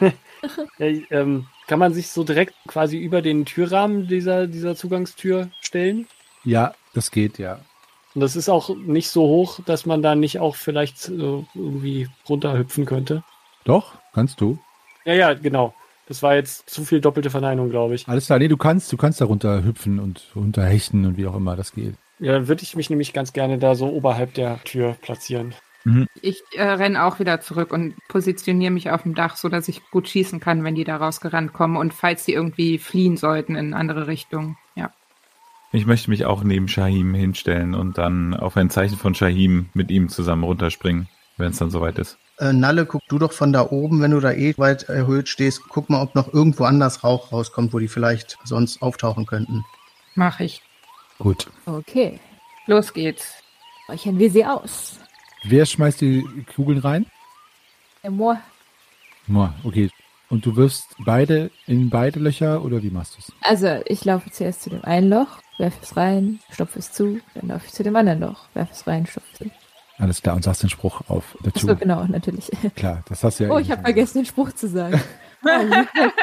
Ja, 0.78 0.86
ähm, 1.10 1.46
kann 1.66 1.78
man 1.78 1.94
sich 1.94 2.08
so 2.08 2.22
direkt 2.22 2.54
quasi 2.68 2.98
über 2.98 3.22
den 3.22 3.46
Türrahmen 3.46 4.06
dieser, 4.06 4.46
dieser 4.46 4.76
Zugangstür 4.76 5.50
stellen? 5.60 6.06
Ja, 6.44 6.74
das 6.92 7.10
geht, 7.10 7.38
ja. 7.38 7.58
Und 8.14 8.20
das 8.20 8.36
ist 8.36 8.48
auch 8.48 8.76
nicht 8.76 9.08
so 9.08 9.22
hoch, 9.22 9.60
dass 9.64 9.86
man 9.86 10.02
da 10.02 10.14
nicht 10.14 10.38
auch 10.38 10.54
vielleicht 10.54 11.08
äh, 11.08 11.42
irgendwie 11.54 12.08
runterhüpfen 12.28 12.84
könnte. 12.84 13.24
Doch, 13.64 13.94
kannst 14.12 14.40
du. 14.40 14.58
Ja, 15.04 15.14
ja, 15.14 15.34
genau. 15.34 15.74
Das 16.06 16.22
war 16.22 16.34
jetzt 16.34 16.70
zu 16.70 16.84
viel 16.84 17.00
doppelte 17.00 17.30
Verneinung, 17.30 17.70
glaube 17.70 17.94
ich. 17.94 18.06
Alles 18.08 18.26
klar, 18.26 18.38
nee, 18.38 18.48
du 18.48 18.56
kannst, 18.56 18.92
du 18.92 18.96
kannst 18.96 19.20
da 19.20 19.24
runter 19.24 19.64
hüpfen 19.64 19.98
und 19.98 20.24
runterhechten 20.36 21.04
und 21.04 21.16
wie 21.16 21.26
auch 21.26 21.34
immer 21.34 21.56
das 21.56 21.72
geht. 21.72 21.94
Ja, 22.18 22.32
dann 22.32 22.48
würde 22.48 22.62
ich 22.62 22.76
mich 22.76 22.90
nämlich 22.90 23.12
ganz 23.12 23.32
gerne 23.32 23.58
da 23.58 23.74
so 23.74 23.88
oberhalb 23.88 24.34
der 24.34 24.62
Tür 24.64 24.96
platzieren. 25.02 25.54
Ich 26.20 26.42
äh, 26.54 26.64
renne 26.64 27.04
auch 27.04 27.20
wieder 27.20 27.40
zurück 27.40 27.72
und 27.72 27.94
positioniere 28.08 28.72
mich 28.72 28.90
auf 28.90 29.04
dem 29.04 29.14
Dach, 29.14 29.36
so 29.36 29.48
dass 29.48 29.68
ich 29.68 29.88
gut 29.90 30.08
schießen 30.08 30.40
kann, 30.40 30.64
wenn 30.64 30.74
die 30.74 30.82
da 30.82 30.96
rausgerannt 30.96 31.52
kommen 31.52 31.76
und 31.76 31.94
falls 31.94 32.24
die 32.24 32.32
irgendwie 32.32 32.78
fliehen 32.78 33.16
sollten 33.16 33.54
in 33.54 33.72
andere 33.72 34.08
Richtungen. 34.08 34.56
Ja. 34.74 34.90
Ich 35.70 35.86
möchte 35.86 36.10
mich 36.10 36.24
auch 36.24 36.42
neben 36.42 36.66
Shahim 36.66 37.14
hinstellen 37.14 37.74
und 37.74 37.98
dann 37.98 38.34
auf 38.34 38.56
ein 38.56 38.68
Zeichen 38.68 38.96
von 38.96 39.14
Shahim 39.14 39.66
mit 39.74 39.92
ihm 39.92 40.08
zusammen 40.08 40.42
runterspringen, 40.42 41.08
wenn 41.36 41.50
es 41.50 41.58
dann 41.58 41.70
soweit 41.70 41.98
ist. 41.98 42.18
Äh, 42.38 42.52
Nalle, 42.52 42.84
guck 42.84 43.02
du 43.08 43.18
doch 43.18 43.32
von 43.32 43.52
da 43.52 43.70
oben, 43.70 44.02
wenn 44.02 44.10
du 44.10 44.20
da 44.20 44.32
eh 44.32 44.54
weit 44.58 44.88
erhöht 44.88 45.28
stehst, 45.28 45.62
guck 45.68 45.88
mal, 45.88 46.02
ob 46.02 46.14
noch 46.14 46.32
irgendwo 46.34 46.64
anders 46.64 47.02
Rauch 47.02 47.32
rauskommt, 47.32 47.72
wo 47.72 47.78
die 47.78 47.88
vielleicht 47.88 48.36
sonst 48.44 48.82
auftauchen 48.82 49.26
könnten. 49.26 49.64
Mach 50.14 50.40
ich. 50.40 50.62
Gut. 51.18 51.48
Okay. 51.64 52.20
Los 52.66 52.92
geht's. 52.92 53.42
Räuchern 53.88 54.18
wir 54.18 54.30
sie 54.30 54.44
aus. 54.44 54.98
Wer 55.44 55.64
schmeißt 55.64 56.00
die 56.00 56.44
Kugeln 56.54 56.78
rein? 56.78 57.06
Der 58.02 58.10
Moor. 58.10 58.40
Moa, 59.26 59.54
Okay. 59.64 59.90
Und 60.28 60.44
du 60.44 60.56
wirfst 60.56 60.96
beide 61.04 61.52
in 61.66 61.88
beide 61.88 62.18
Löcher 62.18 62.64
oder 62.64 62.82
wie 62.82 62.90
machst 62.90 63.14
du 63.14 63.18
es? 63.20 63.32
Also, 63.42 63.80
ich 63.86 64.04
laufe 64.04 64.28
zuerst 64.30 64.62
zu 64.62 64.70
dem 64.70 64.82
einen 64.84 65.08
Loch, 65.08 65.38
werfe 65.58 65.78
es 65.80 65.96
rein, 65.96 66.40
stopfe 66.50 66.80
es 66.80 66.90
zu, 66.90 67.20
dann 67.34 67.48
laufe 67.48 67.66
ich 67.66 67.72
zu 67.72 67.84
dem 67.84 67.94
anderen 67.94 68.20
Loch, 68.20 68.48
werfe 68.52 68.72
es 68.72 68.84
rein, 68.88 69.06
stopfe 69.06 69.28
es 69.32 69.38
zu. 69.38 69.50
Alles 69.98 70.20
klar, 70.20 70.36
und 70.36 70.44
sagst 70.44 70.62
den 70.62 70.68
Spruch 70.70 71.02
auf 71.08 71.36
der 71.44 71.54
Achso, 71.54 71.74
genau, 71.74 72.04
natürlich. 72.04 72.50
Klar, 72.74 73.02
das 73.08 73.24
hast 73.24 73.40
du 73.40 73.44
ja. 73.44 73.50
Oh, 73.50 73.58
ich 73.58 73.70
habe 73.70 73.82
vergessen, 73.82 74.18
den 74.18 74.26
Spruch 74.26 74.52
zu 74.52 74.68
sagen. 74.68 75.00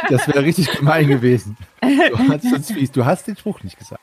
Das 0.10 0.28
wäre 0.28 0.44
richtig 0.44 0.70
gemein 0.72 1.08
gewesen. 1.08 1.56
Du 1.82 2.18
hast, 2.28 2.44
sonst 2.44 2.74
fies. 2.74 2.92
du 2.92 3.06
hast 3.06 3.26
den 3.26 3.38
Spruch 3.38 3.64
nicht 3.64 3.80
gesagt. 3.80 4.02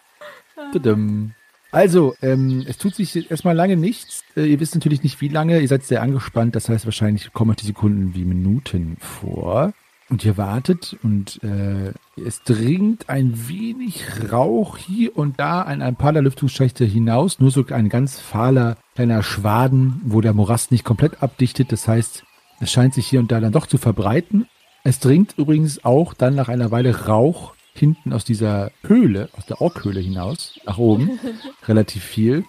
Also, 1.73 2.15
ähm, 2.23 2.65
es 2.67 2.79
tut 2.79 2.95
sich 2.95 3.31
erstmal 3.31 3.55
lange 3.55 3.77
nichts. 3.77 4.25
Äh, 4.37 4.47
ihr 4.47 4.61
wisst 4.61 4.75
natürlich 4.75 5.03
nicht, 5.03 5.21
wie 5.21 5.29
lange. 5.29 5.61
Ihr 5.61 5.69
seid 5.69 5.85
sehr 5.85 6.03
angespannt. 6.03 6.57
Das 6.57 6.69
heißt, 6.69 6.87
wahrscheinlich 6.87 7.33
kommen 7.33 7.51
euch 7.51 7.59
die 7.59 7.67
Sekunden 7.67 8.15
wie 8.15 8.25
Minuten 8.25 8.97
vor. 8.99 9.73
Und 10.09 10.25
ihr 10.25 10.37
wartet 10.37 10.97
und 11.03 11.43
äh, 11.45 11.93
es 12.25 12.43
dringt 12.43 13.09
ein 13.09 13.49
wenig 13.49 14.33
Rauch 14.33 14.77
hier 14.77 15.17
und 15.17 15.41
da 15.41 15.63
an 15.63 15.83
ein 15.83 15.97
paar 15.97 16.13
der 16.13 16.23
Lüftungsschächte 16.23 16.85
hinaus. 16.85 17.41
Nur 17.41 17.51
so 17.51 17.65
ein 17.67 17.89
ganz 17.89 18.21
fahler 18.21 18.77
kleiner 18.95 19.23
Schwaden, 19.23 20.01
wo 20.05 20.21
der 20.21 20.35
Morast 20.35 20.71
nicht 20.71 20.85
komplett 20.85 21.23
abdichtet. 21.23 21.73
Das 21.73 21.89
heißt, 21.89 22.25
es 22.61 22.71
scheint 22.71 22.95
sich 22.95 23.07
hier 23.07 23.21
und 23.21 23.33
da 23.33 23.41
dann 23.41 23.53
doch 23.53 23.67
zu 23.67 23.79
verbreiten. 23.79 24.47
Es 24.85 24.99
dringt 24.99 25.35
übrigens 25.37 25.85
auch 25.85 26.15
dann 26.15 26.35
nach 26.35 26.49
einer 26.49 26.71
Weile 26.71 27.07
Rauch 27.07 27.55
hinten 27.75 28.13
aus 28.13 28.25
dieser 28.25 28.73
Höhle, 28.83 29.29
aus 29.37 29.47
der 29.47 29.61
Orkhöhle 29.61 30.01
hinaus, 30.01 30.59
nach 30.67 30.79
oben, 30.79 31.19
relativ 31.69 32.03
viel. 32.03 32.45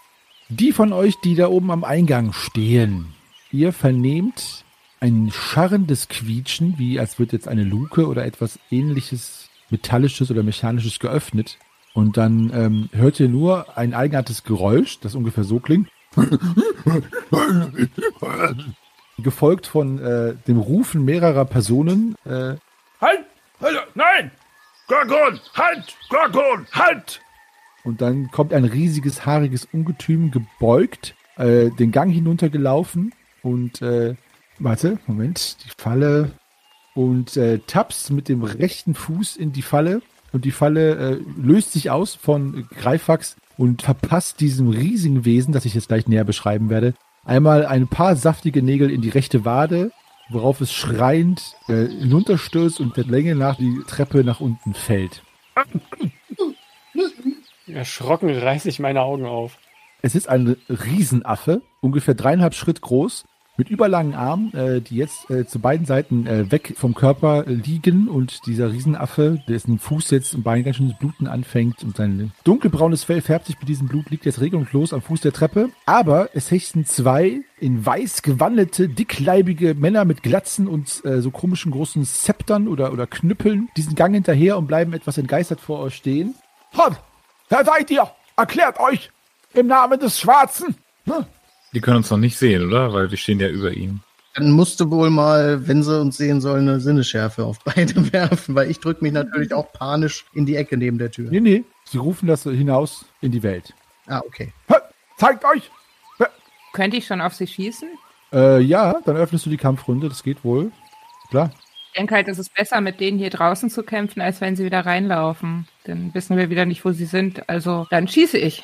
Die 0.50 0.72
von 0.72 0.92
euch, 0.92 1.16
die 1.24 1.36
da 1.36 1.48
oben 1.48 1.72
am 1.72 1.84
Eingang 1.84 2.34
stehen, 2.34 3.14
ihr 3.52 3.72
vernehmt 3.72 4.66
ein 5.00 5.32
scharrendes 5.34 6.08
Quietschen, 6.10 6.78
wie 6.78 7.00
als 7.00 7.20
wird 7.20 7.34
jetzt 7.34 7.48
eine 7.48 7.64
Luke 7.64 8.08
oder 8.08 8.26
etwas 8.26 8.60
ähnliches 8.70 9.51
metallisches 9.72 10.30
oder 10.32 10.44
mechanisches 10.44 11.00
geöffnet. 11.00 11.58
Und 11.94 12.18
dann 12.18 12.52
ähm, 12.54 12.90
hört 12.94 13.20
ihr 13.20 13.28
nur 13.28 13.78
ein 13.78 13.94
eigenartiges 13.94 14.44
Geräusch, 14.44 15.00
das 15.00 15.16
ungefähr 15.16 15.44
so 15.44 15.60
klingt. 15.60 15.90
Gefolgt 19.18 19.68
von 19.68 20.00
äh, 20.00 20.36
dem 20.48 20.58
Rufen 20.58 21.04
mehrerer 21.04 21.46
Personen. 21.46 22.16
Äh, 22.26 22.56
Halt! 23.02 23.26
Halt! 23.60 23.88
Nein! 23.96 24.32
Gorgon! 24.88 25.40
Halt! 25.54 25.98
Gorgon! 26.10 26.66
Halt! 26.72 27.22
Und 27.84 28.02
dann 28.02 28.30
kommt 28.32 28.54
ein 28.54 28.66
riesiges, 28.66 29.26
haariges 29.26 29.66
Ungetüm 29.72 30.32
gebeugt, 30.32 31.16
äh, 31.38 31.70
den 31.72 31.92
Gang 31.92 32.12
hinuntergelaufen 32.12 33.14
und, 33.42 33.82
äh, 33.82 34.16
warte, 34.60 35.00
Moment, 35.08 35.58
die 35.64 35.72
Falle 35.82 36.32
und 36.94 37.38
äh, 37.38 37.60
tappst 37.60 38.12
mit 38.12 38.30
dem 38.30 38.44
rechten 38.44 38.94
Fuß 38.94 39.38
in 39.38 39.52
die 39.54 39.62
Falle 39.62 40.02
und 40.32 40.46
die 40.46 40.52
Falle 40.52 40.96
äh, 40.96 41.20
löst 41.38 41.74
sich 41.74 41.90
aus 41.90 42.16
von 42.16 42.68
Greifax 42.70 43.38
und 43.58 43.82
verpasst 43.82 44.40
diesem 44.40 44.70
riesigen 44.70 45.26
Wesen, 45.26 45.54
das 45.54 45.66
ich 45.66 45.74
jetzt 45.74 45.90
gleich 45.90 46.08
näher 46.08 46.24
beschreiben 46.24 46.70
werde, 46.70 46.94
einmal 47.26 47.66
ein 47.66 47.88
paar 47.88 48.16
saftige 48.16 48.62
Nägel 48.62 48.90
in 48.90 49.02
die 49.02 49.10
rechte 49.10 49.46
Wade, 49.46 49.92
worauf 50.30 50.62
es 50.62 50.72
schreiend 50.74 51.56
äh, 51.68 51.88
hinunterstürzt 51.88 52.80
und 52.80 52.96
der 52.98 53.06
Länge 53.06 53.36
nach 53.36 53.58
die 53.58 53.82
Treppe 53.88 54.24
nach 54.24 54.40
unten 54.40 54.74
fällt. 54.74 55.24
Erschrocken 57.68 58.30
reiße 58.30 58.70
ich 58.70 58.80
meine 58.80 59.02
Augen 59.02 59.26
auf. 59.26 59.58
Es 60.02 60.16
ist 60.16 60.28
ein 60.28 60.56
Riesenaffe, 60.68 61.62
ungefähr 61.80 62.16
dreieinhalb 62.16 62.56
Schritt 62.56 62.82
groß, 62.82 63.26
mit 63.58 63.70
überlangen 63.70 64.16
Armen, 64.16 64.54
äh, 64.54 64.82
die 64.82 64.96
jetzt 64.96 65.30
äh, 65.30 65.46
zu 65.46 65.60
beiden 65.60 65.86
Seiten 65.86 66.26
äh, 66.26 66.52
weg 66.52 66.74
vom 66.78 66.96
Körper 66.96 67.44
liegen 67.46 68.08
und 68.08 68.46
dieser 68.46 68.72
Riesenaffe, 68.72 69.42
dessen 69.48 69.78
Fuß 69.78 70.10
jetzt 70.12 70.34
im 70.34 70.44
Bein 70.44 70.64
ganz 70.64 70.78
schön 70.78 70.94
bluten 71.00 71.28
anfängt 71.28 71.84
und 71.84 71.96
sein 71.96 72.32
dunkelbraunes 72.44 73.04
Fell 73.04 73.22
färbt 73.22 73.48
sich 73.48 73.60
mit 73.60 73.68
diesem 73.68 73.88
Blut, 73.88 74.10
liegt 74.10 74.26
jetzt 74.26 74.42
regelungslos 74.42 74.94
am 74.94 75.02
Fuß 75.02 75.22
der 75.22 75.34
Treppe. 75.34 75.70
Aber 75.86 76.30
es 76.34 76.50
hechten 76.50 76.86
zwei 76.86 77.42
in 77.60 77.86
weiß 77.86 78.24
gewandelte, 78.24 78.90
dickleibige 78.90 79.76
Männer 79.76 80.06
mit 80.06 80.24
Glatzen 80.24 80.68
und 80.68 81.04
äh, 81.06 81.22
so 81.22 81.30
komischen 81.30 81.72
großen 81.72 82.04
Zeptern 82.06 82.68
oder, 82.68 82.92
oder 82.92 83.06
Knüppeln 83.06 83.70
diesen 83.78 83.96
Gang 83.96 84.14
hinterher 84.14 84.58
und 84.58 84.68
bleiben 84.68 84.94
etwas 84.94 85.18
entgeistert 85.18 85.62
vor 85.62 85.80
euch 85.80 85.96
stehen. 85.96 86.36
Halt! 86.76 87.00
Wer 87.50 87.66
seid 87.66 87.92
ihr? 87.92 88.10
Erklärt 88.38 88.80
euch! 88.80 89.12
Im 89.54 89.68
Namen 89.68 90.00
des 90.00 90.20
Schwarzen! 90.20 90.76
Hm? 91.06 91.26
Die 91.74 91.82
können 91.82 91.98
uns 91.98 92.10
noch 92.10 92.18
nicht 92.18 92.38
sehen, 92.38 92.68
oder? 92.68 92.94
Weil 92.94 93.12
wir 93.12 93.18
stehen 93.18 93.40
ja 93.40 93.48
über 93.48 93.72
ihm. 93.72 94.02
Dann 94.34 94.52
musst 94.52 94.80
du 94.80 94.90
wohl 94.90 95.10
mal, 95.10 95.68
wenn 95.68 95.84
sie 95.84 96.00
uns 96.00 96.18
sehen 96.18 96.40
sollen, 96.40 96.68
eine 96.68 96.80
Sinneschärfe 96.80 97.44
auf 97.44 97.60
beide 97.64 98.14
werfen, 98.14 98.56
weil 98.56 98.70
ich 98.70 98.80
drücke 98.80 99.04
mich 99.04 99.14
natürlich 99.14 99.54
auch 99.54 99.72
panisch 99.74 100.26
in 100.34 100.46
die 100.46 100.56
Ecke 100.56 100.78
neben 100.78 100.98
der 100.98 101.12
Tür. 101.12 101.30
Nee, 101.30 101.42
nee, 101.42 101.64
sie 101.86 101.98
rufen 101.98 102.28
das 102.28 102.44
hinaus 102.44 103.06
in 103.20 103.32
die 103.32 103.44
Welt. 103.44 103.74
Ah, 104.08 104.22
okay. 104.26 104.54
Hä? 104.68 104.76
Zeigt 105.18 105.44
euch! 105.46 105.70
Könnte 106.74 106.98
ich 106.98 107.06
schon 107.06 107.20
auf 107.20 107.34
sie 107.34 107.48
schießen? 107.48 107.90
Äh, 108.32 108.62
ja, 108.62 109.02
dann 109.06 109.18
öffnest 109.18 109.46
du 109.46 109.50
die 109.50 109.58
Kampfrunde, 109.58 110.08
das 110.08 110.24
geht 110.24 110.44
wohl. 110.46 110.72
Klar. 111.30 111.52
Ich 111.88 111.98
denke 111.98 112.16
halt, 112.16 112.30
es 112.30 112.40
ist 112.40 112.54
besser, 112.54 112.80
mit 112.80 113.02
denen 113.02 113.18
hier 113.18 113.30
draußen 113.30 113.70
zu 113.70 113.84
kämpfen, 113.84 114.22
als 114.22 114.40
wenn 114.40 114.56
sie 114.56 114.64
wieder 114.64 114.86
reinlaufen. 114.86 115.68
Dann 115.84 116.14
wissen 116.14 116.38
wir 116.38 116.50
wieder 116.50 116.66
nicht, 116.66 116.86
wo 116.86 116.92
sie 116.94 117.06
sind. 117.06 117.50
Also 117.50 117.86
dann 117.90 118.08
schieße 118.08 118.38
ich. 118.38 118.64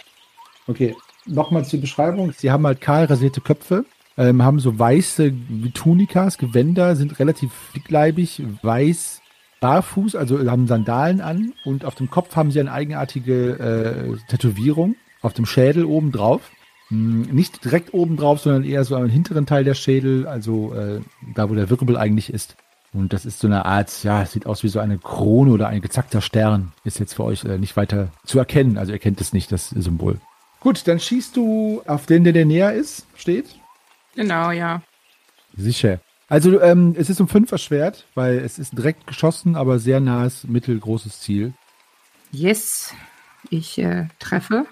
Okay, 0.67 0.95
nochmal 1.27 1.65
zur 1.65 1.81
Beschreibung. 1.81 2.33
Sie 2.35 2.51
haben 2.51 2.65
halt 2.65 2.81
kahl 2.81 3.05
rasierte 3.05 3.41
Köpfe, 3.41 3.85
ähm, 4.17 4.43
haben 4.43 4.59
so 4.59 4.77
weiße 4.77 5.33
Tunikas, 5.73 6.37
Gewänder, 6.37 6.95
sind 6.95 7.19
relativ 7.19 7.51
dickleibig, 7.75 8.41
weiß 8.61 9.21
barfuß, 9.59 10.15
also 10.15 10.39
haben 10.49 10.67
Sandalen 10.67 11.21
an 11.21 11.53
und 11.65 11.85
auf 11.85 11.95
dem 11.95 12.09
Kopf 12.09 12.35
haben 12.35 12.51
sie 12.51 12.59
eine 12.59 12.71
eigenartige 12.71 13.59
äh, 13.59 14.17
Tätowierung 14.29 14.95
auf 15.21 15.33
dem 15.33 15.45
Schädel 15.45 15.85
oben 15.85 16.11
drauf. 16.11 16.51
Hm, 16.89 17.23
Nicht 17.31 17.63
direkt 17.65 17.93
oben 17.93 18.17
drauf, 18.17 18.39
sondern 18.39 18.63
eher 18.63 18.83
so 18.83 18.95
am 18.95 19.09
hinteren 19.09 19.45
Teil 19.45 19.63
der 19.63 19.73
Schädel, 19.73 20.27
also 20.27 20.73
äh, 20.73 21.01
da, 21.35 21.49
wo 21.49 21.55
der 21.55 21.69
Wirbel 21.69 21.97
eigentlich 21.97 22.31
ist. 22.31 22.55
Und 22.93 23.13
das 23.13 23.25
ist 23.25 23.39
so 23.39 23.47
eine 23.47 23.65
Art, 23.65 24.03
ja, 24.03 24.25
sieht 24.25 24.45
aus 24.45 24.63
wie 24.63 24.69
so 24.69 24.79
eine 24.79 24.97
Krone 24.97 25.51
oder 25.51 25.67
ein 25.67 25.81
gezackter 25.81 26.21
Stern. 26.21 26.71
Ist 26.83 26.99
jetzt 26.99 27.13
für 27.15 27.25
euch 27.25 27.43
äh, 27.43 27.57
nicht 27.57 27.75
weiter 27.75 28.09
zu 28.25 28.39
erkennen. 28.39 28.77
Also 28.77 28.93
ihr 28.93 28.99
kennt 28.99 29.19
es 29.21 29.33
nicht, 29.33 29.51
das 29.51 29.69
Symbol. 29.69 30.19
Gut, 30.59 30.87
dann 30.87 30.99
schießt 30.99 31.35
du 31.35 31.81
auf 31.85 32.05
den, 32.05 32.23
der, 32.23 32.33
der 32.33 32.45
näher 32.45 32.73
ist, 32.73 33.05
steht. 33.15 33.45
Genau, 34.15 34.51
ja. 34.51 34.81
Sicher. 35.55 35.99
Also 36.29 36.61
ähm, 36.61 36.95
es 36.97 37.09
ist 37.09 37.21
um 37.21 37.27
fünf 37.27 37.51
erschwert, 37.51 38.05
weil 38.15 38.39
es 38.39 38.59
ist 38.59 38.77
direkt 38.77 39.07
geschossen, 39.07 39.55
aber 39.55 39.79
sehr 39.79 39.99
nahes, 39.99 40.43
mittelgroßes 40.43 41.21
Ziel. 41.21 41.53
Yes. 42.31 42.93
Ich 43.49 43.77
äh, 43.77 44.07
treffe. 44.19 44.65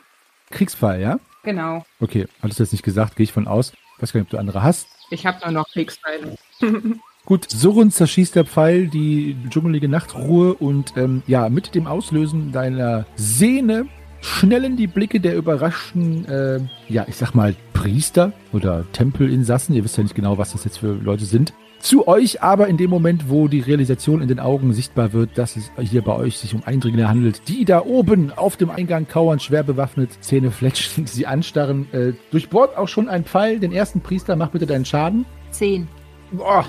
Kriegsfall, 0.49 0.99
ja? 0.99 1.19
Genau. 1.43 1.85
Okay, 1.99 2.27
hattest 2.41 2.59
du 2.59 2.63
jetzt 2.63 2.71
nicht 2.73 2.83
gesagt, 2.83 3.15
gehe 3.15 3.23
ich 3.23 3.31
von 3.31 3.47
aus. 3.47 3.71
weiß 3.99 4.11
gar 4.11 4.19
nicht, 4.19 4.27
ob 4.27 4.31
du 4.31 4.37
andere 4.37 4.63
hast. 4.63 4.87
Ich 5.11 5.25
habe 5.25 5.39
nur 5.43 5.51
noch 5.51 5.69
Kriegsteile. 5.71 6.35
Gut, 7.25 7.49
surrend 7.49 7.93
zerschießt 7.93 8.35
der 8.35 8.45
Pfeil 8.45 8.87
die 8.87 9.35
dschungelige 9.49 9.87
Nachtruhe 9.87 10.53
und 10.53 10.93
ähm, 10.97 11.23
ja, 11.25 11.49
mit 11.49 11.73
dem 11.73 11.87
Auslösen 11.87 12.51
deiner 12.51 13.05
Sehne 13.15 13.87
schnellen 14.25 14.75
die 14.75 14.87
Blicke 14.87 15.19
der 15.19 15.35
überraschten, 15.35 16.25
äh, 16.25 16.59
ja, 16.89 17.05
ich 17.07 17.15
sag 17.15 17.35
mal, 17.35 17.55
Priester 17.73 18.33
oder 18.53 18.83
Tempelinsassen, 18.91 19.75
ihr 19.75 19.83
wisst 19.83 19.97
ja 19.97 20.03
nicht 20.03 20.15
genau, 20.15 20.37
was 20.37 20.51
das 20.53 20.65
jetzt 20.65 20.79
für 20.79 20.93
Leute 20.93 21.25
sind, 21.25 21.53
zu 21.79 22.07
euch, 22.07 22.41
aber 22.41 22.67
in 22.67 22.77
dem 22.77 22.89
Moment, 22.89 23.29
wo 23.29 23.47
die 23.47 23.59
Realisation 23.59 24.21
in 24.21 24.27
den 24.27 24.39
Augen 24.39 24.73
sichtbar 24.73 25.13
wird, 25.13 25.37
dass 25.37 25.55
es 25.55 25.69
hier 25.79 26.01
bei 26.01 26.13
euch 26.13 26.39
sich 26.39 26.55
um 26.55 26.63
Eindringlinge 26.65 27.07
handelt, 27.07 27.47
die 27.47 27.65
da 27.65 27.83
oben 27.83 28.31
auf 28.31 28.57
dem 28.57 28.71
Eingang 28.71 29.07
kauern, 29.07 29.39
schwer 29.39 29.61
bewaffnet, 29.61 30.09
Zähne 30.21 30.49
fletschen, 30.49 31.05
sie 31.05 31.27
anstarren, 31.27 31.87
äh, 31.93 32.13
durchbohrt 32.31 32.75
auch 32.77 32.87
schon 32.87 33.07
ein 33.07 33.25
Pfeil, 33.25 33.59
den 33.59 33.71
ersten 33.71 34.01
Priester, 34.01 34.35
mach 34.35 34.49
bitte 34.49 34.65
deinen 34.65 34.85
Schaden. 34.85 35.25
Zehn. 35.51 35.87
Boah, 36.31 36.65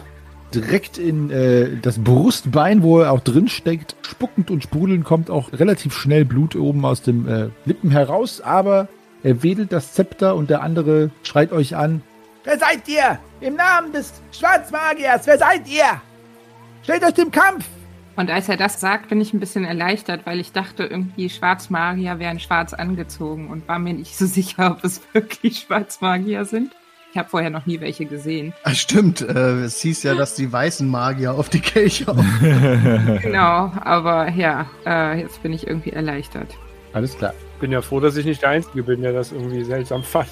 direkt 0.54 0.98
in 0.98 1.30
äh, 1.30 1.76
das 1.80 2.02
Brustbein, 2.02 2.82
wo 2.82 3.00
er 3.00 3.12
auch 3.12 3.20
drin 3.20 3.48
steckt. 3.48 3.96
Spuckend 4.02 4.50
und 4.50 4.62
sprudelnd 4.62 5.04
kommt 5.04 5.30
auch 5.30 5.52
relativ 5.52 5.94
schnell 5.94 6.24
Blut 6.24 6.56
oben 6.56 6.84
aus 6.84 7.02
dem 7.02 7.28
äh, 7.28 7.48
Lippen 7.64 7.90
heraus, 7.90 8.40
aber 8.40 8.88
er 9.22 9.42
wedelt 9.42 9.72
das 9.72 9.92
Zepter 9.92 10.36
und 10.36 10.50
der 10.50 10.62
andere 10.62 11.10
schreit 11.22 11.52
euch 11.52 11.76
an. 11.76 12.02
Wer 12.44 12.58
seid 12.58 12.88
ihr? 12.88 13.18
Im 13.40 13.56
Namen 13.56 13.92
des 13.92 14.12
Schwarzmagiers, 14.30 15.26
wer 15.26 15.38
seid 15.38 15.68
ihr? 15.68 16.00
Stellt 16.82 17.04
euch 17.04 17.14
dem 17.14 17.30
Kampf! 17.30 17.66
Und 18.14 18.30
als 18.30 18.48
er 18.48 18.56
das 18.56 18.80
sagt, 18.80 19.10
bin 19.10 19.20
ich 19.20 19.34
ein 19.34 19.40
bisschen 19.40 19.64
erleichtert, 19.64 20.24
weil 20.24 20.40
ich 20.40 20.52
dachte, 20.52 20.84
irgendwie 20.84 21.28
Schwarzmagier 21.28 22.18
wären 22.18 22.40
schwarz 22.40 22.72
angezogen 22.72 23.50
und 23.50 23.68
war 23.68 23.78
mir 23.78 23.92
nicht 23.92 24.16
so 24.16 24.26
sicher, 24.26 24.70
ob 24.70 24.84
es 24.84 25.02
wirklich 25.12 25.58
Schwarzmagier 25.58 26.44
sind. 26.44 26.74
Ich 27.16 27.18
habe 27.18 27.30
vorher 27.30 27.48
noch 27.48 27.64
nie 27.64 27.80
welche 27.80 28.04
gesehen. 28.04 28.52
Ah, 28.62 28.74
stimmt, 28.74 29.22
äh, 29.22 29.62
es 29.62 29.80
hieß 29.80 30.02
ja, 30.02 30.14
dass 30.14 30.34
die 30.34 30.52
weißen 30.52 30.86
Magier 30.86 31.32
auf 31.32 31.48
die 31.48 31.60
Kelche. 31.60 32.04
Genau, 33.22 33.72
aber 33.80 34.28
ja, 34.32 34.66
äh, 34.84 35.20
jetzt 35.20 35.42
bin 35.42 35.54
ich 35.54 35.66
irgendwie 35.66 35.92
erleichtert. 35.92 36.48
Alles 36.92 37.16
klar. 37.16 37.32
Bin 37.58 37.72
ja 37.72 37.80
froh, 37.80 38.00
dass 38.00 38.18
ich 38.18 38.26
nicht 38.26 38.42
der 38.42 38.50
Einzige 38.50 38.82
bin, 38.82 39.00
der 39.00 39.14
das 39.14 39.32
irgendwie 39.32 39.64
seltsam 39.64 40.02
fand. 40.02 40.28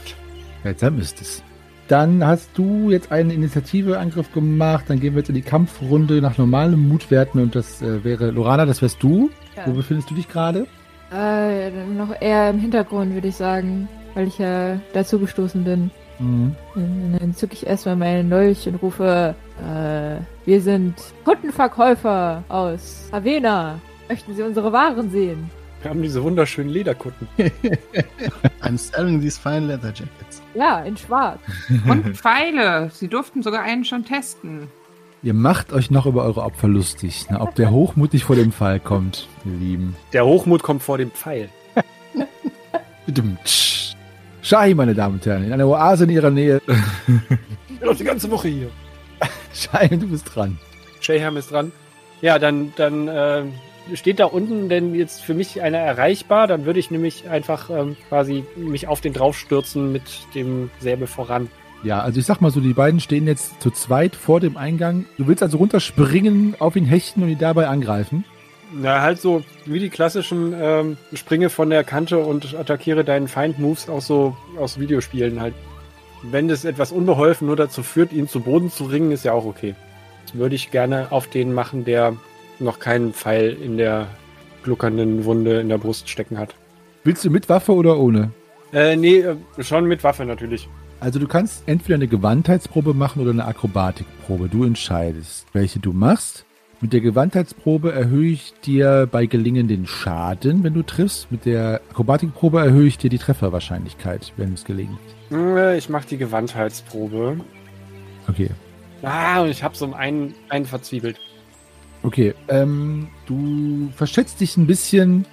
Seltsam 0.63 1.01
ist 1.01 1.23
es. 1.23 1.43
Dann 1.89 2.23
hast 2.23 2.51
du 2.53 2.91
jetzt 2.91 3.11
einen 3.11 3.31
Initiativeangriff 3.31 4.31
gemacht. 4.35 4.85
Dann 4.89 5.01
gehen 5.01 5.15
wir 5.15 5.21
jetzt 5.21 5.31
in 5.31 5.37
die 5.37 5.41
Kampfrunde 5.41 6.21
nach 6.21 6.37
normalen 6.37 6.87
Mutwerten 6.87 7.41
und 7.41 7.55
das 7.55 7.81
äh, 7.81 8.05
wäre 8.05 8.31
Lorana, 8.31 8.67
das 8.67 8.83
wärst 8.83 9.03
du. 9.03 9.31
Ja. 9.57 9.63
Wo 9.65 9.73
befindest 9.73 10.11
du 10.11 10.17
dich 10.17 10.29
gerade? 10.29 10.67
Äh, 11.11 11.71
noch 11.71 12.21
eher 12.21 12.51
im 12.51 12.59
Hintergrund, 12.59 13.15
würde 13.15 13.29
ich 13.29 13.37
sagen, 13.37 13.89
weil 14.13 14.27
ich 14.27 14.37
ja 14.37 14.79
dazu 14.93 15.19
gestoßen 15.19 15.65
bin. 15.65 15.91
Mhm. 16.19 16.55
Und 16.75 17.17
Dann 17.19 17.35
zücke 17.35 17.55
ich 17.55 17.67
erstmal 17.67 17.97
meinen 17.97 18.31
Dolch 18.31 18.67
und 18.67 18.77
rufe, 18.77 19.35
äh, 19.61 20.47
wir 20.47 20.61
sind 20.61 20.95
Kuttenverkäufer 21.25 22.45
aus 22.49 23.09
Avena. 23.13 23.81
Möchten 24.09 24.35
Sie 24.35 24.43
unsere 24.43 24.73
Waren 24.73 25.11
sehen? 25.11 25.51
Wir 25.83 25.91
haben 25.91 26.03
diese 26.03 26.23
wunderschönen 26.23 26.71
Lederkutten. 26.71 27.29
I'm 28.63 28.79
selling 28.79 29.21
these 29.21 29.39
fine 29.39 29.67
leather 29.67 29.89
jackets. 29.89 30.41
Ja, 30.55 30.81
in 30.81 30.97
schwarz. 30.97 31.41
Und 31.89 32.17
Pfeile. 32.17 32.91
Sie 32.93 33.09
durften 33.09 33.43
sogar 33.43 33.63
einen 33.63 33.85
schon 33.85 34.05
testen. 34.05 34.69
Ihr 35.23 35.35
macht 35.35 35.73
euch 35.73 35.91
noch 35.91 36.07
über 36.07 36.25
eure 36.25 36.43
Opfer 36.43 36.69
lustig, 36.69 37.31
ne? 37.31 37.41
ob 37.41 37.55
der 37.55 37.71
hochmutig 37.71 38.25
vor 38.25 38.37
dem 38.37 38.53
Fall 38.53 38.79
kommt, 38.79 39.27
ihr 39.47 39.53
Lieben. 39.53 39.97
Der 40.13 40.27
Hochmut 40.27 40.63
kommt 40.63 40.83
vor 40.83 40.99
dem 40.99 41.11
Pfeil. 41.11 41.49
Shahi, 44.45 44.75
meine 44.75 44.95
Damen 44.95 45.15
und 45.15 45.25
Herren, 45.25 45.45
in 45.45 45.53
einer 45.55 45.67
Oase 45.67 46.05
in 46.05 46.11
ihrer 46.11 46.31
Nähe. 46.31 46.61
Ich 47.67 47.81
bin 47.81 47.89
doch 47.89 47.97
die 47.97 48.05
ganze 48.05 48.31
Woche 48.31 48.49
hier. 48.49 48.71
Shahi, 49.53 49.99
du 49.99 50.07
bist 50.07 50.35
dran. 50.35 50.59
Shayham 51.01 51.37
ist 51.37 51.51
dran. 51.51 51.73
Ja, 52.23 52.39
dann, 52.39 52.73
dann 52.77 53.09
äh, 53.09 53.43
steht 53.95 54.21
da 54.21 54.27
unten 54.27 54.69
denn 54.69 54.95
jetzt 54.95 55.23
für 55.23 55.35
mich 55.35 55.61
einer 55.61 55.79
erreichbar. 55.79 56.47
Dann 56.47 56.67
würde 56.67 56.79
ich 56.79 56.91
nämlich 56.91 57.29
einfach 57.29 57.69
ähm, 57.71 57.97
quasi 58.09 58.45
mich 58.57 58.87
auf 58.87 59.01
den 59.01 59.13
draufstürzen 59.13 59.93
mit 59.93 60.03
dem 60.35 60.71
Säbel 60.79 61.09
voran. 61.09 61.51
Ja, 61.83 62.01
also 62.01 62.21
ich 62.21 62.27
sag 62.27 62.41
mal 62.41 62.51
so, 62.51 62.61
die 62.61 62.75
beiden 62.75 63.01
stehen 63.01 63.27
jetzt 63.27 63.61
zu 63.61 63.71
zweit 63.71 64.15
vor 64.15 64.41
dem 64.41 64.57
Eingang. 64.57 65.05
Du 65.19 65.27
willst 65.27 65.43
also 65.43 65.59
runterspringen, 65.59 66.55
auf 66.59 66.77
ihn 66.77 66.87
hechten 66.87 67.23
und 67.23 67.29
ihn 67.29 67.39
dabei 67.39 67.67
angreifen. 67.69 68.25
Na, 68.77 69.03
halt 69.03 69.21
so 69.21 69.43
wie 69.67 69.79
die 69.79 69.89
klassischen 69.89 70.53
ähm, 70.59 70.97
Springe 71.13 71.49
von 71.49 71.71
der 71.71 71.85
Kante 71.85 72.19
und 72.19 72.55
attackiere 72.57 73.05
deinen 73.05 73.29
Feind-Moves 73.29 73.89
auch 73.89 74.01
so 74.01 74.37
aus 74.59 74.81
Videospielen 74.81 75.41
halt. 75.41 75.55
Wenn 76.23 76.49
das 76.49 76.65
etwas 76.65 76.91
unbeholfen 76.91 77.47
nur 77.47 77.57
dazu 77.57 77.83
führt, 77.83 78.13
ihn 78.13 78.29
zu 78.29 78.41
Boden 78.41 78.71
zu 78.71 78.85
ringen, 78.85 79.13
ist 79.13 79.25
ja 79.25 79.33
auch 79.33 79.45
okay. 79.45 79.75
Würde 80.33 80.57
ich 80.57 80.71
gerne 80.71 81.13
auf 81.13 81.29
den 81.29 81.53
machen, 81.53 81.85
der 81.85 82.17
noch 82.59 82.81
keinen 82.81 83.13
Pfeil 83.13 83.57
in 83.63 83.77
der 83.77 84.09
gluckernden 84.65 85.25
Wunde 85.25 85.61
in 85.61 85.69
der 85.69 85.79
Brust 85.79 86.09
stecken 86.09 86.39
hat. 86.39 86.55
Willst 87.05 87.25
du 87.25 87.31
mit 87.31 87.49
Waffe 87.49 87.73
oder 87.73 87.99
ohne? 87.99 88.31
Äh, 88.73 88.97
nee, 88.97 89.19
äh, 89.19 89.37
schon 89.61 89.85
mit 89.85 90.03
Waffe 90.03 90.25
natürlich. 90.25 90.69
Also 90.99 91.19
du 91.19 91.29
kannst 91.29 91.63
entweder 91.67 91.97
eine 91.97 92.09
Gewandtheitsprobe 92.09 92.95
machen 92.95 93.23
oder 93.23 93.31
eine 93.31 93.45
Akrobatikprobe. 93.45 94.49
Du 94.49 94.65
entscheidest, 94.65 95.47
welche 95.53 95.79
du 95.79 95.93
machst. 95.93 96.47
Mit 96.85 96.93
der 96.93 97.01
Gewandtheitsprobe 97.01 97.93
erhöhe 97.93 98.33
ich 98.33 98.53
dir 98.63 99.09
bei 99.11 99.25
Gelingen 99.25 99.69
den 99.69 99.87
Schaden, 99.87 100.63
wenn 100.65 100.75
du 100.75 100.83
triffst. 100.83 101.33
Mit 101.33 101.47
der 101.47 101.81
Akrobatikprobe 101.91 102.61
erhöhe 102.61 102.87
ich 102.87 102.99
dir 102.99 103.09
die 103.09 103.17
Trefferwahrscheinlichkeit, 103.17 104.35
wenn 104.37 104.53
es 104.53 104.67
gelingt. 104.67 104.99
Ich 105.79 105.89
mache 105.89 106.09
die 106.09 106.19
Gewandheitsprobe. 106.19 107.41
Okay. 108.29 108.51
Ah, 109.01 109.41
und 109.41 109.49
ich 109.49 109.63
habe 109.63 109.75
so 109.75 109.95
einen, 109.95 110.35
einen 110.51 110.67
verzwiebelt. 110.67 111.19
Okay, 112.03 112.35
ähm, 112.49 113.09
du 113.25 113.89
verschätzt 113.97 114.43
dich 114.43 114.59
ein 114.59 114.67
bisschen 114.67 115.25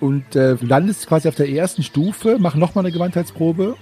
und 0.00 0.36
äh, 0.36 0.56
landest 0.62 1.06
quasi 1.06 1.28
auf 1.28 1.34
der 1.34 1.50
ersten 1.50 1.82
Stufe. 1.82 2.38
Mach 2.40 2.54
nochmal 2.54 2.86
eine 2.86 2.94
Gewandtheitsprobe. 2.94 3.76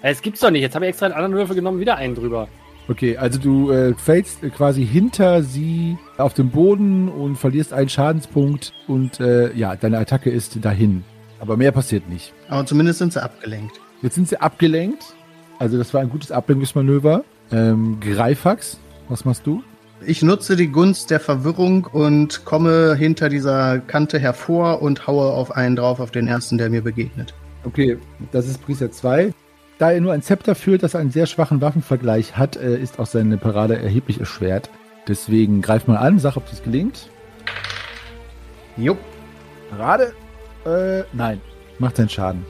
Es 0.00 0.22
gibt's 0.22 0.40
doch 0.40 0.50
nicht. 0.50 0.62
Jetzt 0.62 0.74
habe 0.74 0.86
ich 0.86 0.88
extra 0.88 1.04
einen 1.04 1.16
anderen 1.16 1.34
Würfel 1.34 1.54
genommen, 1.54 1.80
wieder 1.80 1.96
einen 1.96 2.14
drüber. 2.14 2.48
Okay, 2.88 3.16
also 3.16 3.38
du 3.38 3.70
äh, 3.70 3.94
fällst 3.94 4.42
äh, 4.42 4.50
quasi 4.50 4.84
hinter 4.84 5.42
sie 5.42 5.96
auf 6.18 6.34
dem 6.34 6.50
Boden 6.50 7.08
und 7.08 7.36
verlierst 7.36 7.72
einen 7.72 7.88
Schadenspunkt 7.88 8.72
und 8.88 9.20
äh, 9.20 9.52
ja, 9.54 9.76
deine 9.76 9.98
Attacke 9.98 10.30
ist 10.30 10.64
dahin. 10.64 11.04
Aber 11.38 11.56
mehr 11.56 11.72
passiert 11.72 12.08
nicht. 12.08 12.32
Aber 12.48 12.66
zumindest 12.66 12.98
sind 12.98 13.12
sie 13.12 13.22
abgelenkt. 13.22 13.80
Jetzt 14.02 14.16
sind 14.16 14.28
sie 14.28 14.40
abgelenkt. 14.40 15.14
Also 15.58 15.78
das 15.78 15.94
war 15.94 16.00
ein 16.00 16.10
gutes 16.10 16.32
Ablenkungsmanöver. 16.32 17.24
Ähm, 17.52 17.98
Greifax, 18.00 18.78
was 19.08 19.24
machst 19.24 19.46
du? 19.46 19.62
Ich 20.04 20.22
nutze 20.22 20.56
die 20.56 20.68
Gunst 20.68 21.10
der 21.10 21.20
Verwirrung 21.20 21.84
und 21.84 22.44
komme 22.44 22.96
hinter 22.96 23.28
dieser 23.28 23.78
Kante 23.78 24.18
hervor 24.18 24.82
und 24.82 25.06
haue 25.06 25.32
auf 25.32 25.52
einen 25.52 25.76
drauf, 25.76 26.00
auf 26.00 26.10
den 26.10 26.26
ersten, 26.26 26.58
der 26.58 26.70
mir 26.70 26.82
begegnet. 26.82 27.34
Okay, 27.64 27.96
das 28.32 28.48
ist 28.48 28.64
Priester 28.64 28.90
2. 28.90 29.32
Da 29.82 29.90
er 29.90 30.00
nur 30.00 30.12
ein 30.12 30.22
Zepter 30.22 30.54
führt, 30.54 30.84
das 30.84 30.94
einen 30.94 31.10
sehr 31.10 31.26
schwachen 31.26 31.60
Waffenvergleich 31.60 32.36
hat, 32.36 32.54
äh, 32.54 32.78
ist 32.78 33.00
auch 33.00 33.06
seine 33.06 33.36
Parade 33.36 33.76
erheblich 33.82 34.20
erschwert. 34.20 34.70
Deswegen 35.08 35.60
greif 35.60 35.88
mal 35.88 35.96
an, 35.96 36.20
sag, 36.20 36.36
ob 36.36 36.48
das 36.48 36.62
gelingt. 36.62 37.08
Jupp. 38.76 38.98
Parade? 39.70 40.12
Äh, 40.64 41.02
nein. 41.12 41.40
Macht 41.80 41.96
seinen 41.96 42.10
Schaden. 42.10 42.46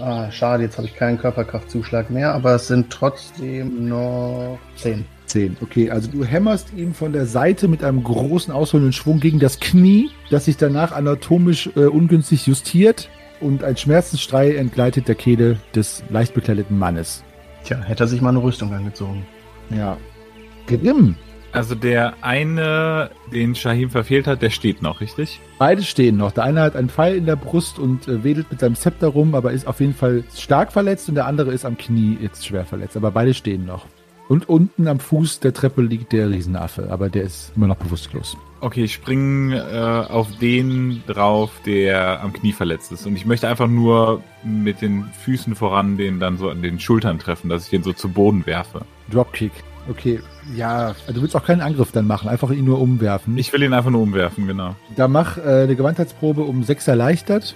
Ah, 0.00 0.30
schade, 0.30 0.62
jetzt 0.62 0.76
habe 0.76 0.86
ich 0.86 0.94
keinen 0.94 1.18
Körperkraftzuschlag 1.18 2.08
mehr, 2.08 2.32
aber 2.34 2.54
es 2.54 2.68
sind 2.68 2.88
trotzdem 2.88 3.88
noch 3.88 4.60
zehn. 4.76 5.04
10. 5.26 5.56
Okay, 5.60 5.90
also 5.90 6.08
du 6.08 6.24
hämmerst 6.24 6.72
ihn 6.76 6.94
von 6.94 7.12
der 7.12 7.26
Seite 7.26 7.66
mit 7.66 7.82
einem 7.82 8.04
großen 8.04 8.54
ausholenden 8.54 8.92
Schwung 8.92 9.18
gegen 9.18 9.40
das 9.40 9.58
Knie, 9.58 10.10
das 10.30 10.44
sich 10.44 10.56
danach 10.56 10.92
anatomisch 10.92 11.68
äh, 11.74 11.86
ungünstig 11.86 12.46
justiert 12.46 13.08
und 13.40 13.64
ein 13.64 13.76
Schmerzensstrei 13.76 14.54
entgleitet 14.56 15.08
der 15.08 15.14
Kehle 15.14 15.58
des 15.74 16.02
leicht 16.10 16.34
bekleideten 16.34 16.78
Mannes. 16.78 17.22
Tja, 17.64 17.78
hätte 17.82 18.04
er 18.04 18.06
sich 18.06 18.20
mal 18.20 18.30
eine 18.30 18.42
Rüstung 18.42 18.72
angezogen. 18.72 19.26
Ja. 19.70 19.96
Grimm, 20.66 21.16
Also 21.52 21.74
der 21.74 22.14
eine, 22.22 23.10
den 23.32 23.54
Shahim 23.54 23.88
verfehlt 23.90 24.26
hat, 24.26 24.42
der 24.42 24.50
steht 24.50 24.82
noch, 24.82 25.00
richtig? 25.00 25.40
Beide 25.58 25.82
stehen 25.82 26.16
noch. 26.16 26.32
Der 26.32 26.44
eine 26.44 26.60
hat 26.60 26.76
einen 26.76 26.88
Pfeil 26.90 27.16
in 27.16 27.24
der 27.26 27.36
Brust 27.36 27.78
und 27.78 28.08
äh, 28.08 28.22
wedelt 28.24 28.50
mit 28.50 28.60
seinem 28.60 28.74
Zepter 28.74 29.08
rum, 29.08 29.34
aber 29.34 29.52
ist 29.52 29.66
auf 29.66 29.80
jeden 29.80 29.94
Fall 29.94 30.24
stark 30.34 30.72
verletzt 30.72 31.08
und 31.08 31.14
der 31.14 31.26
andere 31.26 31.52
ist 31.52 31.64
am 31.64 31.78
Knie 31.78 32.18
jetzt 32.20 32.46
schwer 32.46 32.64
verletzt. 32.64 32.96
Aber 32.96 33.10
beide 33.10 33.32
stehen 33.32 33.64
noch. 33.64 33.86
Und 34.28 34.48
unten 34.48 34.88
am 34.88 34.98
Fuß 34.98 35.40
der 35.40 35.54
Treppe 35.54 35.82
liegt 35.82 36.12
der 36.12 36.30
Riesenaffe, 36.30 36.88
aber 36.90 37.08
der 37.08 37.22
ist 37.22 37.52
immer 37.54 37.68
noch 37.68 37.76
bewusstlos. 37.76 38.36
Okay, 38.60 38.84
ich 38.84 38.94
springe 38.94 39.56
äh, 39.56 40.12
auf 40.12 40.36
den 40.38 41.02
drauf, 41.06 41.50
der 41.64 42.22
am 42.22 42.32
Knie 42.32 42.52
verletzt 42.52 42.90
ist. 42.90 43.06
Und 43.06 43.14
ich 43.14 43.26
möchte 43.26 43.46
einfach 43.46 43.68
nur 43.68 44.22
mit 44.42 44.80
den 44.80 45.04
Füßen 45.24 45.54
voran 45.54 45.96
den 45.96 46.18
dann 46.18 46.38
so 46.38 46.48
an 46.50 46.62
den 46.62 46.80
Schultern 46.80 47.18
treffen, 47.18 47.48
dass 47.48 47.64
ich 47.64 47.70
den 47.70 47.82
so 47.82 47.92
zu 47.92 48.08
Boden 48.08 48.46
werfe. 48.46 48.80
Dropkick. 49.12 49.52
Okay, 49.88 50.20
ja, 50.56 50.96
du 51.06 51.22
willst 51.22 51.36
auch 51.36 51.44
keinen 51.44 51.60
Angriff 51.60 51.92
dann 51.92 52.08
machen, 52.08 52.28
einfach 52.28 52.50
ihn 52.50 52.64
nur 52.64 52.80
umwerfen. 52.80 53.38
Ich 53.38 53.52
will 53.52 53.62
ihn 53.62 53.72
einfach 53.72 53.90
nur 53.90 54.02
umwerfen, 54.02 54.48
genau. 54.48 54.74
da 54.96 55.06
mach 55.06 55.38
äh, 55.38 55.62
eine 55.62 55.76
Gewandheitsprobe 55.76 56.42
um 56.42 56.64
sechs 56.64 56.88
erleichtert. 56.88 57.54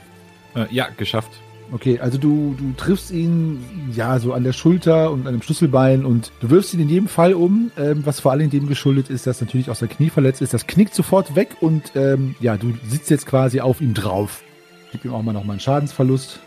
Äh, 0.54 0.66
ja, 0.70 0.88
geschafft. 0.96 1.30
Okay, 1.72 2.00
also 2.00 2.18
du, 2.18 2.56
du 2.58 2.72
triffst 2.76 3.12
ihn 3.12 3.62
ja 3.94 4.18
so 4.18 4.32
an 4.32 4.42
der 4.42 4.52
Schulter 4.52 5.12
und 5.12 5.26
an 5.28 5.34
dem 5.34 5.42
Schlüsselbein 5.42 6.04
und 6.04 6.32
du 6.40 6.50
wirfst 6.50 6.74
ihn 6.74 6.80
in 6.80 6.88
jedem 6.88 7.06
Fall 7.08 7.32
um, 7.32 7.70
ähm, 7.78 8.04
was 8.04 8.18
vor 8.18 8.32
allem 8.32 8.50
dem 8.50 8.66
geschuldet 8.66 9.08
ist, 9.08 9.26
dass 9.28 9.40
natürlich 9.40 9.70
auch 9.70 9.76
sein 9.76 9.88
Knie 9.88 10.10
verletzt 10.10 10.42
ist. 10.42 10.52
Das 10.52 10.66
knickt 10.66 10.94
sofort 10.94 11.36
weg 11.36 11.56
und 11.60 11.92
ähm, 11.94 12.34
ja, 12.40 12.56
du 12.56 12.72
sitzt 12.88 13.08
jetzt 13.10 13.26
quasi 13.26 13.60
auf 13.60 13.80
ihm 13.80 13.94
drauf. 13.94 14.42
Gib 14.90 15.04
ihm 15.04 15.14
auch 15.14 15.22
mal 15.22 15.32
nochmal 15.32 15.54
einen 15.54 15.60
Schadensverlust. 15.60 16.40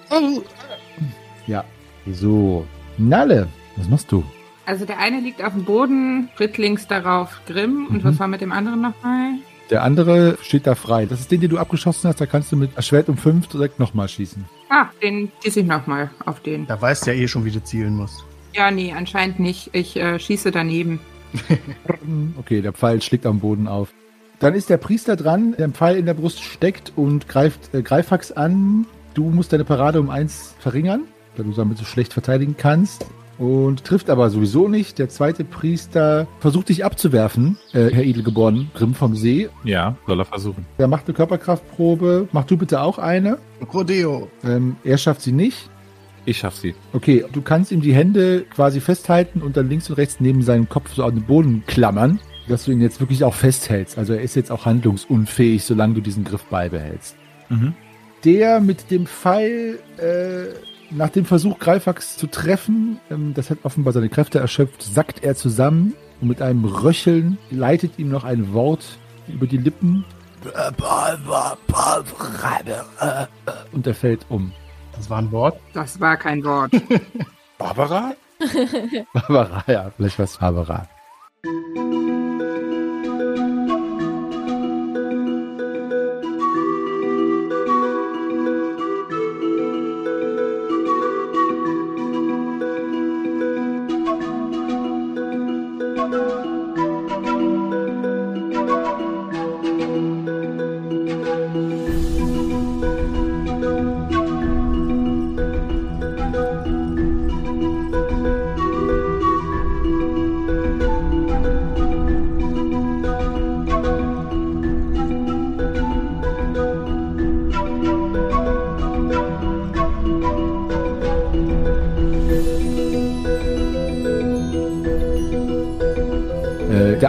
Ja, 1.48 1.64
so. 2.12 2.66
Nalle, 2.98 3.48
was 3.78 3.88
machst 3.90 4.12
du? 4.12 4.24
Also 4.66 4.86
der 4.86 5.00
eine 5.00 5.20
liegt 5.20 5.44
auf 5.44 5.54
dem 5.54 5.64
Boden, 5.64 6.30
tritt 6.38 6.58
links 6.58 6.88
darauf 6.88 7.42
Grimm. 7.48 7.88
Und 7.90 8.04
Mhm. 8.04 8.10
was 8.10 8.20
war 8.20 8.28
mit 8.28 8.42
dem 8.42 8.52
anderen 8.52 8.82
nochmal? 8.82 9.32
Der 9.70 9.84
andere 9.84 10.38
steht 10.42 10.68
da 10.68 10.76
frei. 10.76 11.06
Das 11.06 11.20
ist 11.22 11.32
den, 11.32 11.42
den 11.42 11.50
du 11.50 11.58
abgeschossen 11.58 12.08
hast. 12.10 12.20
Da 12.22 12.26
kannst 12.26 12.52
du 12.52 12.58
mit 12.58 12.72
Schwert 12.84 13.08
um 13.10 13.18
fünf 13.18 13.48
direkt 13.48 13.80
nochmal 13.80 14.08
schießen. 14.10 14.46
Ah, 14.76 14.90
den 15.04 15.32
schieße 15.44 15.60
ich 15.60 15.68
nochmal 15.68 16.10
auf 16.26 16.40
den. 16.40 16.66
Da 16.66 16.82
weißt 16.82 17.06
du 17.06 17.14
ja 17.14 17.22
eh 17.22 17.28
schon, 17.28 17.46
wie 17.46 17.52
du 17.52 17.64
zielen 17.64 17.96
musst. 17.96 18.26
Ja, 18.54 18.72
nee, 18.72 18.92
anscheinend 18.92 19.40
nicht. 19.40 19.70
Ich 19.74 19.96
äh, 19.96 20.18
schieße 20.20 20.52
daneben. 20.52 21.00
Okay, 22.38 22.62
der 22.62 22.74
Pfeil 22.74 23.02
schlägt 23.02 23.26
am 23.26 23.40
Boden 23.40 23.68
auf. 23.68 23.94
Dann 24.40 24.56
ist 24.56 24.70
der 24.70 24.78
Priester 24.78 25.16
dran, 25.16 25.54
der 25.58 25.66
einen 25.66 25.74
Pfeil 25.74 25.96
in 25.96 26.06
der 26.06 26.14
Brust 26.14 26.44
steckt 26.44 26.92
und 26.96 27.30
greift 27.30 27.74
äh, 27.74 27.82
Greifax 27.82 28.32
an. 28.32 28.86
Du 29.14 29.30
musst 29.30 29.54
deine 29.54 29.64
Parade 29.64 30.00
um 30.00 30.10
eins 30.10 30.54
verringern, 30.60 31.04
da 31.36 31.44
du 31.44 31.52
damit 31.52 31.78
so 31.78 31.86
schlecht 31.86 32.12
verteidigen 32.12 32.56
kannst. 32.58 33.06
Und 33.38 33.84
trifft 33.84 34.10
aber 34.10 34.30
sowieso 34.30 34.68
nicht. 34.68 35.00
Der 35.00 35.10
zweite 35.10 35.44
Priester 35.44 36.28
versucht 36.40 36.70
dich 36.70 36.86
abzuwerfen, 36.86 37.58
äh, 37.74 37.90
Herr 37.90 38.04
Edelgeboren, 38.04 38.70
Grimm 38.76 38.94
vom 38.94 39.16
See. 39.16 39.50
Ja, 39.64 39.96
soll 40.06 40.20
er 40.20 40.26
versuchen. 40.26 40.66
Der 40.78 40.88
macht 40.88 41.08
eine 41.08 41.16
Körperkraftprobe. 41.16 42.28
Mach 42.32 42.46
du 42.46 42.58
bitte 42.58 42.82
auch 42.82 43.00
eine. 43.00 43.40
Rodeo. 43.74 44.30
Ähm, 44.44 44.76
er 44.84 44.98
schafft 44.98 45.22
sie 45.22 45.32
nicht. 45.32 45.70
Ich 46.26 46.38
schaff 46.38 46.56
sie. 46.56 46.74
Okay, 46.94 47.26
du 47.32 47.42
kannst 47.42 47.72
ihm 47.72 47.82
die 47.82 47.94
Hände 47.94 48.46
quasi 48.54 48.80
festhalten 48.80 49.42
und 49.42 49.58
dann 49.58 49.70
links 49.70 49.90
und 49.90 49.98
rechts 49.98 50.18
neben 50.20 50.42
seinem 50.42 50.70
Kopf 50.70 50.94
so 50.94 51.04
an 51.04 51.16
den 51.16 51.24
Boden 51.24 51.64
klammern, 51.68 52.20
dass 52.48 52.66
du 52.66 52.72
ihn 52.72 52.82
jetzt 52.82 53.00
wirklich 53.02 53.24
auch 53.24 53.34
festhältst. 53.34 53.98
Also 53.98 54.14
er 54.14 54.22
ist 54.22 54.36
jetzt 54.36 54.52
auch 54.52 54.66
handlungsunfähig, 54.66 55.64
solange 55.64 55.96
du 55.96 56.02
diesen 56.02 56.24
Griff 56.24 56.46
beibehältst. 56.46 57.16
Mhm. 57.50 57.74
Der 58.24 58.62
mit 58.62 58.90
dem 58.90 59.06
Pfeil, 59.06 59.80
äh, 59.98 60.54
nach 60.96 61.10
dem 61.10 61.26
Versuch 61.26 61.60
Greifax 61.60 62.18
zu 62.18 62.28
treffen, 62.28 63.00
ähm, 63.10 63.34
das 63.34 63.50
hat 63.50 63.60
offenbar 63.64 63.94
seine 63.94 64.10
Kräfte 64.10 64.40
erschöpft, 64.40 64.82
sackt 64.82 65.24
er 65.24 65.36
zusammen 65.36 65.94
und 66.22 66.28
mit 66.28 66.42
einem 66.42 66.66
Röcheln 66.66 67.38
leitet 67.52 68.00
ihm 68.00 68.10
noch 68.10 68.24
ein 68.24 68.54
Wort 68.54 68.98
über 69.28 69.48
die 69.48 69.58
Lippen 69.58 70.06
und 73.72 73.88
er 73.88 73.96
fällt 73.96 74.26
um. 74.30 74.52
Das 74.96 75.10
war 75.10 75.18
ein 75.20 75.32
Wort. 75.32 75.60
Das 75.74 76.00
war 76.00 76.18
kein 76.18 76.44
Wort. 76.44 76.72
Barbara? 77.58 78.14
Barbara, 79.14 79.64
ja, 79.68 79.92
vielleicht 79.96 80.20
was 80.20 80.38
Barbara. 80.38 80.88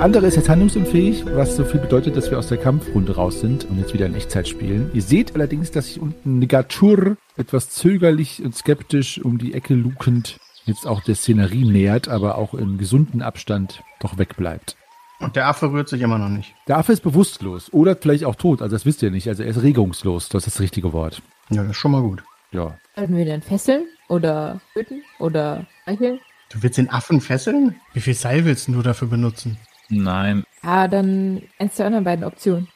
Andere 0.04 0.26
ist 0.26 0.36
jetzt 0.36 0.50
handlungsunfähig, 0.50 1.24
was 1.24 1.56
so 1.56 1.64
viel 1.64 1.80
bedeutet, 1.80 2.14
dass 2.14 2.30
wir 2.30 2.38
aus 2.38 2.48
der 2.48 2.58
Kampfrunde 2.58 3.14
raus 3.14 3.40
sind 3.40 3.64
und 3.64 3.78
jetzt 3.78 3.94
wieder 3.94 4.04
in 4.04 4.14
Echtzeit 4.14 4.46
spielen. 4.46 4.90
Ihr 4.92 5.00
seht 5.00 5.34
allerdings, 5.34 5.70
dass 5.70 5.86
sich 5.86 5.98
unten 5.98 6.38
Negatur 6.38 7.16
etwas 7.38 7.70
zögerlich 7.70 8.44
und 8.44 8.54
skeptisch 8.54 9.18
um 9.24 9.38
die 9.38 9.54
Ecke 9.54 9.72
lukend 9.72 10.38
jetzt 10.66 10.86
auch 10.86 11.02
der 11.02 11.14
Szenerie 11.14 11.64
nähert, 11.64 12.08
aber 12.08 12.36
auch 12.36 12.52
in 12.52 12.76
gesunden 12.76 13.22
Abstand 13.22 13.82
doch 13.98 14.18
wegbleibt. 14.18 14.76
Und 15.20 15.36
der 15.36 15.48
Affe 15.48 15.72
rührt 15.72 15.88
sich 15.88 16.02
immer 16.02 16.18
noch 16.18 16.28
nicht. 16.28 16.54
Der 16.68 16.76
Affe 16.76 16.92
ist 16.92 17.02
bewusstlos 17.02 17.72
oder 17.72 17.96
vielleicht 17.96 18.26
auch 18.26 18.34
tot, 18.34 18.60
also 18.60 18.76
das 18.76 18.84
wisst 18.84 19.02
ihr 19.02 19.10
nicht. 19.10 19.26
Also 19.28 19.42
er 19.42 19.48
ist 19.48 19.62
regungslos, 19.62 20.28
das 20.28 20.46
ist 20.46 20.56
das 20.56 20.60
richtige 20.60 20.92
Wort. 20.92 21.22
Ja, 21.48 21.62
das 21.62 21.70
ist 21.70 21.78
schon 21.78 21.92
mal 21.92 22.02
gut. 22.02 22.22
Ja. 22.52 22.76
Sollten 22.94 23.16
wir 23.16 23.24
den 23.24 23.40
fesseln 23.40 23.86
oder 24.08 24.60
töten 24.74 25.02
oder 25.18 25.66
streicheln? 25.80 26.20
Du 26.50 26.62
willst 26.62 26.76
den 26.76 26.90
Affen 26.90 27.22
fesseln? 27.22 27.76
Wie 27.94 28.00
viel 28.02 28.12
Seil 28.12 28.44
willst 28.44 28.68
denn 28.68 28.74
du 28.74 28.82
dafür 28.82 29.08
benutzen? 29.08 29.56
Nein. 30.02 30.44
Ah, 30.62 30.88
dann 30.88 31.42
eins 31.58 31.76
der 31.76 31.86
anderen 31.86 32.04
beiden 32.04 32.24
Optionen. 32.24 32.68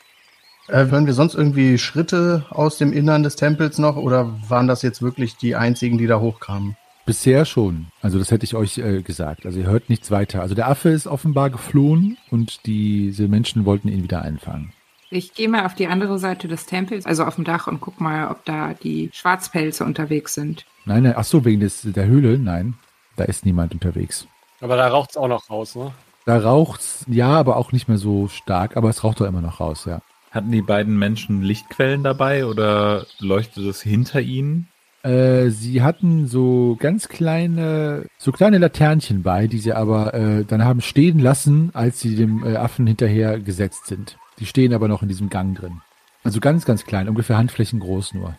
Äh, 0.69 0.87
hören 0.87 1.07
wir 1.07 1.15
sonst 1.15 1.35
irgendwie 1.35 1.79
Schritte 1.79 2.45
aus 2.51 2.77
dem 2.77 2.93
Innern 2.93 3.23
des 3.23 3.37
Tempels 3.37 3.79
noch 3.79 3.97
oder 3.97 4.39
waren 4.49 4.69
das 4.69 4.83
jetzt 4.83 5.01
wirklich 5.01 5.37
die 5.37 5.57
einzigen, 5.57 5.97
die 5.97 6.07
da 6.07 6.21
hochkamen? 6.21 6.77
Bisher 7.07 7.47
schon. 7.47 7.87
Also 8.03 8.19
das 8.19 8.31
hätte 8.31 8.45
ich 8.45 8.55
euch 8.55 8.77
äh, 8.77 9.01
gesagt. 9.01 9.47
Also 9.47 9.61
ihr 9.61 9.67
hört 9.67 9.89
nichts 9.89 10.11
weiter. 10.11 10.43
Also 10.43 10.55
der 10.55 10.69
Affe 10.69 10.91
ist 10.91 11.07
offenbar 11.07 11.49
geflohen 11.49 12.19
und 12.31 12.67
diese 12.67 13.29
Menschen 13.29 13.65
wollten 13.65 13.89
ihn 13.89 14.03
wieder 14.03 14.21
einfangen. 14.21 14.75
Ich 15.11 15.33
gehe 15.33 15.49
mal 15.49 15.65
auf 15.65 15.75
die 15.75 15.87
andere 15.87 16.19
Seite 16.19 16.49
des 16.49 16.67
Tempels, 16.67 17.07
also 17.07 17.25
auf 17.25 17.37
dem 17.37 17.45
Dach 17.45 17.67
und 17.67 17.81
guck 17.81 17.99
mal, 17.99 18.31
ob 18.31 18.45
da 18.45 18.75
die 18.75 19.09
Schwarzpelze 19.15 19.85
unterwegs 19.85 20.35
sind. 20.35 20.67
Nein, 20.85 21.05
nein, 21.05 21.15
ach 21.17 21.25
so, 21.25 21.47
wegen 21.47 21.61
des, 21.61 21.81
der 21.83 22.05
Höhle? 22.05 22.39
Nein, 22.39 22.75
da 23.17 23.25
ist 23.25 23.47
niemand 23.47 23.73
unterwegs. 23.73 24.27
Aber 24.61 24.77
da 24.77 24.89
raucht's 24.89 25.17
auch 25.17 25.29
noch 25.29 25.49
raus, 25.49 25.77
ne? 25.77 25.93
Da 26.29 26.41
raucht's, 26.41 27.07
ja, 27.09 27.31
aber 27.31 27.57
auch 27.57 27.73
nicht 27.73 27.89
mehr 27.89 27.97
so 27.97 28.29
stark, 28.29 28.77
aber 28.77 28.91
es 28.91 29.03
raucht 29.03 29.19
doch 29.19 29.25
immer 29.25 29.41
noch 29.41 29.61
raus, 29.61 29.87
ja. 29.87 30.03
Hatten 30.31 30.53
die 30.53 30.61
beiden 30.61 30.99
Menschen 30.99 31.41
Lichtquellen 31.41 32.05
dabei 32.05 32.45
oder 32.45 33.07
leuchtet 33.19 33.65
es 33.65 33.81
hinter 33.81 34.21
ihnen? 34.21 34.69
Äh, 35.03 35.49
sie 35.49 35.81
hatten 35.81 36.27
so 36.27 36.77
ganz 36.79 37.09
kleine, 37.09 38.05
so 38.19 38.31
kleine 38.31 38.59
Laternchen 38.59 39.23
bei, 39.23 39.47
die 39.47 39.57
sie 39.57 39.73
aber 39.73 40.13
äh, 40.13 40.45
dann 40.45 40.67
haben 40.67 40.83
stehen 40.83 41.19
lassen, 41.19 41.71
als 41.73 42.01
sie 42.01 42.15
dem 42.15 42.45
äh, 42.45 42.57
Affen 42.57 42.87
hinterher 42.87 43.41
gesetzt 43.41 43.87
sind. 43.87 44.19
Die 44.39 44.45
stehen 44.45 44.75
aber 44.75 44.87
noch 44.87 45.01
in 45.01 45.09
diesem 45.09 45.31
Gang 45.31 45.57
drin. 45.57 45.81
Also 46.25 46.41
ganz, 46.41 46.67
ganz 46.67 46.85
klein, 46.85 47.09
ungefähr 47.09 47.39
Handflächen 47.39 47.81
groß 47.81 48.13
nur. 48.13 48.37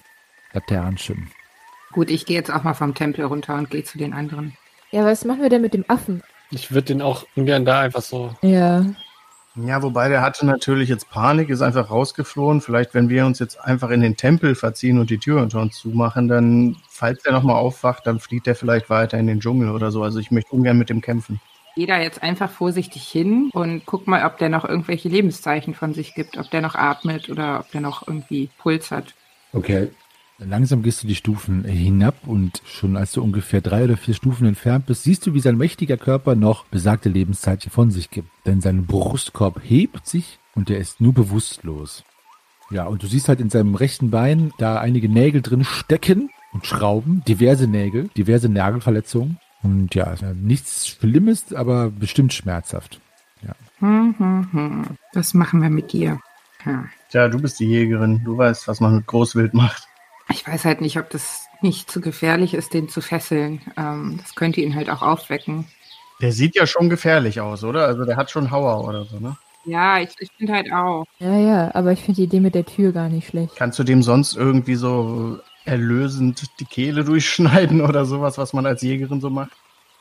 Laternchen. 0.54 1.32
Gut, 1.92 2.12
ich 2.12 2.28
gehe 2.28 2.38
jetzt 2.38 2.54
auch 2.54 2.62
mal 2.62 2.76
vom 2.76 2.94
Tempel 2.94 3.26
runter 3.26 3.56
und 3.56 3.72
gehe 3.72 3.84
zu 3.84 3.98
den 3.98 4.14
anderen. 4.14 4.56
Ja, 4.92 5.06
was 5.06 5.26
machen 5.26 5.42
wir 5.42 5.50
denn 5.50 5.64
mit 5.64 5.74
dem 5.74 5.86
Affen? 5.88 6.22
Ich 6.52 6.72
würde 6.72 6.88
den 6.88 7.02
auch 7.02 7.26
ungern 7.36 7.66
da 7.66 7.82
einfach 7.82 8.02
so. 8.02 8.36
Ja. 8.42 8.86
Ja, 9.56 9.82
wobei 9.82 10.10
der 10.10 10.22
hatte 10.22 10.46
natürlich 10.46 10.90
jetzt 10.90 11.10
Panik, 11.10 11.50
ist 11.50 11.62
einfach 11.62 11.90
rausgeflohen. 11.90 12.62
Vielleicht, 12.62 12.94
wenn 12.94 13.10
wir 13.10 13.26
uns 13.26 13.40
jetzt 13.40 13.60
einfach 13.60 13.90
in 13.90 14.02
den 14.02 14.16
Tempel 14.16 14.56
verziehen 14.56 15.00
und 15.00 15.10
die 15.10 15.18
Tür 15.18 15.42
unter 15.42 15.60
uns 15.60 15.78
zumachen, 15.78 16.28
dann, 16.28 16.78
falls 16.88 17.24
der 17.24 17.34
nochmal 17.34 17.56
aufwacht, 17.56 18.08
dann 18.08 18.20
flieht 18.20 18.46
der 18.46 18.56
vielleicht 18.56 18.90
weiter 18.90 19.18
in 19.18 19.28
den 19.28 19.40
Dschungel 19.40 19.72
oder 19.72 19.92
so. 19.92 20.04
Also 20.04 20.20
ich 20.20 20.32
möchte 20.32 20.52
ungern 20.52 20.78
mit 20.78 20.90
dem 20.90 21.02
kämpfen. 21.02 21.42
Geh 21.76 21.86
da 21.86 22.00
jetzt 22.00 22.24
einfach 22.24 22.50
vorsichtig 22.50 23.04
hin 23.04 23.50
und 23.54 23.86
guck 23.86 24.08
mal, 24.08 24.26
ob 24.26 24.38
der 24.38 24.50
noch 24.50 24.66
irgendwelche 24.66 25.10
Lebenszeichen 25.10 25.74
von 25.74 25.94
sich 25.94 26.14
gibt, 26.14 26.38
ob 26.38 26.50
der 26.52 26.62
noch 26.62 26.76
atmet 26.76 27.30
oder 27.30 27.60
ob 27.60 27.72
der 27.72 27.82
noch 27.82 28.08
irgendwie 28.08 28.50
Puls 28.58 28.92
hat. 28.92 29.14
Okay. 29.54 29.90
Langsam 30.40 30.84
gehst 30.84 31.04
du 31.04 31.08
die 31.08 31.16
Stufen 31.16 31.64
hinab 31.66 32.16
und 32.26 32.62
schon 32.66 32.96
als 32.96 33.12
du 33.12 33.22
ungefähr 33.22 33.62
drei 33.62 33.84
oder 33.84 33.98
vier 33.98 34.14
Stufen 34.14 34.48
entfernt 34.48 34.86
bist, 34.86 35.04
siehst 35.04 35.26
du, 35.28 35.34
wie 35.34 35.42
sein 35.42 35.58
mächtiger 35.58 35.98
Körper 35.98 36.36
noch 36.36 36.66
besagte 36.66 37.10
Lebenszeit 37.10 37.64
von 37.70 37.92
sich 37.92 38.10
gibt. 38.10 38.30
Denn 38.46 38.62
sein 38.62 38.86
Brustkorb 38.86 39.62
hebt 39.64 40.08
sich 40.08 40.40
und 40.56 40.70
er 40.70 40.78
ist 40.78 41.02
nur 41.02 41.14
bewusstlos. 41.14 42.04
Ja, 42.72 42.86
und 42.86 43.04
du 43.04 43.08
siehst 43.08 43.28
halt 43.28 43.42
in 43.42 43.50
seinem 43.50 43.76
rechten 43.76 44.12
Bein 44.12 44.54
da 44.58 44.80
einige 44.80 45.10
Nägel 45.10 45.42
drin 45.42 45.64
stecken 45.64 46.30
und 46.54 46.66
Schrauben, 46.66 47.24
diverse 47.28 47.68
Nägel, 47.68 48.10
diverse 48.16 48.48
Nagelverletzungen. 48.50 49.40
Und 49.62 49.94
ja, 49.94 50.16
nichts 50.36 50.88
Schlimmes, 50.88 51.54
aber 51.54 51.90
bestimmt 51.90 52.34
schmerzhaft. 52.34 53.02
Hm, 53.80 54.16
hm, 54.18 54.48
hm. 54.52 54.86
Was 55.14 55.34
machen 55.34 55.62
wir 55.62 55.70
mit 55.70 55.94
dir? 55.94 56.20
Hm. 56.64 56.90
Tja, 57.10 57.28
du 57.30 57.40
bist 57.40 57.60
die 57.60 57.66
Jägerin. 57.66 58.24
Du 58.24 58.38
weißt, 58.38 58.68
was 58.68 58.80
man 58.82 58.96
mit 58.96 59.08
Großwild 59.08 59.54
macht. 59.54 59.89
Ich 60.32 60.48
weiß 60.48 60.66
halt 60.66 60.82
nicht, 60.82 60.98
ob 60.98 61.10
das 61.10 61.48
nicht 61.62 61.90
zu 61.90 62.02
gefährlich 62.02 62.54
ist, 62.54 62.74
den 62.74 62.90
zu 62.90 63.02
fesseln. 63.02 63.62
Ähm, 63.78 64.20
das 64.22 64.36
könnte 64.36 64.62
ihn 64.62 64.76
halt 64.76 64.90
auch 64.90 65.02
aufwecken. 65.02 65.66
Der 66.22 66.32
sieht 66.32 66.56
ja 66.56 66.68
schon 66.68 66.90
gefährlich 66.90 67.42
aus, 67.42 67.64
oder? 67.64 67.86
Also 67.86 68.06
der 68.06 68.18
hat 68.18 68.30
schon 68.30 68.52
Hauer 68.52 68.88
oder 68.88 69.06
so, 69.06 69.20
ne? 69.20 69.38
Ja, 69.66 70.00
ich, 70.00 70.10
ich 70.20 70.30
finde 70.38 70.54
halt 70.54 70.72
auch. 70.72 71.06
Ja, 71.20 71.38
ja, 71.38 71.76
aber 71.76 71.92
ich 71.92 72.00
finde 72.00 72.18
die 72.18 72.24
Idee 72.24 72.40
mit 72.40 72.56
der 72.56 72.66
Tür 72.66 72.92
gar 72.92 73.10
nicht 73.10 73.28
schlecht. 73.28 73.56
Kannst 73.56 73.78
du 73.80 73.84
dem 73.84 74.04
sonst 74.04 74.36
irgendwie 74.36 74.76
so 74.76 75.40
erlösend 75.66 76.44
die 76.60 76.66
Kehle 76.66 77.04
durchschneiden 77.04 77.82
oder 77.88 78.06
sowas, 78.06 78.38
was 78.38 78.54
man 78.54 78.66
als 78.66 78.82
Jägerin 78.82 79.22
so 79.22 79.30
macht? 79.30 79.52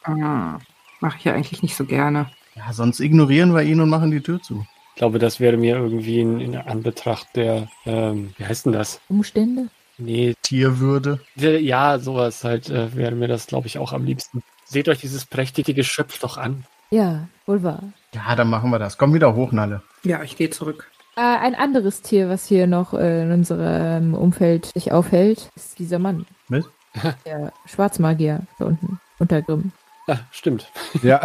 Ah, 0.05 0.59
Mache 1.01 1.19
ich 1.19 1.25
ja 1.25 1.35
eigentlich 1.35 1.63
nicht 1.63 1.77
so 1.77 1.85
gerne. 1.85 2.31
Ja, 2.57 2.73
sonst 2.73 3.01
ignorieren 3.01 3.55
wir 3.55 3.63
ihn 3.63 3.81
und 3.81 3.89
machen 3.89 4.11
die 4.11 4.21
Tür 4.21 4.43
zu. 4.43 4.67
Ich 4.95 4.99
glaube, 4.99 5.21
das 5.21 5.39
wäre 5.39 5.57
mir 5.57 5.77
irgendwie 5.77 6.21
in, 6.21 6.41
in 6.41 6.57
Anbetracht 6.57 7.29
der, 7.37 7.69
ähm, 7.87 8.35
wie 8.37 8.45
heißt 8.45 8.67
denn 8.67 8.73
das? 8.73 9.01
Umstände? 9.09 9.69
Nee, 9.99 10.35
Tierwürde. 10.43 11.21
ja, 11.37 11.99
sowas 11.99 12.45
halt 12.45 12.71
äh, 12.71 12.95
wäre 12.95 13.15
mir 13.15 13.29
das, 13.29 13.47
glaube 13.47 13.67
ich, 13.67 13.79
auch 13.79 13.93
am 13.93 14.05
liebsten. 14.05 14.43
Seht 14.65 14.89
euch 14.89 15.01
dieses 15.01 15.27
prächtige 15.27 15.75
Geschöpf 15.75 16.21
doch 16.21 16.39
an. 16.39 16.65
Ja, 16.91 17.29
wohl 17.47 17.63
wahr. 17.63 17.83
Ja, 18.15 18.37
dann 18.37 18.49
machen 18.49 18.71
wir 18.71 18.79
das. 18.79 18.97
Komm 18.97 19.13
wieder 19.13 19.35
hoch, 19.35 19.53
Nalle. 19.53 19.83
Ja, 20.05 20.23
ich 20.23 20.37
gehe 20.37 20.51
zurück. 20.51 20.91
Äh, 21.17 21.21
ein 21.21 21.55
anderes 21.55 22.01
Tier, 22.03 22.29
was 22.29 22.47
hier 22.47 22.67
noch 22.67 22.95
äh, 22.95 23.23
in 23.23 23.33
unserem 23.33 24.15
Umfeld 24.15 24.67
sich 24.67 24.93
aufhält, 24.93 25.51
ist 25.57 25.79
dieser 25.79 25.99
Mann. 25.99 26.27
Mit? 26.49 26.65
Der 27.27 27.53
Schwarzmagier 27.67 28.43
da 28.59 28.67
unten, 28.67 29.01
unter 29.19 29.43
Grimm. 29.43 29.73
Ah, 30.07 30.19
stimmt. 30.31 30.71
Ja, 31.03 31.21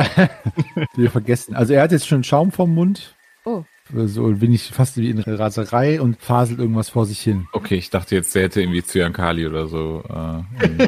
wir 0.95 1.11
vergessen. 1.11 1.55
Also 1.55 1.74
er 1.74 1.84
hat 1.84 1.91
jetzt 1.91 2.07
schon 2.07 2.24
Schaum 2.24 2.51
vom 2.51 2.74
Mund. 2.74 3.15
So 3.93 4.27
ein 4.27 4.41
wenig 4.41 4.71
fast 4.71 4.97
wie 4.97 5.09
in 5.09 5.19
Raserei 5.19 6.01
und 6.01 6.21
faselt 6.21 6.59
irgendwas 6.59 6.89
vor 6.89 7.05
sich 7.05 7.19
hin. 7.19 7.47
Okay, 7.53 7.75
ich 7.75 7.89
dachte 7.89 8.15
jetzt, 8.15 8.33
der 8.33 8.43
hätte 8.43 8.61
irgendwie 8.61 8.83
Zyankali 8.83 9.45
oder 9.47 9.67
so. 9.67 10.03
Äh, 10.09 10.87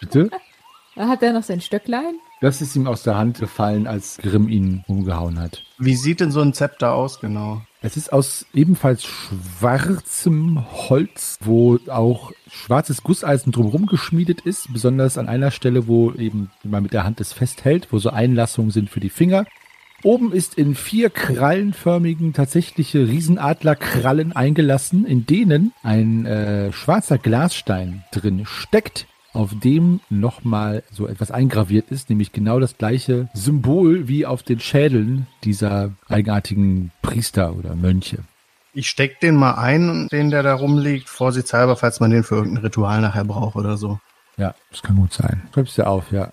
Bitte? 0.00 0.30
Da 0.96 1.08
hat 1.08 1.22
er 1.22 1.32
noch 1.32 1.42
sein 1.42 1.60
Stöcklein. 1.60 2.14
Das 2.40 2.60
ist 2.60 2.76
ihm 2.76 2.86
aus 2.86 3.02
der 3.02 3.16
Hand 3.16 3.40
gefallen, 3.40 3.86
als 3.86 4.18
Grimm 4.18 4.48
ihn 4.48 4.84
umgehauen 4.86 5.40
hat. 5.40 5.64
Wie 5.78 5.96
sieht 5.96 6.20
denn 6.20 6.30
so 6.30 6.40
ein 6.40 6.52
Zepter 6.52 6.92
aus, 6.94 7.20
genau? 7.20 7.62
Es 7.82 7.96
ist 7.96 8.12
aus 8.12 8.46
ebenfalls 8.54 9.04
schwarzem 9.04 10.64
Holz, 10.88 11.38
wo 11.40 11.78
auch 11.88 12.32
schwarzes 12.48 13.02
Gusseisen 13.02 13.52
drumherum 13.52 13.86
geschmiedet 13.86 14.40
ist, 14.42 14.72
besonders 14.72 15.18
an 15.18 15.28
einer 15.28 15.50
Stelle, 15.50 15.86
wo 15.86 16.12
eben 16.12 16.50
man 16.62 16.82
mit 16.82 16.92
der 16.92 17.04
Hand 17.04 17.20
es 17.20 17.32
festhält, 17.32 17.88
wo 17.90 17.98
so 17.98 18.10
Einlassungen 18.10 18.70
sind 18.70 18.88
für 18.88 19.00
die 19.00 19.10
Finger. 19.10 19.46
Oben 20.04 20.32
ist 20.32 20.56
in 20.56 20.74
vier 20.74 21.08
krallenförmigen 21.08 22.34
tatsächliche 22.34 23.08
Riesenadlerkrallen 23.08 24.36
eingelassen, 24.36 25.06
in 25.06 25.24
denen 25.24 25.72
ein 25.82 26.26
äh, 26.26 26.72
schwarzer 26.72 27.16
Glasstein 27.16 28.04
drin 28.12 28.42
steckt, 28.44 29.06
auf 29.32 29.52
dem 29.58 30.00
nochmal 30.10 30.82
so 30.92 31.08
etwas 31.08 31.30
eingraviert 31.30 31.90
ist, 31.90 32.10
nämlich 32.10 32.32
genau 32.32 32.60
das 32.60 32.76
gleiche 32.76 33.30
Symbol 33.32 34.06
wie 34.06 34.26
auf 34.26 34.42
den 34.42 34.60
Schädeln 34.60 35.26
dieser 35.42 35.92
eigenartigen 36.06 36.92
Priester 37.00 37.56
oder 37.56 37.74
Mönche. 37.74 38.18
Ich 38.74 38.90
steck 38.90 39.20
den 39.20 39.36
mal 39.36 39.54
ein, 39.54 40.08
den 40.12 40.30
der 40.30 40.42
da 40.42 40.54
rumliegt, 40.54 41.08
vorsichtshalber, 41.08 41.76
falls 41.76 42.00
man 42.00 42.10
den 42.10 42.24
für 42.24 42.34
irgendein 42.34 42.64
Ritual 42.64 43.00
nachher 43.00 43.24
braucht 43.24 43.56
oder 43.56 43.78
so. 43.78 43.98
Ja, 44.36 44.54
das 44.70 44.82
kann 44.82 44.96
gut 44.96 45.14
sein. 45.14 45.48
Schreib's 45.54 45.76
dir 45.76 45.86
auf, 45.86 46.12
ja. 46.12 46.28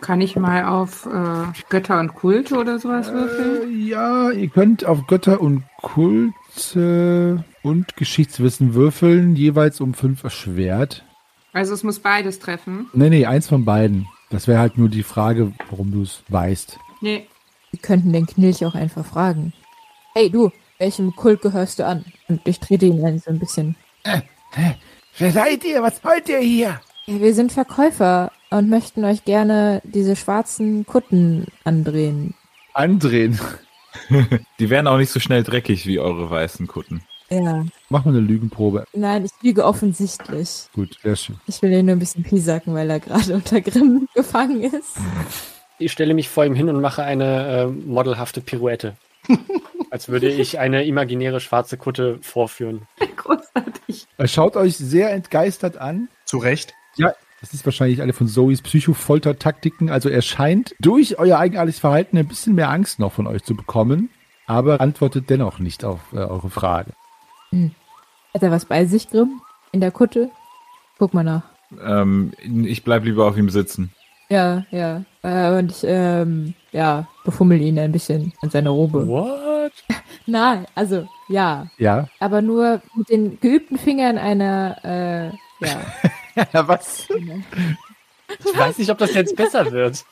Kann 0.00 0.20
ich 0.20 0.36
mal 0.36 0.64
auf 0.64 1.06
äh, 1.06 1.52
Götter 1.68 1.98
und 2.00 2.14
Kulte 2.14 2.56
oder 2.56 2.78
sowas 2.78 3.12
würfeln? 3.12 3.70
Äh, 3.70 3.88
ja, 3.88 4.30
ihr 4.30 4.48
könnt 4.48 4.84
auf 4.84 5.06
Götter 5.06 5.40
und 5.40 5.64
Kulte 5.82 7.44
und 7.62 7.96
Geschichtswissen 7.96 8.74
würfeln, 8.74 9.36
jeweils 9.36 9.80
um 9.80 9.94
fünf 9.94 10.22
erschwert. 10.24 11.04
Also 11.52 11.74
es 11.74 11.82
muss 11.82 11.98
beides 11.98 12.38
treffen. 12.38 12.88
Nee, 12.92 13.10
nee, 13.10 13.26
eins 13.26 13.48
von 13.48 13.64
beiden. 13.64 14.06
Das 14.30 14.46
wäre 14.46 14.60
halt 14.60 14.78
nur 14.78 14.88
die 14.88 15.02
Frage, 15.02 15.52
warum 15.70 15.90
du 15.90 16.02
es 16.02 16.22
weißt. 16.28 16.78
Nee. 17.00 17.26
Wir 17.72 17.80
könnten 17.80 18.12
den 18.12 18.26
Knilch 18.26 18.64
auch 18.64 18.74
einfach 18.74 19.04
fragen. 19.04 19.52
Hey 20.14 20.30
du, 20.30 20.50
welchem 20.78 21.14
Kult 21.14 21.42
gehörst 21.42 21.78
du 21.78 21.86
an? 21.86 22.04
Und 22.28 22.40
ich 22.44 22.58
trete 22.58 22.86
ihn 22.86 23.04
ein 23.04 23.18
so 23.18 23.30
ein 23.30 23.38
bisschen. 23.38 23.76
Wer 25.18 25.32
seid 25.32 25.64
ihr? 25.64 25.82
Was 25.82 26.02
wollt 26.04 26.28
ihr 26.28 26.38
hier? 26.38 26.80
Ja, 27.06 27.20
wir 27.20 27.34
sind 27.34 27.52
Verkäufer 27.52 28.32
und 28.50 28.68
möchten 28.68 29.04
euch 29.04 29.24
gerne 29.24 29.80
diese 29.84 30.16
schwarzen 30.16 30.84
Kutten 30.84 31.46
andrehen. 31.64 32.34
Andrehen. 32.74 33.40
die 34.58 34.70
wären 34.70 34.86
auch 34.86 34.98
nicht 34.98 35.10
so 35.10 35.20
schnell 35.20 35.42
dreckig 35.42 35.86
wie 35.86 35.98
eure 35.98 36.30
weißen 36.30 36.66
Kutten. 36.66 37.02
Ja. 37.30 37.64
Mach 37.88 38.04
mal 38.04 38.10
eine 38.10 38.20
Lügenprobe. 38.20 38.84
Nein, 38.92 39.24
ich 39.24 39.30
lüge 39.42 39.64
offensichtlich. 39.64 40.68
Gut, 40.74 40.98
sehr 41.02 41.14
schön. 41.14 41.36
Ich 41.46 41.62
will 41.62 41.72
ihn 41.72 41.86
nur 41.86 41.94
ein 41.94 42.00
bisschen 42.00 42.24
piesacken, 42.24 42.74
weil 42.74 42.90
er 42.90 42.98
gerade 42.98 43.34
unter 43.34 43.60
Grimm 43.60 44.08
gefangen 44.14 44.62
ist. 44.62 44.96
Ich 45.78 45.92
stelle 45.92 46.14
mich 46.14 46.28
vor 46.28 46.44
ihm 46.44 46.54
hin 46.54 46.68
und 46.68 46.80
mache 46.80 47.04
eine 47.04 47.48
äh, 47.48 47.66
modelhafte 47.66 48.40
Pirouette. 48.40 48.96
Als 49.90 50.08
würde 50.08 50.28
ich 50.28 50.58
eine 50.58 50.84
imaginäre 50.84 51.40
schwarze 51.40 51.76
Kutte 51.76 52.18
vorführen. 52.20 52.82
Großartig. 53.16 54.06
Er 54.18 54.28
schaut 54.28 54.56
euch 54.56 54.76
sehr 54.76 55.12
entgeistert 55.12 55.76
an. 55.76 56.08
Zu 56.24 56.38
Recht. 56.38 56.74
Ja, 56.96 57.14
das 57.40 57.54
ist 57.54 57.64
wahrscheinlich 57.64 58.02
eine 58.02 58.12
von 58.12 58.28
Zoes 58.28 58.60
Psychofoltertaktiken. 58.62 59.90
Also 59.90 60.08
er 60.08 60.22
scheint 60.22 60.74
durch 60.78 61.18
euer 61.18 61.38
eigenartiges 61.38 61.80
Verhalten 61.80 62.18
ein 62.18 62.28
bisschen 62.28 62.54
mehr 62.54 62.70
Angst 62.70 62.98
noch 62.98 63.12
von 63.12 63.26
euch 63.26 63.42
zu 63.42 63.54
bekommen, 63.54 64.10
aber 64.46 64.80
antwortet 64.80 65.30
dennoch 65.30 65.58
nicht 65.58 65.84
auf 65.84 66.00
äh, 66.12 66.18
eure 66.18 66.50
Frage. 66.50 66.92
Hat 67.52 68.42
er 68.42 68.50
was 68.50 68.66
bei 68.66 68.84
sich, 68.84 69.08
Grimm? 69.08 69.40
In 69.72 69.80
der 69.80 69.90
Kutte? 69.90 70.30
Guck 70.98 71.14
mal 71.14 71.24
nach. 71.24 71.44
Ähm, 71.82 72.32
ich 72.42 72.84
bleib 72.84 73.04
lieber 73.04 73.26
auf 73.26 73.36
ihm 73.36 73.48
sitzen. 73.48 73.92
Ja, 74.28 74.64
ja. 74.70 75.02
Äh, 75.22 75.58
und 75.58 75.72
ich, 75.72 75.82
ähm, 75.84 76.54
ja, 76.72 77.08
befummel 77.24 77.60
ihn 77.60 77.78
ein 77.78 77.92
bisschen 77.92 78.32
an 78.42 78.50
seiner 78.50 78.70
Robe. 78.70 79.06
What? 79.08 79.72
Nein, 80.26 80.66
also, 80.74 81.08
ja. 81.28 81.68
Ja? 81.78 82.08
Aber 82.20 82.42
nur 82.42 82.80
mit 82.94 83.08
den 83.08 83.40
geübten 83.40 83.78
Fingern 83.78 84.18
einer, 84.18 84.76
äh, 84.84 85.26
ja. 85.66 85.80
Ja, 86.52 86.66
was? 86.68 87.06
Ich 88.28 88.56
weiß 88.58 88.78
nicht, 88.78 88.90
ob 88.90 88.98
das 88.98 89.14
jetzt 89.14 89.34
besser 89.36 89.70
wird. 89.72 90.04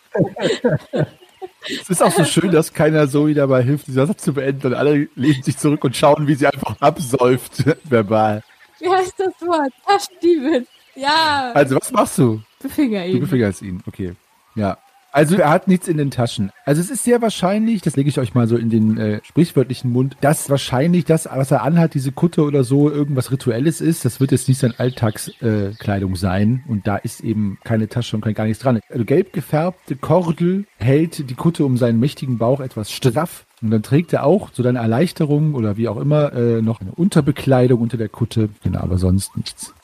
Es 1.68 1.88
ist 1.90 2.02
auch 2.02 2.10
so 2.10 2.24
schön, 2.24 2.50
dass 2.50 2.72
keiner 2.72 3.08
Zoe 3.08 3.34
dabei 3.34 3.62
hilft, 3.62 3.86
diesen 3.86 4.06
Satz 4.06 4.22
zu 4.24 4.32
beenden 4.32 4.68
und 4.68 4.74
alle 4.74 5.08
lehnen 5.14 5.42
sich 5.42 5.56
zurück 5.56 5.84
und 5.84 5.96
schauen, 5.96 6.26
wie 6.26 6.34
sie 6.34 6.46
einfach 6.46 6.76
absäuft, 6.80 7.64
verbal. 7.84 8.42
Wie 8.80 8.88
heißt 8.88 9.14
das 9.18 9.34
Wort? 9.46 9.72
Taschendiebin. 9.86 10.66
Ja. 10.94 11.52
Also, 11.54 11.76
was 11.76 11.90
machst 11.92 12.18
du? 12.18 12.40
Befinger 12.60 13.02
Du 13.04 13.10
ihn. 13.10 13.20
befingerst 13.20 13.62
ihn, 13.62 13.82
okay. 13.86 14.14
Ja. 14.56 14.78
Also 15.10 15.36
er 15.36 15.50
hat 15.50 15.68
nichts 15.68 15.88
in 15.88 15.96
den 15.96 16.10
Taschen. 16.10 16.52
Also 16.64 16.80
es 16.80 16.90
ist 16.90 17.04
sehr 17.04 17.22
wahrscheinlich, 17.22 17.80
das 17.80 17.96
lege 17.96 18.08
ich 18.08 18.18
euch 18.18 18.34
mal 18.34 18.46
so 18.46 18.56
in 18.56 18.70
den 18.70 18.98
äh, 18.98 19.20
sprichwörtlichen 19.24 19.90
Mund, 19.90 20.16
dass 20.20 20.50
wahrscheinlich 20.50 21.04
das, 21.04 21.28
was 21.32 21.50
er 21.50 21.62
anhat, 21.62 21.94
diese 21.94 22.12
Kutte 22.12 22.42
oder 22.42 22.62
so, 22.62 22.90
irgendwas 22.90 23.30
Rituelles 23.30 23.80
ist. 23.80 24.04
Das 24.04 24.20
wird 24.20 24.32
jetzt 24.32 24.48
nicht 24.48 24.58
sein 24.58 24.74
Alltagskleidung 24.76 26.12
äh, 26.12 26.16
sein. 26.16 26.64
Und 26.68 26.86
da 26.86 26.96
ist 26.96 27.20
eben 27.22 27.58
keine 27.64 27.88
Tasche 27.88 28.16
und 28.16 28.22
kein 28.22 28.34
gar 28.34 28.44
nichts 28.44 28.62
dran. 28.62 28.80
Also 28.90 29.04
gelb 29.04 29.32
gefärbte 29.32 29.96
Kordel 29.96 30.66
hält 30.78 31.30
die 31.30 31.34
Kutte 31.34 31.64
um 31.64 31.76
seinen 31.76 32.00
mächtigen 32.00 32.38
Bauch 32.38 32.60
etwas 32.60 32.92
straff. 32.92 33.46
Und 33.62 33.70
dann 33.70 33.82
trägt 33.82 34.12
er 34.12 34.24
auch 34.24 34.50
zu 34.50 34.62
deiner 34.62 34.80
Erleichterung 34.80 35.54
oder 35.54 35.76
wie 35.76 35.88
auch 35.88 35.96
immer 35.96 36.32
äh, 36.32 36.62
noch 36.62 36.80
eine 36.80 36.92
Unterbekleidung 36.92 37.80
unter 37.80 37.96
der 37.96 38.08
Kutte. 38.08 38.50
Genau, 38.62 38.80
aber 38.80 38.98
sonst 38.98 39.36
nichts. 39.36 39.74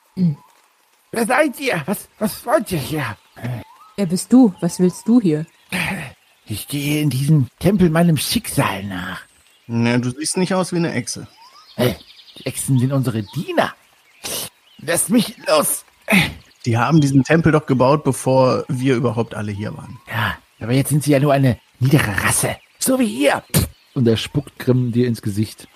Wer 1.13 1.27
seid 1.27 1.59
ihr? 1.61 1.83
Was, 1.87 2.09
was 2.19 2.45
wollt 2.47 2.71
ihr 2.71 2.79
hier? 2.79 3.17
Wer 3.97 4.07
bist 4.07 4.33
du? 4.33 4.53
Was 4.61 4.81
willst 4.81 5.07
du 5.09 5.21
hier? 5.21 5.47
Ich 6.47 6.69
gehe 6.69 7.01
in 7.01 7.09
diesen 7.09 7.49
Tempel 7.59 7.89
meinem 7.89 8.19
Schicksal 8.19 8.85
nach. 8.85 9.23
Na, 9.67 9.97
du 9.97 10.11
siehst 10.11 10.37
nicht 10.37 10.53
aus 10.53 10.73
wie 10.73 10.77
eine 10.77 10.93
Echse. 10.93 11.27
Hey, 11.75 11.97
die 12.37 12.45
Echsen 12.45 12.79
sind 12.79 12.93
unsere 12.93 13.23
Diener. 13.23 13.73
Lass 14.77 15.09
mich 15.09 15.35
los. 15.49 15.87
Die 16.67 16.77
haben 16.77 17.01
diesen 17.01 17.25
Tempel 17.25 17.51
doch 17.51 17.65
gebaut, 17.65 18.05
bevor 18.05 18.67
wir 18.69 18.95
überhaupt 18.95 19.35
alle 19.35 19.53
hier 19.53 19.75
waren. 19.75 19.99
Ja, 20.07 20.37
aber 20.61 20.73
jetzt 20.73 20.91
sind 20.91 21.03
sie 21.03 21.13
ja 21.13 21.19
nur 21.19 21.33
eine 21.33 21.59
niedere 21.81 22.15
Rasse. 22.23 22.59
So 22.79 22.99
wie 22.99 23.23
ihr. 23.25 23.43
Und 23.95 24.07
er 24.07 24.19
spuckt 24.19 24.59
Grimm 24.59 24.93
dir 24.93 25.07
ins 25.07 25.23
Gesicht. 25.23 25.67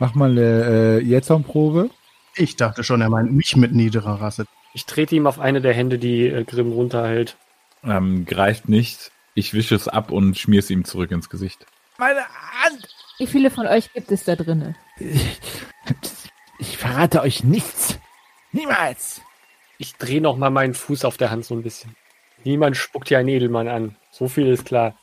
Mach 0.00 0.16
mal 0.16 0.32
eine 0.32 0.40
äh, 0.40 0.98
Jetson-Probe. 1.04 1.90
Ich 2.34 2.56
dachte 2.56 2.82
schon, 2.82 3.00
er 3.00 3.10
meint 3.10 3.32
mich 3.32 3.54
mit 3.54 3.72
niederer 3.72 4.20
Rasse. 4.20 4.46
Ich 4.74 4.86
trete 4.86 5.14
ihm 5.14 5.26
auf 5.26 5.38
eine 5.38 5.60
der 5.60 5.74
Hände, 5.74 5.98
die 5.98 6.26
äh, 6.26 6.44
Grimm 6.44 6.72
runterhält. 6.72 7.36
Ähm, 7.84 8.24
greift 8.24 8.68
nicht. 8.68 9.10
Ich 9.34 9.54
wische 9.54 9.74
es 9.74 9.88
ab 9.88 10.10
und 10.10 10.38
schmier 10.38 10.60
es 10.60 10.70
ihm 10.70 10.84
zurück 10.84 11.10
ins 11.10 11.28
Gesicht. 11.28 11.66
Meine 11.98 12.20
Hand! 12.20 12.88
Wie 13.18 13.26
viele 13.26 13.50
von 13.50 13.66
euch 13.66 13.92
gibt 13.92 14.10
es 14.10 14.24
da 14.24 14.36
drinnen? 14.36 14.74
Ich 16.58 16.78
verrate 16.78 17.22
euch 17.22 17.44
nichts. 17.44 17.98
Niemals. 18.52 19.20
Ich 19.78 19.96
drehe 19.96 20.20
noch 20.20 20.36
mal 20.36 20.50
meinen 20.50 20.74
Fuß 20.74 21.04
auf 21.04 21.16
der 21.16 21.30
Hand 21.30 21.44
so 21.44 21.54
ein 21.54 21.62
bisschen. 21.62 21.96
Niemand 22.44 22.76
spuckt 22.76 23.08
hier 23.08 23.18
einen 23.18 23.28
Edelmann 23.28 23.68
an. 23.68 23.96
So 24.10 24.28
viel 24.28 24.46
ist 24.46 24.64
klar. 24.64 24.94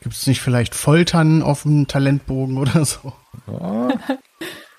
Gibt 0.00 0.14
es 0.14 0.26
nicht 0.26 0.40
vielleicht 0.40 0.74
Foltern 0.74 1.42
auf 1.42 1.62
dem 1.62 1.86
Talentbogen 1.86 2.58
oder 2.58 2.84
so? 2.84 3.12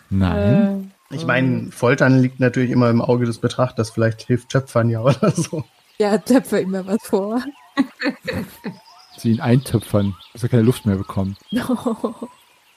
Nein. 0.09 0.80
Ich 1.13 1.25
meine, 1.25 1.71
Foltern 1.71 2.19
liegt 2.21 2.39
natürlich 2.39 2.71
immer 2.71 2.89
im 2.89 3.01
Auge 3.01 3.25
des 3.25 3.39
Betrachters. 3.39 3.89
Vielleicht 3.89 4.21
hilft 4.23 4.49
Töpfern 4.49 4.89
ja 4.89 5.01
oder 5.03 5.31
so. 5.31 5.63
Ja, 5.97 6.17
töpfe 6.17 6.59
immer 6.59 6.85
was 6.87 7.01
vor. 7.03 7.41
Sie 9.17 9.31
ihn 9.31 9.41
eintöpfern, 9.41 10.15
dass 10.33 10.43
er 10.43 10.49
keine 10.49 10.63
Luft 10.63 10.85
mehr 10.85 10.97
bekommt. 10.97 11.37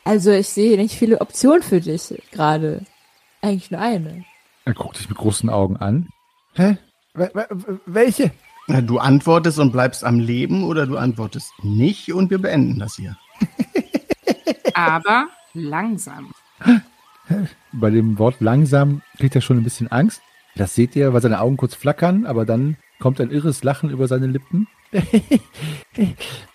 Also 0.06 0.32
ich 0.32 0.50
sehe 0.50 0.76
nicht 0.76 0.94
viele 0.94 1.22
Optionen 1.22 1.62
für 1.62 1.80
dich 1.80 2.14
gerade. 2.30 2.84
Eigentlich 3.40 3.70
nur 3.70 3.80
eine. 3.80 4.22
Er 4.66 4.74
guckt 4.74 4.98
dich 4.98 5.08
mit 5.08 5.16
großen 5.16 5.48
Augen 5.48 5.78
an. 5.78 6.10
Hä? 6.52 6.76
W 7.14 7.28
w 7.32 7.78
welche? 7.86 8.30
Na, 8.66 8.82
Du 8.82 8.98
antwortest 8.98 9.58
und 9.58 9.72
bleibst 9.72 10.04
am 10.04 10.18
Leben 10.18 10.62
oder 10.64 10.86
du 10.86 10.98
antwortest 10.98 11.52
nicht 11.62 12.12
und 12.12 12.28
wir 12.28 12.36
beenden 12.36 12.78
das 12.78 12.96
hier. 12.96 13.16
Aber 14.74 15.28
langsam. 15.54 16.32
Bei 17.76 17.90
dem 17.90 18.18
Wort 18.18 18.40
langsam 18.40 19.02
kriegt 19.18 19.34
er 19.34 19.40
schon 19.40 19.58
ein 19.58 19.64
bisschen 19.64 19.90
Angst. 19.90 20.22
Das 20.54 20.74
seht 20.74 20.94
ihr, 20.94 21.12
weil 21.12 21.20
seine 21.20 21.40
Augen 21.40 21.56
kurz 21.56 21.74
flackern, 21.74 22.26
aber 22.26 22.46
dann 22.46 22.76
kommt 23.00 23.20
ein 23.20 23.30
irres 23.30 23.64
Lachen 23.64 23.90
über 23.90 24.06
seine 24.06 24.28
Lippen. 24.28 24.68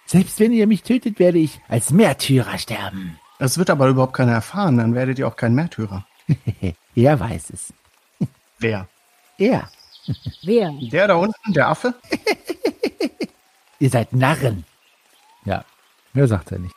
Selbst 0.05 0.39
wenn 0.39 0.53
ihr 0.53 0.65
mich 0.65 0.83
tötet, 0.83 1.19
werde 1.19 1.39
ich 1.39 1.59
als 1.67 1.91
Märtyrer 1.91 2.57
sterben. 2.57 3.19
Das 3.37 3.57
wird 3.57 3.69
aber 3.69 3.89
überhaupt 3.89 4.13
keiner 4.13 4.31
erfahren, 4.31 4.77
dann 4.77 4.95
werdet 4.95 5.19
ihr 5.19 5.27
auch 5.27 5.35
kein 5.35 5.53
Märtyrer. 5.53 6.05
er 6.95 7.19
weiß 7.19 7.49
es. 7.49 7.73
Wer? 8.59 8.87
Er. 9.37 9.69
Wer? 10.43 10.71
Der 10.91 11.07
da 11.07 11.15
unten, 11.15 11.53
der 11.53 11.67
Affe? 11.67 11.95
Ihr 13.79 13.89
seid 13.89 14.13
Narren. 14.13 14.65
Ja, 15.45 15.65
mehr 16.13 16.27
sagt 16.27 16.51
er 16.51 16.59
nicht. 16.59 16.75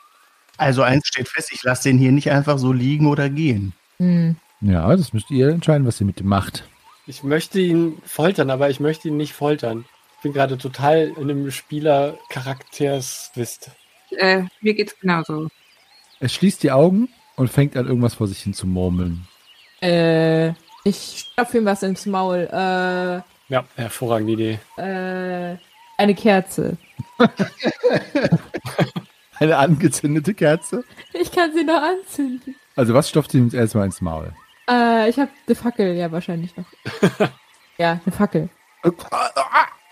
Also 0.57 0.83
eins 0.83 1.07
steht 1.07 1.27
fest, 1.29 1.51
ich 1.51 1.63
lasse 1.63 1.89
den 1.89 1.97
hier 1.97 2.11
nicht 2.11 2.29
einfach 2.31 2.57
so 2.57 2.71
liegen 2.71 3.07
oder 3.07 3.29
gehen. 3.29 3.73
Hm. 4.03 4.35
Ja, 4.61 4.95
das 4.95 5.13
müsst 5.13 5.29
ihr 5.31 5.49
entscheiden, 5.49 5.85
was 5.87 5.99
ihr 6.01 6.05
mit 6.07 6.19
ihm 6.21 6.27
macht. 6.27 6.63
Ich 7.07 7.23
möchte 7.23 7.59
ihn 7.59 8.01
foltern, 8.05 8.49
aber 8.49 8.69
ich 8.69 8.79
möchte 8.79 9.07
ihn 9.09 9.17
nicht 9.17 9.33
foltern. 9.33 9.83
Ich 10.17 10.23
bin 10.23 10.31
gerade 10.33 10.57
total 10.57 11.11
in 11.17 11.29
einem 11.29 11.51
Spieler-Charakters-Twist. 11.51 13.71
Äh, 14.11 14.43
mir 14.61 14.73
geht's 14.73 14.97
genauso. 14.99 15.49
Er 16.19 16.29
schließt 16.29 16.63
die 16.63 16.71
Augen 16.71 17.09
und 17.35 17.49
fängt 17.49 17.75
an, 17.75 17.87
irgendwas 17.87 18.13
vor 18.15 18.27
sich 18.27 18.39
hin 18.39 18.53
zu 18.53 18.65
murmeln. 18.67 19.27
Äh, 19.81 20.49
ich 20.85 21.27
stopfe 21.33 21.57
ihm 21.57 21.65
was 21.65 21.83
ins 21.83 22.05
Maul. 22.05 22.47
Äh, 22.51 23.21
Ja, 23.49 23.65
hervorragende 23.75 24.33
Idee. 24.33 24.59
äh, 24.77 25.57
eine 25.97 26.15
Kerze. 26.15 26.77
Eine 29.39 29.57
angezündete 29.57 30.33
Kerze. 30.33 30.83
Ich 31.13 31.31
kann 31.31 31.51
sie 31.53 31.63
noch 31.63 31.81
anzünden. 31.81 32.55
Also 32.75 32.93
was 32.93 33.09
stopft 33.09 33.33
ihm 33.33 33.45
jetzt 33.45 33.53
erstmal 33.53 33.85
ins 33.85 34.01
Maul? 34.01 34.33
Äh, 34.69 35.09
ich 35.09 35.17
habe 35.19 35.29
eine 35.45 35.55
Fackel, 35.55 35.95
ja, 35.95 36.11
wahrscheinlich 36.11 36.55
noch. 36.57 36.65
ja, 37.77 37.99
eine 38.05 38.15
Fackel. 38.15 38.49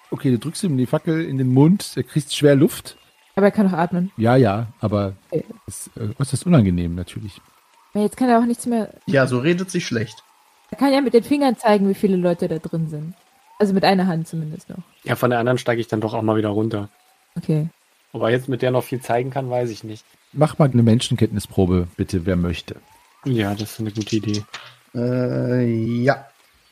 Okay, 0.10 0.32
du 0.32 0.40
drückst 0.40 0.64
ihm 0.64 0.78
die 0.78 0.86
Fackel 0.86 1.24
in 1.26 1.38
den 1.38 1.54
Mund, 1.54 1.94
er 1.96 2.04
kriegt 2.04 2.34
schwer 2.34 2.56
Luft. 2.56 2.98
Aber 3.36 3.46
er 3.48 3.52
kann 3.52 3.66
noch 3.68 3.78
atmen. 3.78 4.12
Ja, 4.18 4.36
ja, 4.36 4.68
aber 4.82 5.14
Okay. 5.30 5.46
es 5.68 5.88
ist 5.88 5.98
äh, 5.98 6.10
äußerst 6.20 6.46
unangenehm 6.46 6.96
natürlich. 6.96 7.40
Ja, 7.94 8.02
Jetzt 8.02 8.18
kann 8.18 8.30
er 8.30 8.40
auch 8.40 8.46
nichts 8.46 8.66
mehr. 8.66 8.94
Ja, 9.06 9.26
so 9.28 9.40
redet 9.40 9.72
sich 9.72 9.86
schlecht. 9.86 10.24
Er 10.70 10.78
kann 10.78 10.94
ja 10.94 11.02
mit 11.02 11.14
den 11.14 11.24
Fingern 11.24 11.58
zeigen, 11.58 11.88
wie 11.90 11.94
viele 11.94 12.16
Leute 12.18 12.48
da 12.48 12.58
drin 12.58 12.90
sind. 12.90 13.14
Also 13.60 13.74
mit 13.74 13.84
einer 13.84 14.08
Hand 14.08 14.28
zumindest 14.28 14.70
noch. 14.70 14.80
Ja, 15.04 15.16
von 15.16 15.30
der 15.30 15.40
anderen 15.40 15.58
steige 15.58 15.80
ich 15.82 15.88
dann 15.88 16.02
doch 16.02 16.14
auch 16.14 16.22
mal 16.22 16.38
wieder 16.38 16.50
runter. 16.50 16.90
Okay. 17.38 17.70
Ob 18.14 18.24
er 18.24 18.30
jetzt 18.30 18.50
mit 18.50 18.62
der 18.62 18.72
noch 18.72 18.84
viel 18.84 19.02
zeigen 19.02 19.30
kann, 19.30 19.50
weiß 19.50 19.70
ich 19.70 19.84
nicht. 19.84 20.04
Mach 20.34 20.58
mal 20.58 20.70
eine 20.70 20.84
Menschenkenntnisprobe, 20.84 21.88
bitte, 21.98 22.26
wer 22.26 22.36
möchte. 22.36 22.76
Ja, 23.26 23.54
das 23.54 23.74
ist 23.74 23.80
eine 23.80 23.92
gute 23.92 24.16
Idee. 24.16 24.44
Äh, 24.96 25.66
ja. 26.04 26.26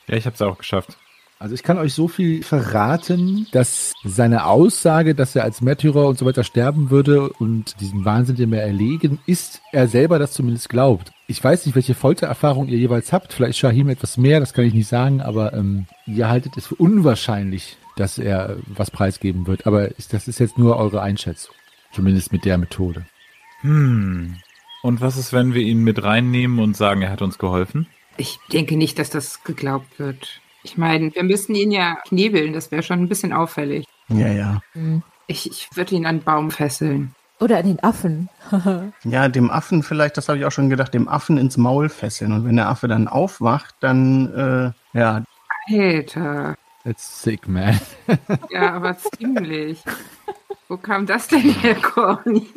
Ja, 0.07 0.15
ich 0.15 0.25
habe 0.25 0.33
es 0.33 0.41
auch 0.41 0.57
geschafft. 0.57 0.97
Also 1.41 1.55
ich 1.55 1.63
kann 1.63 1.77
euch 1.77 1.93
so 1.93 2.09
viel 2.09 2.43
verraten, 2.43 3.47
dass 3.53 3.93
seine 4.03 4.45
Aussage, 4.45 5.15
dass 5.15 5.37
er 5.37 5.45
als 5.45 5.61
Märtyrer 5.61 6.05
und 6.07 6.17
so 6.17 6.25
weiter 6.25 6.43
sterben 6.43 6.89
würde 6.89 7.29
und 7.29 7.79
diesen 7.79 8.03
Wahnsinn, 8.03 8.35
dem 8.35 8.51
er 8.51 8.63
erlegen 8.63 9.19
ist, 9.25 9.61
er 9.71 9.87
selber 9.87 10.19
das 10.19 10.33
zumindest 10.33 10.67
glaubt. 10.67 11.13
Ich 11.27 11.41
weiß 11.41 11.65
nicht, 11.65 11.75
welche 11.75 11.93
Foltererfahrung 11.93 12.67
ihr 12.67 12.77
jeweils 12.77 13.13
habt. 13.13 13.31
Vielleicht 13.31 13.57
Shahim 13.57 13.87
etwas 13.87 14.17
mehr, 14.17 14.41
das 14.41 14.53
kann 14.53 14.65
ich 14.65 14.73
nicht 14.73 14.89
sagen, 14.89 15.21
aber 15.21 15.53
ähm, 15.53 15.85
ihr 16.05 16.27
haltet 16.27 16.57
es 16.57 16.67
für 16.67 16.75
unwahrscheinlich, 16.75 17.77
dass 17.95 18.17
er 18.17 18.49
äh, 18.49 18.55
was 18.67 18.91
preisgeben 18.91 19.47
wird. 19.47 19.65
Aber 19.65 19.87
das 20.11 20.27
ist 20.27 20.39
jetzt 20.39 20.57
nur 20.57 20.75
eure 20.75 21.01
Einschätzung. 21.01 21.55
Zumindest 21.93 22.33
mit 22.33 22.43
der 22.43 22.57
Methode. 22.57 23.05
Hm. 23.61 24.35
Und 24.81 25.01
was 25.01 25.17
ist, 25.17 25.33
wenn 25.33 25.53
wir 25.53 25.61
ihn 25.61 25.83
mit 25.83 26.03
reinnehmen 26.03 26.59
und 26.59 26.77
sagen, 26.77 27.01
er 27.01 27.11
hat 27.11 27.21
uns 27.21 27.37
geholfen? 27.37 27.87
Ich 28.17 28.39
denke 28.51 28.77
nicht, 28.77 28.99
dass 28.99 29.09
das 29.09 29.43
geglaubt 29.43 29.99
wird. 29.99 30.41
Ich 30.63 30.77
meine, 30.77 31.13
wir 31.13 31.23
müssten 31.23 31.55
ihn 31.55 31.71
ja 31.71 31.97
knebeln, 32.07 32.53
das 32.53 32.71
wäre 32.71 32.83
schon 32.83 32.99
ein 32.99 33.09
bisschen 33.09 33.33
auffällig. 33.33 33.85
Ja, 34.09 34.27
ja. 34.27 34.61
Ich, 35.27 35.49
ich 35.49 35.69
würde 35.75 35.95
ihn 35.95 36.05
an 36.05 36.15
einen 36.15 36.23
Baum 36.23 36.51
fesseln. 36.51 37.13
Oder 37.39 37.59
an 37.59 37.67
den 37.67 37.83
Affen. 37.83 38.29
Ja, 39.03 39.29
dem 39.29 39.49
Affen 39.49 39.83
vielleicht, 39.83 40.17
das 40.17 40.27
habe 40.27 40.39
ich 40.39 40.45
auch 40.45 40.51
schon 40.51 40.69
gedacht, 40.69 40.93
dem 40.93 41.07
Affen 41.07 41.37
ins 41.37 41.55
Maul 41.55 41.87
fesseln. 41.87 42.33
Und 42.33 42.45
wenn 42.45 42.57
der 42.57 42.67
Affe 42.67 42.87
dann 42.87 43.07
aufwacht, 43.07 43.75
dann, 43.79 44.73
äh, 44.93 44.97
ja, 44.97 45.23
Alter. 45.69 46.55
That's 46.83 47.21
sick, 47.21 47.47
man. 47.47 47.79
Ja, 48.49 48.73
aber 48.73 48.97
ziemlich. 49.17 49.83
Wo 50.67 50.77
kam 50.77 51.05
das 51.05 51.27
denn 51.27 51.41
her, 51.41 51.75
Corny? 51.81 52.47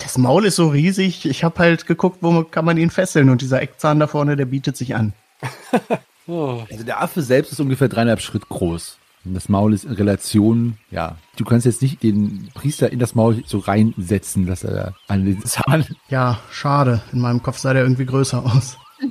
Das 0.00 0.18
Maul 0.18 0.44
ist 0.44 0.56
so 0.56 0.68
riesig. 0.68 1.26
Ich 1.26 1.44
habe 1.44 1.58
halt 1.58 1.86
geguckt, 1.86 2.18
wo 2.20 2.42
kann 2.44 2.64
man 2.64 2.76
ihn 2.76 2.90
fesseln. 2.90 3.30
Und 3.30 3.40
dieser 3.42 3.62
Eckzahn 3.62 4.00
da 4.00 4.06
vorne, 4.06 4.36
der 4.36 4.46
bietet 4.46 4.76
sich 4.76 4.94
an. 4.94 5.12
Oh, 6.26 6.62
Also 6.70 6.84
der 6.84 7.02
Affe 7.02 7.22
selbst 7.22 7.50
ist 7.50 7.58
ungefähr 7.58 7.88
dreieinhalb 7.88 8.20
Schritt 8.20 8.48
groß. 8.48 8.98
Und 9.24 9.34
das 9.34 9.48
Maul 9.48 9.74
ist 9.74 9.84
in 9.84 9.92
Relation, 9.92 10.78
ja. 10.92 11.16
Du 11.36 11.44
kannst 11.44 11.66
jetzt 11.66 11.82
nicht 11.82 12.04
den 12.04 12.50
Priester 12.54 12.92
in 12.92 13.00
das 13.00 13.16
Maul 13.16 13.42
so 13.46 13.58
reinsetzen, 13.58 14.46
dass 14.46 14.62
er 14.62 14.94
an 15.08 15.24
den 15.24 15.44
Zahn. 15.44 15.84
Ja, 16.08 16.38
schade. 16.52 17.02
In 17.12 17.20
meinem 17.20 17.42
Kopf 17.42 17.58
sah 17.58 17.72
der 17.72 17.82
irgendwie 17.82 18.06
größer 18.06 18.44
aus. 18.44 18.78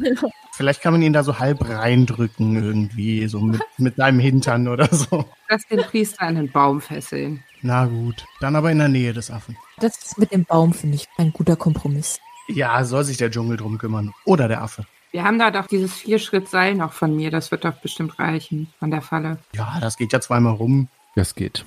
Vielleicht 0.59 0.81
kann 0.81 0.91
man 0.91 1.01
ihn 1.01 1.13
da 1.13 1.23
so 1.23 1.39
halb 1.39 1.69
reindrücken 1.69 2.61
irgendwie, 2.61 3.25
so 3.29 3.39
mit, 3.39 3.61
mit 3.77 3.95
seinem 3.95 4.19
Hintern 4.19 4.67
oder 4.67 4.93
so. 4.93 5.23
Lass 5.47 5.65
den 5.67 5.79
Priester 5.79 6.23
an 6.23 6.35
den 6.35 6.51
Baum 6.51 6.81
fesseln. 6.81 7.41
Na 7.61 7.85
gut, 7.85 8.25
dann 8.41 8.57
aber 8.57 8.69
in 8.69 8.79
der 8.79 8.89
Nähe 8.89 9.13
des 9.13 9.31
Affen. 9.31 9.55
Das 9.77 10.17
mit 10.17 10.33
dem 10.33 10.43
Baum 10.43 10.73
finde 10.73 10.97
ich 10.97 11.07
ein 11.17 11.31
guter 11.31 11.55
Kompromiss. 11.55 12.19
Ja, 12.49 12.83
soll 12.83 13.05
sich 13.05 13.15
der 13.15 13.31
Dschungel 13.31 13.55
drum 13.55 13.77
kümmern. 13.77 14.11
Oder 14.25 14.49
der 14.49 14.61
Affe. 14.61 14.85
Wir 15.11 15.23
haben 15.23 15.39
da 15.39 15.49
doch 15.49 15.65
dieses 15.65 15.93
Vier-Schritt-Seil 15.93 16.75
noch 16.75 16.91
von 16.91 17.15
mir. 17.15 17.31
Das 17.31 17.51
wird 17.51 17.63
doch 17.63 17.75
bestimmt 17.75 18.19
reichen 18.19 18.67
von 18.79 18.91
der 18.91 19.01
Falle. 19.01 19.37
Ja, 19.53 19.77
das 19.79 19.95
geht 19.95 20.11
ja 20.11 20.19
zweimal 20.19 20.55
rum. 20.55 20.89
Das 21.15 21.35
geht. 21.35 21.63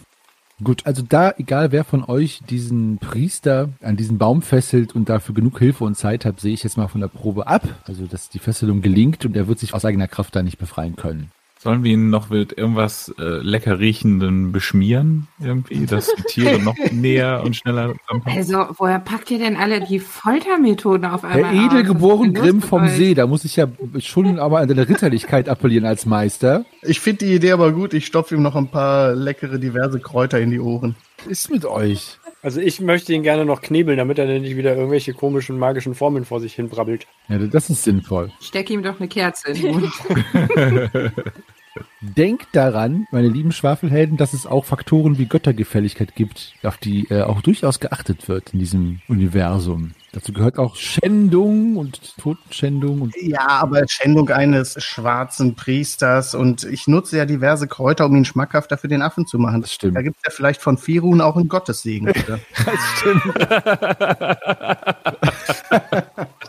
Gut, 0.62 0.86
also 0.86 1.02
da, 1.02 1.34
egal 1.38 1.72
wer 1.72 1.82
von 1.82 2.04
euch 2.04 2.40
diesen 2.48 2.98
Priester 2.98 3.70
an 3.80 3.96
diesen 3.96 4.18
Baum 4.18 4.42
fesselt 4.42 4.94
und 4.94 5.08
dafür 5.08 5.34
genug 5.34 5.58
Hilfe 5.58 5.84
und 5.84 5.96
Zeit 5.96 6.24
hat, 6.24 6.40
sehe 6.40 6.54
ich 6.54 6.62
jetzt 6.62 6.76
mal 6.76 6.88
von 6.88 7.00
der 7.00 7.08
Probe 7.08 7.46
ab. 7.46 7.66
Also, 7.86 8.06
dass 8.06 8.28
die 8.28 8.38
Fesselung 8.38 8.80
gelingt 8.80 9.24
und 9.24 9.36
er 9.36 9.48
wird 9.48 9.58
sich 9.58 9.74
aus 9.74 9.84
eigener 9.84 10.08
Kraft 10.08 10.36
da 10.36 10.42
nicht 10.42 10.58
befreien 10.58 10.94
können. 10.94 11.30
Sollen 11.62 11.84
wir 11.84 11.92
ihn 11.92 12.10
noch 12.10 12.28
mit 12.28 12.58
irgendwas 12.58 13.14
äh, 13.20 13.22
lecker 13.22 13.78
riechendem 13.78 14.50
beschmieren? 14.50 15.28
Irgendwie, 15.38 15.86
dass 15.86 16.12
die 16.12 16.22
Tiere 16.24 16.58
noch 16.58 16.74
näher 16.90 17.42
und 17.44 17.54
schneller 17.54 17.90
rankommen? 17.90 18.36
Also, 18.36 18.66
woher 18.78 18.98
packt 18.98 19.30
ihr 19.30 19.38
denn 19.38 19.54
alle 19.54 19.80
die 19.80 20.00
Foltermethoden 20.00 21.04
auf 21.04 21.22
einmal 21.22 21.56
aus? 21.56 21.64
Edelgeboren 21.64 22.34
Grimm 22.34 22.62
vom 22.62 22.82
euch? 22.82 22.90
See, 22.90 23.14
da 23.14 23.28
muss 23.28 23.44
ich 23.44 23.54
ja 23.54 23.68
schon 23.98 24.40
aber 24.40 24.58
an 24.58 24.66
deine 24.66 24.88
Ritterlichkeit 24.88 25.48
appellieren 25.48 25.86
als 25.86 26.04
Meister. 26.04 26.64
Ich 26.82 26.98
finde 26.98 27.26
die 27.26 27.34
Idee 27.34 27.52
aber 27.52 27.70
gut. 27.70 27.94
Ich 27.94 28.06
stopfe 28.06 28.34
ihm 28.34 28.42
noch 28.42 28.56
ein 28.56 28.66
paar 28.66 29.14
leckere, 29.14 29.60
diverse 29.60 30.00
Kräuter 30.00 30.40
in 30.40 30.50
die 30.50 30.58
Ohren. 30.58 30.96
Was 31.18 31.28
ist 31.28 31.50
mit 31.52 31.64
euch? 31.64 32.18
Also 32.42 32.60
ich 32.60 32.80
möchte 32.80 33.12
ihn 33.12 33.22
gerne 33.22 33.44
noch 33.44 33.62
knebeln, 33.62 33.96
damit 33.96 34.18
er 34.18 34.26
dann 34.26 34.42
nicht 34.42 34.56
wieder 34.56 34.74
irgendwelche 34.74 35.14
komischen 35.14 35.58
magischen 35.58 35.94
Formeln 35.94 36.24
vor 36.24 36.40
sich 36.40 36.54
hin 36.54 36.68
brabbelt. 36.68 37.06
Ja, 37.28 37.38
das 37.38 37.70
ist 37.70 37.84
sinnvoll. 37.84 38.32
Steck 38.40 38.68
ihm 38.68 38.82
doch 38.82 38.98
eine 38.98 39.08
Kerze 39.08 39.52
in 39.52 39.62
den 39.62 39.72
Mund. 39.72 39.92
Denkt 42.00 42.48
daran, 42.52 43.06
meine 43.10 43.28
lieben 43.28 43.52
Schwafelhelden, 43.52 44.16
dass 44.16 44.34
es 44.34 44.46
auch 44.46 44.64
Faktoren 44.64 45.18
wie 45.18 45.26
Göttergefälligkeit 45.26 46.14
gibt, 46.14 46.54
auf 46.62 46.76
die 46.76 47.06
äh, 47.10 47.22
auch 47.22 47.40
durchaus 47.40 47.80
geachtet 47.80 48.28
wird 48.28 48.52
in 48.52 48.58
diesem 48.58 49.00
Universum. 49.08 49.92
Dazu 50.12 50.34
gehört 50.34 50.58
auch 50.58 50.76
Schändung 50.76 51.76
und 51.78 52.18
Totenschändung 52.18 53.00
und 53.00 53.16
Ja, 53.16 53.48
aber 53.48 53.88
Schändung 53.88 54.28
eines 54.28 54.82
schwarzen 54.84 55.54
Priesters 55.54 56.34
und 56.34 56.64
ich 56.64 56.86
nutze 56.86 57.16
ja 57.16 57.24
diverse 57.24 57.66
Kräuter, 57.66 58.04
um 58.04 58.16
ihn 58.16 58.26
schmackhafter 58.26 58.76
für 58.76 58.88
den 58.88 59.00
Affen 59.00 59.26
zu 59.26 59.38
machen. 59.38 59.62
Das 59.62 59.72
stimmt. 59.72 59.96
Da 59.96 60.02
gibt 60.02 60.18
es 60.18 60.22
ja 60.26 60.30
vielleicht 60.30 60.60
von 60.60 60.76
Firun 60.76 61.22
auch 61.22 61.36
einen 61.36 61.48
Gottessegen. 61.48 62.10
Oder? 62.10 62.38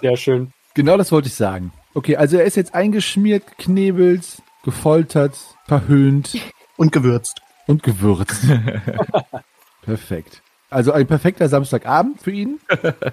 Sehr 0.01 0.17
schön. 0.17 0.51
Genau 0.74 0.97
das 0.97 1.13
wollte 1.13 1.30
ich 1.30 1.36
sagen. 1.36 1.71
Okay, 1.93 2.17
also 2.17 2.38
er 2.38 2.43
ist 2.43 2.57
jetzt 2.57 2.76
eingeschmiert, 2.76 3.45
geknebelt, 3.47 4.41
gefoltert, 4.64 5.38
verhöhnt 5.68 6.36
und 6.78 6.91
gewürzt. 6.91 7.41
und 7.68 7.84
gewürzt. 7.84 8.45
Perfekt. 9.84 10.41
Also 10.70 10.91
ein 10.91 11.05
perfekter 11.05 11.49
Samstagabend 11.49 12.22
für 12.22 12.32
ihn. 12.32 12.59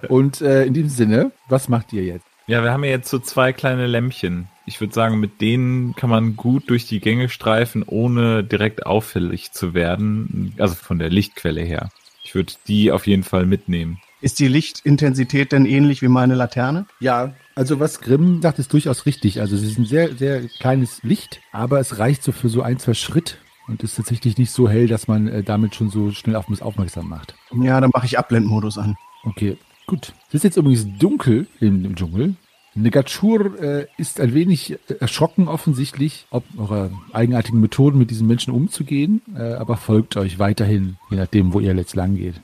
Und 0.09 0.41
äh, 0.41 0.65
in 0.65 0.73
diesem 0.73 0.89
Sinne, 0.89 1.33
was 1.49 1.69
macht 1.69 1.93
ihr 1.93 2.05
jetzt? 2.05 2.25
Ja, 2.47 2.63
wir 2.63 2.73
haben 2.73 2.85
ja 2.85 2.91
jetzt 2.91 3.11
so 3.11 3.19
zwei 3.19 3.53
kleine 3.53 3.87
Lämpchen. 3.87 4.49
Ich 4.65 4.81
würde 4.81 4.95
sagen, 4.95 5.21
mit 5.21 5.41
denen 5.41 5.95
kann 5.95 6.09
man 6.09 6.37
gut 6.37 6.71
durch 6.71 6.87
die 6.87 7.01
Gänge 7.01 7.29
streifen, 7.29 7.83
ohne 7.87 8.43
direkt 8.43 8.87
auffällig 8.87 9.53
zu 9.53 9.75
werden. 9.75 10.55
Also 10.59 10.75
von 10.75 10.99
der 10.99 11.11
Lichtquelle 11.11 11.61
her. 11.61 11.91
Ich 12.25 12.35
würde 12.35 12.55
die 12.67 12.93
auf 12.93 13.07
jeden 13.07 13.25
Fall 13.25 13.45
mitnehmen. 13.45 14.01
Ist 14.23 14.39
die 14.39 14.49
Lichtintensität 14.49 15.53
denn 15.53 15.65
ähnlich 15.65 16.03
wie 16.03 16.09
meine 16.09 16.35
Laterne? 16.35 16.87
Ja, 17.01 17.33
also 17.55 17.81
was 17.81 18.01
Grimm 18.01 18.43
sagt, 18.43 18.59
ist 18.59 18.73
durchaus 18.73 19.07
richtig. 19.07 19.41
Also 19.41 19.57
es 19.57 19.63
ist 19.63 19.79
ein 19.79 19.87
sehr, 19.87 20.15
sehr 20.15 20.43
kleines 20.61 21.03
Licht, 21.03 21.41
aber 21.53 21.81
es 21.81 21.99
reicht 21.99 22.23
so 22.23 22.33
für 22.33 22.49
so 22.49 22.63
ein, 22.63 22.79
zwei 22.79 22.95
Schritt 22.95 23.39
und 23.67 23.83
ist 23.83 23.97
tatsächlich 23.97 24.37
nicht 24.37 24.51
so 24.51 24.69
hell, 24.69 24.89
dass 24.89 25.09
man 25.09 25.29
äh, 25.29 25.43
damit 25.43 25.75
schon 25.75 25.91
so 25.91 26.11
schnell 26.11 26.37
auf 26.37 26.49
uns 26.49 26.61
aufmerksam 26.61 27.09
macht. 27.09 27.35
Ja, 27.63 27.81
dann 27.81 27.91
mache 27.95 28.07
ich 28.07 28.19
Abblendmodus 28.19 28.77
an. 28.77 28.97
Okay, 29.25 29.57
gut. 29.87 30.13
Es 30.29 30.35
ist 30.35 30.45
jetzt 30.45 30.57
übrigens 30.57 30.87
dunkel 30.99 31.47
im, 31.61 31.85
im 31.85 31.97
Dschungel. 31.97 32.35
Negachur 32.75 33.61
äh, 33.61 33.87
ist 33.97 34.21
ein 34.21 34.33
wenig 34.35 34.79
erschrocken 35.01 35.49
offensichtlich, 35.49 36.27
ob 36.31 36.45
eurer 36.57 36.91
eigenartigen 37.13 37.61
Methoden 37.61 37.99
mit 37.99 38.11
diesen 38.11 38.27
Menschen 38.27 38.53
umzugehen, 38.53 39.23
äh, 39.35 39.55
aber 39.55 39.77
folgt 39.77 40.17
euch 40.17 40.39
weiterhin, 40.39 40.97
je 41.11 41.17
nachdem, 41.17 41.53
wo 41.53 41.61
ihr 41.61 41.75
jetzt 41.75 41.97
lang 41.97 42.17
geht. 42.17 42.41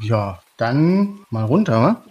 Ja, 0.00 0.40
dann 0.56 1.20
mal 1.30 1.44
runter, 1.44 1.80
wa? 1.80 2.04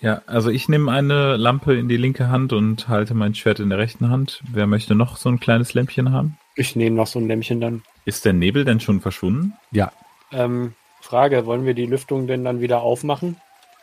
Ja, 0.00 0.22
also 0.26 0.50
ich 0.50 0.68
nehme 0.68 0.90
eine 0.90 1.36
Lampe 1.36 1.74
in 1.74 1.88
die 1.88 1.98
linke 1.98 2.28
Hand 2.28 2.52
und 2.52 2.88
halte 2.88 3.14
mein 3.14 3.34
Schwert 3.34 3.60
in 3.60 3.68
der 3.68 3.78
rechten 3.78 4.08
Hand. 4.08 4.42
Wer 4.50 4.66
möchte 4.66 4.94
noch 4.94 5.16
so 5.16 5.28
ein 5.28 5.40
kleines 5.40 5.74
Lämpchen 5.74 6.10
haben? 6.12 6.38
Ich 6.56 6.74
nehme 6.74 6.96
noch 6.96 7.06
so 7.06 7.18
ein 7.18 7.28
Lämpchen 7.28 7.60
dann. 7.60 7.82
Ist 8.06 8.24
der 8.24 8.32
Nebel 8.32 8.64
denn 8.64 8.80
schon 8.80 9.00
verschwunden? 9.00 9.54
Ja, 9.72 9.92
Ähm, 10.32 10.74
Frage, 11.00 11.44
wollen 11.46 11.66
wir 11.66 11.74
die 11.74 11.86
Lüftung 11.86 12.26
denn 12.26 12.44
dann 12.44 12.60
wieder 12.60 12.82
aufmachen? 12.82 13.36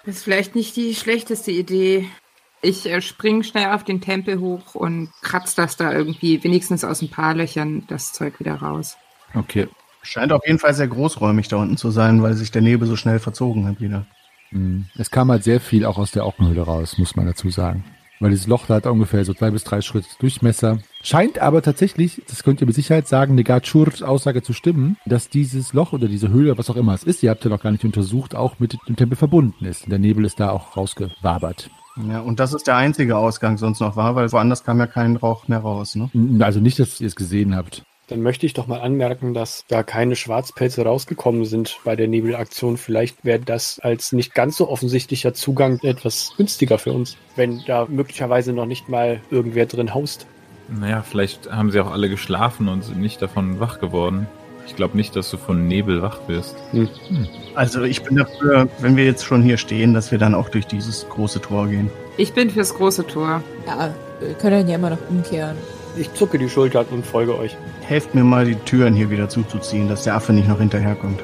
Das 0.06 0.16
ist 0.18 0.24
vielleicht 0.24 0.56
nicht 0.56 0.76
die 0.76 0.96
schlechteste 0.96 1.52
Idee. 1.52 2.08
Ich 2.62 2.90
äh, 2.90 3.02
spring 3.02 3.44
schnell 3.44 3.72
auf 3.74 3.84
den 3.84 4.02
Tempel 4.02 4.40
hoch 4.40 4.74
und 4.74 5.10
kratz 5.22 5.54
das 5.56 5.78
da 5.78 5.92
irgendwie, 5.92 6.44
wenigstens 6.44 6.84
aus 6.84 7.02
ein 7.02 7.10
paar 7.10 7.34
Löchern, 7.36 7.84
das 7.88 8.14
Zeug 8.14 8.40
wieder 8.40 8.56
raus. 8.56 8.98
okay. 9.36 9.68
Scheint 10.08 10.32
auf 10.32 10.46
jeden 10.46 10.58
Fall 10.58 10.74
sehr 10.74 10.88
großräumig 10.88 11.50
da 11.50 11.58
unten 11.58 11.76
zu 11.76 11.92
sein, 11.92 12.24
weil 12.24 12.34
sich 12.34 12.50
der 12.50 12.62
Nebel 12.62 12.88
so 12.88 12.96
schnell 12.96 13.20
verzogen 13.20 13.68
hat 13.68 13.82
wieder. 13.82 14.06
Hm. 14.52 14.86
Es 14.98 15.12
kam 15.12 15.30
halt 15.30 15.44
sehr 15.44 15.60
viel 15.60 15.86
auch 15.86 15.98
aus 15.98 16.12
der 16.12 16.26
Ockenhöhle 16.26 16.62
raus, 16.62 16.98
muss 16.98 17.18
man 17.18 17.26
dazu 17.26 17.50
sagen. 17.50 17.84
Weil 18.22 18.32
dieses 18.32 18.48
Loch 18.48 18.66
da 18.66 18.76
hat 18.76 18.88
ungefähr 18.88 19.26
so 19.26 19.34
zwei 19.34 19.52
bis 19.52 19.66
drei 19.66 19.82
Schritte 19.82 20.08
Durchmesser. 20.20 20.80
Scheint 21.04 21.40
aber 21.40 21.62
tatsächlich, 21.62 22.22
das 22.30 22.44
könnt 22.44 22.62
ihr 22.62 22.68
mit 22.68 22.76
Sicherheit 22.76 23.08
sagen, 23.10 23.36
Negachurs 23.36 24.02
Aussage 24.02 24.42
zu 24.42 24.54
stimmen, 24.54 24.96
dass 25.06 25.30
dieses 25.30 25.74
Loch 25.74 25.92
oder 25.92 26.08
diese 26.08 26.30
Höhle, 26.30 26.58
was 26.58 26.70
auch 26.70 26.78
immer 26.78 26.94
es 26.94 27.04
ist, 27.04 27.22
ihr 27.22 27.30
habt 27.30 27.44
ja 27.44 27.50
noch 27.50 27.62
gar 27.62 27.72
nicht 27.72 27.84
untersucht, 27.84 28.34
auch 28.34 28.60
mit 28.60 28.78
dem 28.88 28.96
Tempel 28.96 29.18
verbunden 29.18 29.66
ist. 29.66 29.92
Der 29.92 30.00
Nebel 30.00 30.24
ist 30.24 30.40
da 30.40 30.52
auch 30.52 30.78
rausgewabert. 30.78 31.70
Ja, 32.08 32.22
und 32.22 32.40
das 32.40 32.54
ist 32.54 32.66
der 32.66 32.78
einzige 32.78 33.18
Ausgang 33.18 33.58
sonst 33.58 33.82
noch 33.82 33.98
war, 33.98 34.16
weil 34.16 34.32
woanders 34.32 34.64
kam 34.64 34.80
ja 34.80 34.88
kein 34.88 35.18
Rauch 35.18 35.48
mehr 35.50 35.60
raus, 35.60 35.96
ne? 35.96 36.10
Also 36.40 36.62
nicht, 36.62 36.80
dass 36.80 37.02
ihr 37.02 37.08
es 37.08 37.16
gesehen 37.16 37.56
habt. 37.56 37.84
Dann 38.10 38.22
möchte 38.22 38.46
ich 38.46 38.54
doch 38.54 38.68
mal 38.68 38.80
anmerken, 38.80 39.34
dass 39.34 39.66
da 39.68 39.84
keine 39.84 40.16
Schwarzpelze 40.16 40.84
rausgekommen 40.84 41.44
sind 41.44 41.80
bei 41.84 41.98
der 41.98 42.08
Nebelaktion. 42.08 42.78
Vielleicht 42.78 43.26
wäre 43.26 43.40
das 43.40 43.80
als 43.80 44.14
nicht 44.14 44.34
ganz 44.34 44.56
so 44.56 44.70
offensichtlicher 44.70 45.34
Zugang 45.34 45.80
etwas 45.84 46.32
günstiger 46.38 46.80
für 46.80 46.94
uns, 46.94 47.18
wenn 47.36 47.62
da 47.68 47.86
möglicherweise 47.90 48.54
noch 48.54 48.66
nicht 48.66 48.88
mal 48.88 49.20
irgendwer 49.30 49.66
drin 49.66 49.94
haust. 49.94 50.26
Naja, 50.70 51.02
vielleicht 51.02 51.52
haben 51.52 51.70
sie 51.70 51.82
auch 51.82 51.92
alle 51.92 52.10
geschlafen 52.10 52.70
und 52.70 52.86
sind 52.86 53.00
nicht 53.00 53.22
davon 53.22 53.60
wach 53.60 53.80
geworden. 53.80 54.28
Ich 54.66 54.76
glaube 54.78 54.96
nicht, 54.96 55.16
dass 55.18 55.30
du 55.30 55.38
von 55.38 55.68
Nebel 55.68 56.02
wach 56.02 56.20
wirst. 56.28 56.56
Also 57.56 57.84
ich 57.84 58.04
bin 58.04 58.18
dafür, 58.18 58.70
wenn 58.80 58.96
wir 58.96 59.06
jetzt 59.06 59.26
schon 59.26 59.42
hier 59.42 59.58
stehen, 59.58 59.94
dass 59.94 60.12
wir 60.12 60.18
dann 60.18 60.34
auch 60.34 60.48
durch 60.48 60.66
dieses 60.66 61.08
große 61.10 61.42
Tor 61.42 61.68
gehen. 61.68 61.90
Ich 62.18 62.34
bin 62.34 62.50
fürs 62.50 62.74
große 62.74 63.06
Tor. 63.06 63.44
Ja, 63.66 63.94
wir 64.20 64.34
können 64.36 64.68
ja 64.68 64.76
immer 64.76 64.92
noch 64.92 65.10
umkehren. 65.10 65.58
Ich 66.00 66.14
zucke 66.14 66.38
die 66.38 66.50
Schultern 66.50 66.86
und 66.92 67.06
folge 67.06 67.38
euch. 67.38 67.58
Helft 67.82 68.14
mir 68.14 68.24
mal, 68.24 68.46
die 68.46 68.56
Türen 68.56 68.94
hier 68.94 69.10
wieder 69.10 69.30
zuzuziehen, 69.30 69.88
dass 69.88 70.04
der 70.04 70.16
Affe 70.16 70.32
nicht 70.32 70.48
noch 70.48 70.60
hinterherkommt. 70.60 71.22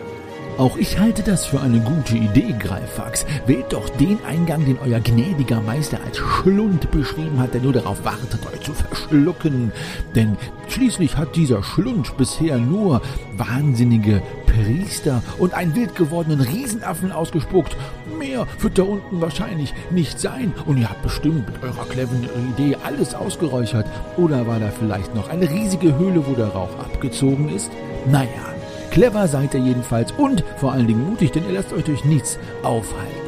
Auch 0.58 0.78
ich 0.78 1.00
halte 1.00 1.24
das 1.24 1.48
für 1.48 1.62
eine 1.62 1.80
gute 1.80 2.16
Idee, 2.16 2.54
Greifax. 2.58 3.26
Wählt 3.48 3.74
doch 3.74 3.90
den 3.90 4.20
Eingang, 4.24 4.66
den 4.66 4.78
euer 4.84 5.00
gnädiger 5.00 5.62
Meister 5.62 5.98
als 6.06 6.18
Schlund 6.20 6.92
beschrieben 6.92 7.40
hat, 7.40 7.56
der 7.56 7.62
nur 7.62 7.74
darauf 7.74 8.06
wartet, 8.06 8.40
euch 8.54 8.62
zu 8.62 8.72
verschlucken. 8.72 9.72
Denn 10.16 10.38
schließlich 10.68 11.18
hat 11.18 11.36
dieser 11.36 11.64
Schlund 11.64 12.18
bisher 12.18 12.58
nur 12.60 13.02
wahnsinnige 13.36 14.22
Priester 14.46 15.24
und 15.40 15.56
einen 15.56 15.76
wild 15.76 15.96
gewordenen 15.96 16.42
Riesenaffen 16.42 17.12
ausgespuckt. 17.12 17.76
Mehr 18.18 18.47
wird 18.59 18.78
da 18.78 18.84
unten 18.84 19.22
wahrscheinlich 19.22 19.74
nicht 19.91 20.20
sein. 20.20 20.53
Und 20.66 20.78
ihr 20.78 20.89
habt 20.89 21.01
bestimmt 21.01 21.47
mit 21.47 21.64
eurer 21.64 21.86
cleveren 21.86 22.28
Idee 22.57 22.78
alles 22.84 23.14
ausgeräuchert. 23.16 23.86
Oder 24.18 24.47
war 24.47 24.59
da 24.59 24.70
vielleicht 24.70 25.16
noch 25.16 25.30
eine 25.30 25.49
riesige 25.49 25.97
Höhle, 25.97 26.26
wo 26.28 26.34
der 26.34 26.47
Rauch 26.47 26.80
abgezogen 26.80 27.49
ist? 27.49 27.72
Naja, 28.09 28.53
Clever 28.91 29.28
seid 29.28 29.55
ihr 29.55 29.59
jedenfalls 29.59 30.11
und 30.11 30.43
vor 30.57 30.72
allen 30.74 30.86
Dingen 30.86 31.09
mutig, 31.09 31.32
denn 31.32 31.45
ihr 31.47 31.53
lasst 31.53 31.74
euch 31.74 31.84
durch 31.84 32.05
nichts 32.05 32.38
aufhalten. 32.61 33.24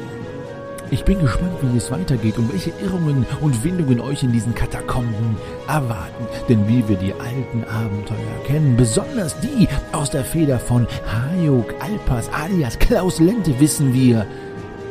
Ich 0.91 1.03
bin 1.03 1.19
gespannt, 1.19 1.57
wie 1.61 1.77
es 1.77 1.89
weitergeht 1.89 2.37
und 2.37 2.53
welche 2.53 2.71
Irrungen 2.83 3.25
und 3.41 3.63
Windungen 3.63 3.99
euch 3.99 4.21
in 4.21 4.31
diesen 4.31 4.53
Katakomben 4.53 5.35
erwarten. 5.67 6.27
Denn 6.47 6.67
wie 6.67 6.87
wir 6.87 6.95
die 6.97 7.13
alten 7.13 7.63
Abenteuer 7.63 8.43
kennen, 8.45 8.77
besonders 8.77 9.35
die 9.39 9.67
aus 9.91 10.11
der 10.11 10.23
Feder 10.23 10.59
von 10.59 10.85
Hayuk 11.11 11.73
Alpas 11.79 12.29
alias 12.31 12.77
Klaus 12.77 13.19
Lente, 13.19 13.59
wissen 13.59 13.93
wir, 13.93 14.27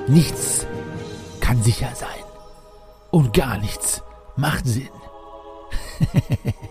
nichts 0.08 0.66
kann 1.40 1.62
sicher 1.62 1.90
sein. 1.94 2.08
Und 3.10 3.32
gar 3.32 3.58
nichts 3.58 4.02
macht 4.36 4.66
Sinn. 4.66 4.88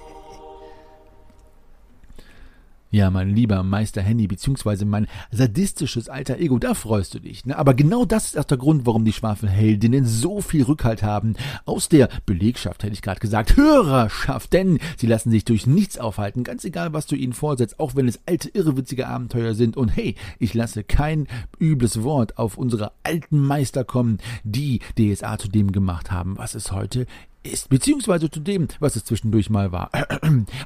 Ja, 2.93 3.09
mein 3.09 3.31
lieber 3.31 3.63
Meister 3.63 4.03
Henny, 4.03 4.27
beziehungsweise 4.27 4.85
mein 4.85 5.07
sadistisches 5.31 6.09
alter 6.09 6.37
Ego, 6.37 6.59
da 6.59 6.75
freust 6.75 7.15
du 7.15 7.19
dich. 7.19 7.43
Ne? 7.43 7.57
Aber 7.57 7.73
genau 7.73 8.05
das 8.05 8.27
ist 8.27 8.37
auch 8.37 8.43
der 8.43 8.59
Grund, 8.59 8.85
warum 8.85 9.03
die 9.03 9.13
Schwafelheldinnen 9.13 10.05
so 10.05 10.41
viel 10.41 10.61
Rückhalt 10.61 11.01
haben. 11.01 11.33
Aus 11.65 11.89
der 11.89 12.07
Belegschaft, 12.27 12.83
hätte 12.83 12.93
ich 12.93 13.01
gerade 13.01 13.19
gesagt, 13.19 13.57
Hörerschaft, 13.57 14.53
denn 14.53 14.77
sie 14.95 15.07
lassen 15.07 15.31
sich 15.31 15.43
durch 15.43 15.65
nichts 15.65 15.97
aufhalten, 15.97 16.43
ganz 16.43 16.65
egal, 16.65 16.93
was 16.93 17.07
du 17.07 17.15
ihnen 17.15 17.33
vorsetzt, 17.33 17.79
auch 17.79 17.95
wenn 17.95 18.07
es 18.07 18.19
alte, 18.27 18.49
irrwitzige 18.49 19.07
Abenteuer 19.07 19.55
sind. 19.55 19.75
Und 19.75 19.89
hey, 19.89 20.13
ich 20.37 20.53
lasse 20.53 20.83
kein 20.83 21.25
übles 21.57 22.03
Wort 22.03 22.37
auf 22.37 22.59
unsere 22.59 22.91
alten 23.01 23.39
Meister 23.39 23.83
kommen, 23.83 24.19
die 24.43 24.81
DSA 24.99 25.39
zu 25.39 25.47
dem 25.47 25.71
gemacht 25.71 26.11
haben, 26.11 26.37
was 26.37 26.53
es 26.53 26.71
heute 26.71 27.07
ist, 27.43 27.69
beziehungsweise 27.69 28.29
zu 28.29 28.39
dem, 28.39 28.67
was 28.79 28.95
es 28.95 29.05
zwischendurch 29.05 29.49
mal 29.49 29.71
war. 29.71 29.89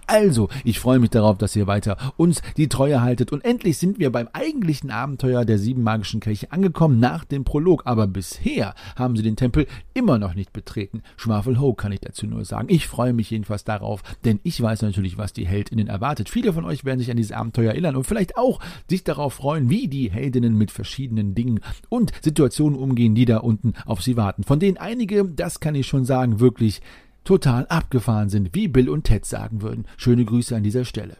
Also, 0.05 0.49
ich 0.63 0.79
freue 0.79 0.99
mich 0.99 1.09
darauf, 1.09 1.37
dass 1.37 1.55
ihr 1.55 1.67
weiter 1.67 1.97
uns 2.17 2.41
die 2.55 2.69
Treue 2.69 3.01
haltet 3.01 3.31
und 3.31 3.43
endlich 3.43 3.77
sind 3.77 3.99
wir 3.99 4.11
beim 4.11 4.29
eigentlichen 4.31 4.89
Abenteuer 4.89 5.45
der 5.45 5.57
sieben 5.57 5.83
magischen 5.83 6.19
Kelche 6.19 6.51
angekommen 6.51 6.99
nach 6.99 7.25
dem 7.25 7.43
Prolog, 7.43 7.83
aber 7.85 8.07
bisher 8.07 8.73
haben 8.95 9.15
sie 9.15 9.23
den 9.23 9.35
Tempel 9.35 9.67
immer 9.93 10.17
noch 10.17 10.33
nicht 10.33 10.53
betreten. 10.53 11.01
Schwafelho 11.17 11.73
kann 11.73 11.91
ich 11.91 11.99
dazu 11.99 12.25
nur 12.27 12.45
sagen. 12.45 12.67
Ich 12.69 12.87
freue 12.87 13.13
mich 13.13 13.29
jedenfalls 13.29 13.63
darauf, 13.63 14.01
denn 14.25 14.39
ich 14.43 14.61
weiß 14.61 14.81
natürlich, 14.81 15.17
was 15.17 15.33
die 15.33 15.47
Heldinnen 15.47 15.87
erwartet. 15.87 16.29
Viele 16.29 16.53
von 16.53 16.65
euch 16.65 16.85
werden 16.85 16.99
sich 16.99 17.11
an 17.11 17.17
dieses 17.17 17.31
Abenteuer 17.31 17.71
erinnern 17.71 17.95
und 17.95 18.05
vielleicht 18.05 18.37
auch 18.37 18.59
sich 18.89 19.03
darauf 19.03 19.35
freuen, 19.35 19.69
wie 19.69 19.87
die 19.87 20.09
Heldinnen 20.11 20.57
mit 20.57 20.71
verschiedenen 20.71 21.35
Dingen 21.35 21.59
und 21.89 22.11
Situationen 22.21 22.77
umgehen, 22.77 23.15
die 23.15 23.25
da 23.25 23.37
unten 23.37 23.73
auf 23.85 24.01
sie 24.01 24.17
warten. 24.17 24.43
Von 24.43 24.59
denen 24.59 24.77
einige, 24.77 25.25
das 25.25 25.59
kann 25.59 25.75
ich 25.75 25.87
schon 25.87 26.05
sagen, 26.05 26.39
wirklich 26.39 26.66
total 27.23 27.67
abgefahren 27.67 28.29
sind, 28.29 28.55
wie 28.55 28.67
Bill 28.67 28.89
und 28.89 29.03
Ted 29.03 29.25
sagen 29.25 29.61
würden. 29.61 29.85
Schöne 29.97 30.23
Grüße 30.23 30.55
an 30.55 30.63
dieser 30.63 30.85
Stelle. 30.85 31.17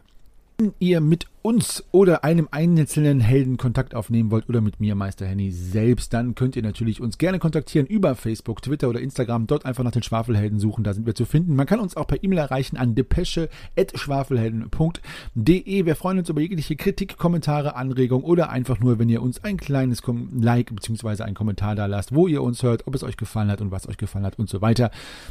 Wenn 0.58 0.72
ihr 0.78 1.00
mit 1.00 1.26
uns 1.48 1.82
oder 1.92 2.24
einem 2.24 2.46
einzelnen 2.50 3.20
Helden 3.20 3.56
Kontakt 3.56 3.94
aufnehmen 3.94 4.30
wollt 4.30 4.50
oder 4.50 4.60
mit 4.60 4.80
mir, 4.80 4.94
Meister 4.94 5.24
Henny, 5.24 5.50
selbst, 5.50 6.12
dann 6.12 6.34
könnt 6.34 6.56
ihr 6.56 6.62
natürlich 6.62 7.00
uns 7.00 7.16
gerne 7.16 7.38
kontaktieren 7.38 7.86
über 7.86 8.14
Facebook, 8.16 8.60
Twitter 8.60 8.90
oder 8.90 9.00
Instagram. 9.00 9.46
Dort 9.46 9.64
einfach 9.64 9.82
nach 9.82 9.92
den 9.92 10.02
Schwafelhelden 10.02 10.60
suchen, 10.60 10.84
da 10.84 10.92
sind 10.92 11.06
wir 11.06 11.14
zu 11.14 11.24
finden. 11.24 11.56
Man 11.56 11.64
kann 11.64 11.80
uns 11.80 11.96
auch 11.96 12.06
per 12.06 12.22
E-Mail 12.22 12.40
erreichen 12.40 12.76
an 12.76 12.94
depesche.schwafelhelden.de. 12.94 15.86
Wir 15.86 15.96
freuen 15.96 16.18
uns 16.18 16.28
über 16.28 16.42
jegliche 16.42 16.76
Kritik, 16.76 17.16
Kommentare, 17.16 17.76
Anregungen 17.76 18.26
oder 18.26 18.50
einfach 18.50 18.78
nur, 18.80 18.98
wenn 18.98 19.08
ihr 19.08 19.22
uns 19.22 19.42
ein 19.42 19.56
kleines 19.56 20.02
Like 20.38 20.76
bzw. 20.76 21.22
einen 21.22 21.34
Kommentar 21.34 21.74
da 21.74 21.86
lasst, 21.86 22.14
wo 22.14 22.28
ihr 22.28 22.42
uns 22.42 22.62
hört, 22.62 22.86
ob 22.86 22.94
es 22.94 23.02
euch 23.02 23.16
gefallen 23.16 23.50
hat 23.50 23.62
und 23.62 23.70
was 23.70 23.88
euch 23.88 23.96
gefallen 23.96 24.26
hat 24.26 24.38
und 24.38 24.50
so 24.50 24.60
weiter. 24.60 24.90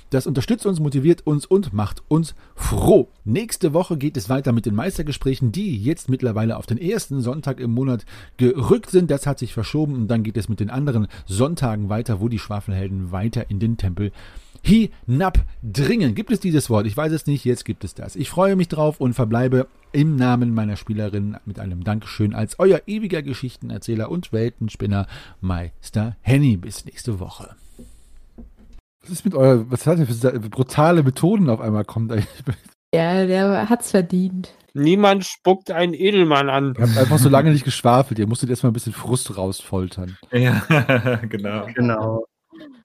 Das 0.09 0.25
unterstützt 0.25 0.65
uns, 0.65 0.79
motiviert 0.79 1.27
uns 1.27 1.45
und 1.45 1.73
macht 1.73 2.01
uns 2.07 2.33
froh. 2.55 3.09
Nächste 3.23 3.73
Woche 3.73 3.97
geht 3.97 4.17
es 4.17 4.29
weiter 4.29 4.51
mit 4.51 4.65
den 4.65 4.73
Meistergesprächen, 4.73 5.51
die 5.51 5.77
jetzt 5.77 6.06
mittlerweile 6.09 6.57
auf 6.57 6.65
den 6.65 6.77
ersten 6.77 7.21
Sonntag 7.21 7.59
im 7.59 7.71
Monat 7.71 8.05
gerückt 8.37 8.89
sind. 8.89 9.11
Das 9.11 9.27
hat 9.27 9.39
sich 9.39 9.53
verschoben 9.53 9.95
und 9.95 10.07
dann 10.07 10.23
geht 10.23 10.37
es 10.37 10.49
mit 10.49 10.59
den 10.59 10.69
anderen 10.69 11.07
Sonntagen 11.25 11.89
weiter, 11.89 12.19
wo 12.19 12.29
die 12.29 12.39
Schwafelhelden 12.39 13.11
weiter 13.11 13.49
in 13.49 13.59
den 13.59 13.77
Tempel 13.77 14.11
hinabdringen. 14.63 16.15
Gibt 16.15 16.31
es 16.31 16.39
dieses 16.39 16.69
Wort? 16.69 16.87
Ich 16.87 16.97
weiß 16.97 17.11
es 17.11 17.25
nicht, 17.27 17.45
jetzt 17.45 17.65
gibt 17.65 17.83
es 17.83 17.93
das. 17.93 18.15
Ich 18.15 18.29
freue 18.29 18.55
mich 18.55 18.67
drauf 18.67 18.99
und 18.99 19.13
verbleibe 19.13 19.67
im 19.91 20.15
Namen 20.15 20.53
meiner 20.53 20.75
Spielerin 20.75 21.37
mit 21.45 21.59
einem 21.59 21.83
Dankeschön 21.83 22.33
als 22.33 22.59
euer 22.59 22.81
ewiger 22.87 23.21
Geschichtenerzähler 23.21 24.11
und 24.11 24.33
Weltenspinner 24.33 25.07
Meister 25.41 26.17
Henny. 26.21 26.57
Bis 26.57 26.85
nächste 26.85 27.19
Woche. 27.19 27.55
Was 29.01 29.11
ist 29.11 29.25
mit 29.25 29.35
eurer, 29.35 29.69
was 29.71 29.87
hat 29.87 29.99
ihr 29.99 30.07
für 30.07 30.39
brutale 30.49 31.03
Methoden 31.03 31.49
auf 31.49 31.61
einmal 31.61 31.85
kommt? 31.85 32.11
Ja, 32.93 33.25
der 33.25 33.69
hat's 33.69 33.91
verdient. 33.91 34.53
Niemand 34.77 35.25
spuckt 35.25 35.71
einen 35.71 35.93
Edelmann 35.93 36.49
an. 36.49 36.73
Ihr 36.77 36.87
habt 36.87 36.97
einfach 36.97 37.17
so 37.17 37.29
lange 37.29 37.51
nicht 37.51 37.65
geschwafelt. 37.65 38.19
Ihr 38.19 38.27
musstet 38.27 38.49
erstmal 38.49 38.71
ein 38.71 38.73
bisschen 38.73 38.93
Frust 38.93 39.35
rausfoltern. 39.37 40.17
Ja, 40.31 40.61
genau. 41.29 41.67
Genau. 41.75 42.25